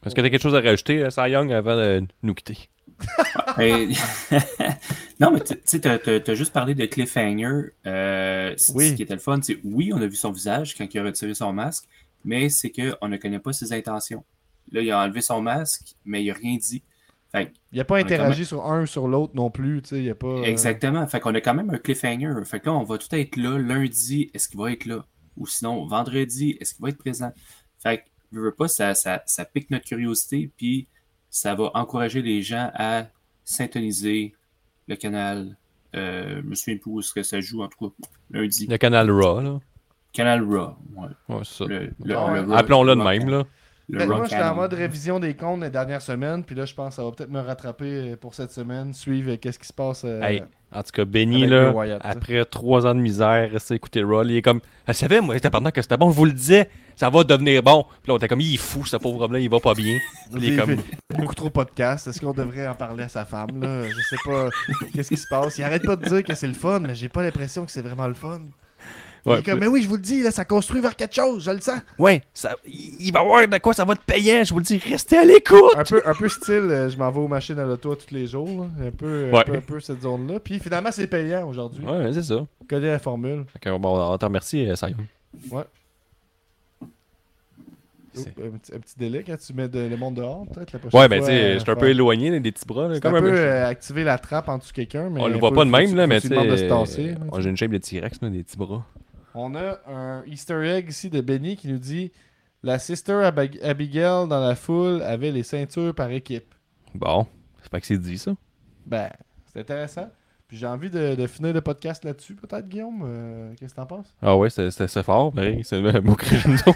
[0.06, 2.58] Est-ce que tu as quelque chose à rajouter, euh, Cy Young, avant de nous quitter?
[5.20, 7.72] Non, mais tu sais, t'as juste parlé de Cliffhanger.
[7.86, 8.90] Euh, Oui.
[8.90, 11.04] Ce qui était le fun, c'est oui, on a vu son visage quand il a
[11.04, 11.86] retiré son masque,
[12.26, 14.24] mais c'est qu'on ne connaît pas ses intentions.
[14.72, 16.84] Là, il a enlevé son masque, mais il n'a rien dit.
[17.32, 19.82] Fait que- Il n'a pas interagi sur un ou sur l'autre non plus.
[19.82, 21.06] tu sais, Il a pas, euh, Exactement.
[21.08, 22.32] Fait qu'on a quand même un cliffhanger.
[22.46, 23.58] Fait que là, on va tout être là.
[23.58, 25.06] Lundi, est-ce qu'il va être là?
[25.38, 27.32] Ou sinon, vendredi, est-ce qu'il va être présent?
[27.82, 28.04] Fait que,
[28.34, 30.88] je veux pas, ça, ça, ça pique notre curiosité, puis
[31.30, 33.06] ça va encourager les gens à
[33.58, 34.34] syntoniser
[34.88, 35.56] le canal.
[35.96, 37.96] Euh, je me souviens plus où est-ce que ça joue, en tout cas,
[38.32, 38.68] lundi?
[38.68, 39.60] Le canal Raw, là.
[40.12, 40.76] Canal Raw.
[40.96, 41.08] ouais.
[41.30, 41.66] Ouais, c'est ça.
[41.66, 42.42] Le, le- Ah ouais.
[42.42, 43.44] le Raw- Appelons-le de même, là.
[43.90, 46.44] Le Ben, Raw moi, j'étais en mode révision des comptes les dernières semaines.
[46.44, 48.94] Puis là, je pense que ça va peut-être me rattraper pour cette semaine.
[48.94, 50.04] Suivre euh, qu'est-ce qui se passe.
[50.06, 54.02] euh, Hey, en tout cas, Benny, là, Wyatt, après trois ans de misère, rester écouter
[54.02, 54.62] Raw, il est comme.
[54.88, 57.62] Elle savait, moi, j'étais pendant que c'était bon, je vous le disais, ça va devenir
[57.64, 57.84] bon.
[58.02, 59.98] Puis là, on était comme, il est fou, ce pauvre homme-là, il va pas bien.
[60.36, 60.78] Il est comme.
[61.16, 62.08] beaucoup trop de podcasts.
[62.08, 63.88] Est-ce qu'on devrait en parler à sa femme là?
[63.88, 64.50] Je sais pas
[64.94, 65.58] qu'est-ce qui se passe?
[65.58, 67.82] Il arrête pas de dire que c'est le fun, mais j'ai pas l'impression que c'est
[67.82, 68.42] vraiment le fun.
[69.26, 71.16] Ouais, il est comme, mais oui, je vous le dis, là, ça construit vers quelque
[71.16, 71.80] chose, je le sens.
[71.98, 74.78] Ouais, ça, il va voir de quoi ça va te payer, je vous le dis,
[74.80, 75.62] restez à l'écoute.
[75.78, 78.28] Un peu, un peu style, euh, je m'en vais aux machines à l'auto tous les
[78.28, 78.66] jours.
[78.80, 78.88] là.
[78.88, 79.44] Un, peu, un, Ouais.
[79.46, 80.42] peu, un peu cette zone-là.
[80.42, 81.86] Puis finalement, c'est payant aujourd'hui.
[81.86, 82.46] Ouais, c'est ça.
[82.70, 83.46] Connais la formule.
[83.62, 84.76] Que, bon, on te remercie, Young.
[84.76, 85.56] C'est-
[88.18, 91.20] un, petit, délai quand tu mets de- le monde dehors, peut-être la prochaine Ouais, ben
[91.20, 92.88] tu sais, euh, je suis un peu faire- éloigné là, des petits bras.
[92.88, 95.10] là, C'est comme un un peu peu- euh, activer la trappe en dessous de quelqu'un,
[95.10, 96.36] mais On le voit pas de même, là, mais que tu sais.
[96.38, 98.86] euh, J'ai une shape de T-Rex, des petits bras.
[99.36, 102.12] On a un Easter egg ici de Benny qui nous dit
[102.62, 106.54] La Sister Abig- Abigail dans la foule avait les ceintures par équipe.
[106.96, 107.26] Bon,
[107.62, 108.32] c'est pas que c'est dit ça.
[108.86, 109.10] Ben,
[109.52, 110.10] c'est intéressant.
[110.48, 113.02] Puis j'ai envie de, de finir le podcast là-dessus, peut-être, Guillaume.
[113.06, 114.14] Euh, Qu'est-ce que t'en penses?
[114.22, 115.62] Ah ouais, c'est fort, pareil.
[115.64, 116.72] C'est un mot crescendo.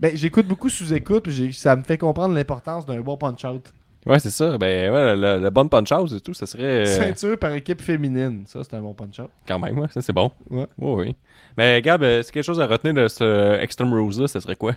[0.00, 3.72] Ben, j'écoute beaucoup sous-écoute, ça me fait comprendre l'importance d'un bon punch-out.
[4.06, 4.56] Ouais, c'est ça.
[4.56, 6.62] Ben ouais, le, le bon punch-out et tout, ça serait.
[6.62, 9.28] euh, Ceinture par équipe féminine, ça, c'est un bon punch-out.
[9.46, 10.30] Quand même, ouais, ça c'est bon.
[10.48, 10.66] Ouais.
[10.78, 11.16] Ouais, oui.
[11.56, 14.56] Mais Gab, euh, c'est quelque chose à retenir de ce Extreme Rules là, ça serait
[14.56, 14.74] quoi?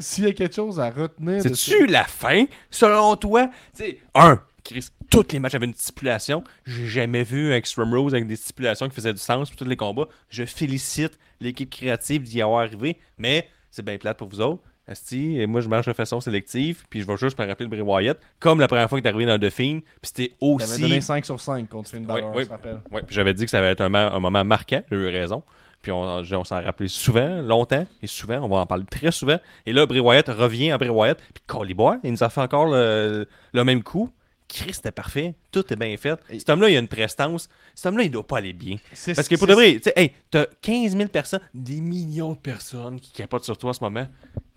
[0.00, 3.46] S'il y a quelque chose à retenir C'est-tu la fin, selon toi
[3.76, 6.42] Tu sais, un, Chris, tous les matchs avaient une stipulation.
[6.66, 9.64] J'ai jamais vu un Extreme Rules avec des stipulations qui faisaient du sens pour tous
[9.66, 10.08] les combats.
[10.30, 14.62] Je félicite l'équipe créative d'y avoir arrivé, mais c'est bien plate pour vous autres.
[14.86, 17.70] Asti, et moi je marche de façon sélective, puis je vais juste me rappeler le
[17.70, 20.82] Bray Wyatt, comme la première fois que t'es arrivé dans The Fiend, puis c'était aussi.
[20.82, 22.80] donné 5 sur 5 contre Finn Balor, te rappelle.
[22.90, 25.42] Ouais, puis j'avais dit que ça allait être un, un moment marquant, j'ai eu raison.
[25.80, 29.38] Puis on, on s'en rappelait souvent, longtemps, et souvent, on va en parler très souvent.
[29.66, 32.66] Et là, Bray Wyatt revient à Bray Wyatt, puis Coliboire, il nous a fait encore
[32.66, 34.10] le, le même coup.
[34.56, 36.18] Chris, c'était parfait, tout est bien fait.
[36.30, 37.48] Et- Cet homme-là, il a une prestance.
[37.74, 38.76] Cet homme-là, il doit pas aller bien.
[39.16, 43.00] Parce que pour de vrai, tu hey, t'as 15 000 personnes, des millions de personnes
[43.00, 44.06] qui capotent sur toi en ce moment.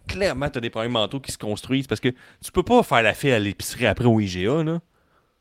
[0.07, 3.13] Clairement, t'as des problèmes mentaux qui se construisent parce que tu peux pas faire la
[3.15, 4.79] file à l'épicerie après au IGA, là.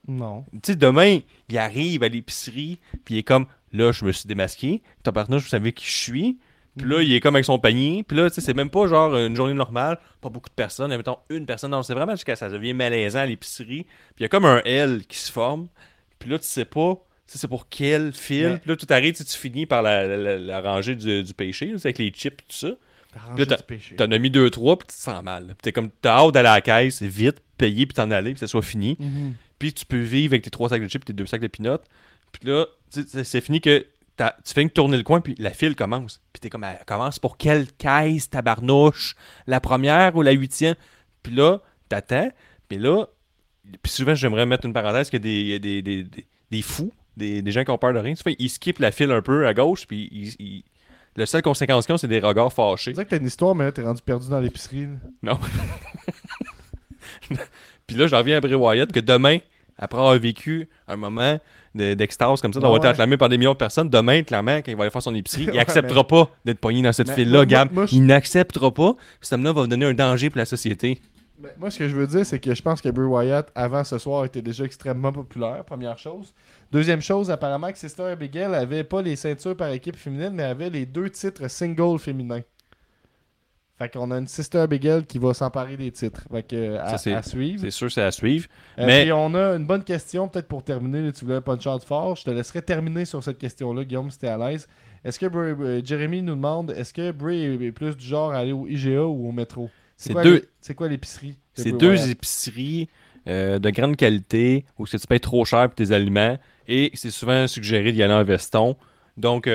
[0.08, 0.44] Non.
[0.52, 1.18] Tu sais, demain,
[1.48, 5.40] il arrive à l'épicerie, puis il est comme, là, je me suis démasqué, ton partenaire,
[5.40, 6.38] je savais qui je suis,
[6.76, 8.86] puis là, il est comme avec son panier, puis là, tu sais, c'est même pas
[8.86, 12.36] genre une journée normale, pas beaucoup de personnes, mettons une personne, non, c'est vraiment jusqu'à
[12.36, 15.68] ça devient malaisant à l'épicerie, puis il y a comme un L qui se forme,
[16.18, 16.94] puis là, tu sais pas,
[17.26, 18.58] tu sais, c'est pour quel fil, Ouais.
[18.58, 21.34] puis là, tout arrive, tu tu finis par la, la- la- la rangée du, du
[21.34, 22.68] péché, là, tu sais, avec les chips et tout ça,
[23.18, 23.56] Arranger Là,
[23.96, 26.34] t'en as mis deux, trois, puis tu te sens mal, puis t'es comme, t'as hâte
[26.34, 29.32] d'aller à la caisse, vite, payer, puis t'en aller, puis que ça soit fini, Mhm.
[29.58, 31.46] puis tu peux vivre avec tes trois sacs de chips et tes deux sacs de
[31.46, 31.78] peanuts.
[32.32, 33.86] Puis là, c'est- fini que
[34.16, 36.20] tu fais que tourner le coin, puis la file commence.
[36.32, 39.14] Puis t'es comme, elle commence pour quelle caisse, tabarnouche?
[39.46, 40.74] La première ou la huitième?
[41.22, 42.30] Puis là, t'attends.
[42.68, 43.06] Puis là,
[43.82, 47.50] puis souvent, j'aimerais mettre une parenthèse a des, des, des, des- des fous, des, des
[47.52, 48.14] gens qui ont peur de rien.
[48.38, 50.34] Ils skippent la file un peu à gauche, puis ils.
[50.38, 50.64] ils-
[51.16, 52.90] le seule conséquence qu'ils ont, c'est des regards fâchés.
[52.90, 54.86] C'est vrai que t'as une histoire, mais là, t'es rendu perdu dans l'épicerie.
[55.22, 55.38] Non.
[57.86, 59.38] Puis là, j'en reviens à Bray Wyatt que demain,
[59.78, 61.38] après avoir vécu un moment
[61.76, 64.70] d'extase comme ça, d'avoir Ouais, été acclamé par des millions de personnes, demain, clairement, quand
[64.70, 67.68] il va aller faire son épicerie, il acceptera pas d'être pogné dans cette file-là, Gab.
[67.92, 68.94] Il n'acceptera pas.
[69.20, 71.00] Cet homme-là va donner un danger pour la société.
[71.38, 73.84] Ben, moi, ce que je veux dire, c'est que je pense que Bray Wyatt, avant
[73.84, 76.32] ce soir, était déjà extrêmement populaire, première chose.
[76.72, 80.70] Deuxième chose, apparemment que Sister Abigail avait pas les ceintures par équipe féminine, mais avait
[80.70, 82.40] les deux titres single féminins.
[83.78, 86.22] Fait qu'on a une Sister Abigail qui va s'emparer des titres.
[86.30, 87.60] Fait que, à, Ça, c'est- à suivre.
[87.60, 88.46] C'est sûr, c'est à suivre.
[88.78, 91.02] Euh, mais- on a une bonne question, peut-être pour terminer.
[91.02, 92.16] là, tu voulais un punch-out fort.
[92.16, 94.66] Je te laisserai terminer sur cette question-là, Guillaume, si t'es à l'aise.
[95.04, 98.38] Est-ce que Bray- euh, Jeremy nous demande est-ce que Bray est plus du genre à
[98.38, 99.68] aller au IGA ou au métro?
[99.98, 102.88] C'est quoi deux- l'é- C'est quoi l'épicerie C'est deux épiceries
[103.28, 106.38] euh, de grande qualité où tu payes trop cher pour tes aliments
[106.68, 108.76] et c'est souvent suggéré d'y aller en veston.
[109.16, 109.48] Donc,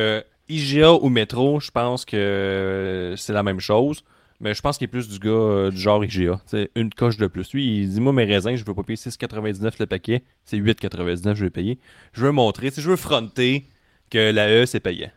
[0.49, 4.03] IGA ou métro, je pense que c'est la même chose.
[4.41, 6.41] Mais je pense qu'il est plus du gars euh, du genre IGA.
[6.47, 7.53] C'est une coche de plus.
[7.53, 10.23] Lui, il dit Moi, mes raisins, je veux pas payer 6,99 le paquet.
[10.45, 11.79] C'est 8,99 je vais payer.
[12.13, 13.67] Je veux montrer, sais, je veux fronter
[14.09, 15.11] que la E, c'est payant.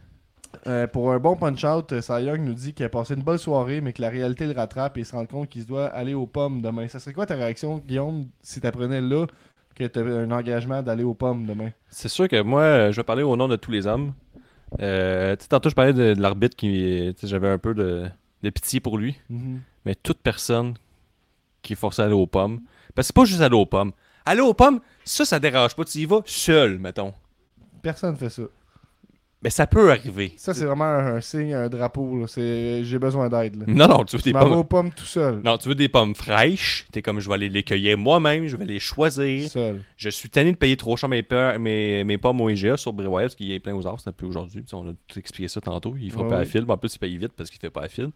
[0.67, 3.39] Euh, pour un bon punch-out, euh, Cy Young nous dit qu'il a passé une bonne
[3.39, 5.87] soirée, mais que la réalité le rattrape et il se rend compte qu'il se doit
[5.87, 6.87] aller aux pommes demain.
[6.89, 9.27] Ça serait quoi ta réaction, Guillaume, si t'apprenais là
[9.75, 11.71] que tu un engagement d'aller aux pommes demain?
[11.89, 14.13] C'est sûr que moi, je vais parler au nom de tous les hommes.
[14.81, 17.15] Euh, tantôt, je parlais de, de l'arbitre qui.
[17.23, 18.05] J'avais un peu de,
[18.45, 19.17] de pitié pour lui.
[19.85, 20.75] Mais toute personne
[21.63, 22.61] qui est forcée à aller aux pommes.
[22.95, 23.93] Parce que c'est pas juste aller aux pommes.
[24.27, 25.85] Aller aux pommes, ça, ça dérange pas.
[25.85, 27.13] Tu y vas seul, mettons.
[27.83, 28.43] Personne fait ça.
[29.45, 30.33] Mais ça peut arriver.
[30.39, 32.27] Ça, c'est vraiment un, un signe, un drapeau.
[32.35, 33.63] j'ai besoin d'aide.
[33.69, 34.53] Non, non, tu veux Je des pommes.
[34.55, 35.43] aux pommes tout seul.
[35.45, 36.87] Non, tu veux des pommes fraîches.
[36.91, 38.47] T'es comme, je vais aller les cueillir moi-même.
[38.47, 39.51] Je vais les choisir.
[39.51, 39.83] Seul.
[39.99, 42.95] Je suis tanné de payer trop cher mes, pe- mes, mes pommes au IGA sur
[42.95, 44.65] Wyatt, parce qu'il est plein aux arbres, c'est un peu aujourd'hui.
[44.73, 45.95] On a tout expliqué ça tantôt.
[46.01, 46.65] Il fera Ouais, pas à fil.
[46.67, 48.11] En plus, il paye vite parce qu'il fait pas à fil.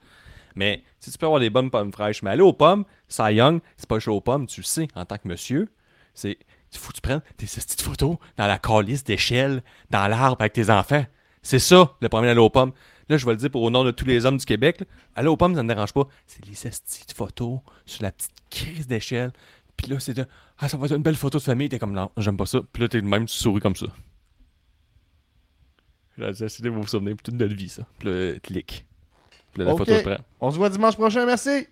[0.56, 3.60] Mais si tu peux avoir des bonnes pommes fraîches, mais aller aux pommes, Cy Young,
[3.76, 5.68] c'est pas juste aux pommes, tu le sais, en tant que monsieur,
[6.14, 6.38] c'est.
[6.72, 10.52] Il faut que tu prennes tes petites photos dans la calice d'échelle, dans l'arbre avec
[10.54, 11.04] tes enfants.
[11.42, 12.72] C'est ça, le premier aller aux pommes.
[13.08, 14.80] Là, je vais le dire pour au nom de tous les hommes du Québec.
[14.80, 14.86] là.
[15.16, 16.06] Aller aux pommes, ça ne me dérange pas.
[16.26, 19.32] C'est les estis de photos sur la petite crise d'échelle.
[19.76, 20.26] Puis là, c'est de
[20.58, 21.68] Ah, ça va être une belle photo de famille.
[21.68, 22.60] T'es comme Non, j'aime pas ça.
[22.72, 23.86] Puis là, t'es même, tu souris comme ça.
[26.18, 27.84] Là, c'est de vous souvenir pour toute notre vie, ça.
[27.98, 28.84] Puis là, clic.
[29.52, 29.78] Puis La, la Ok.
[29.78, 30.20] photo est prête.
[30.40, 31.66] On se voit dimanche prochain, merci.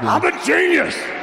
[0.00, 1.17] I'm a genius!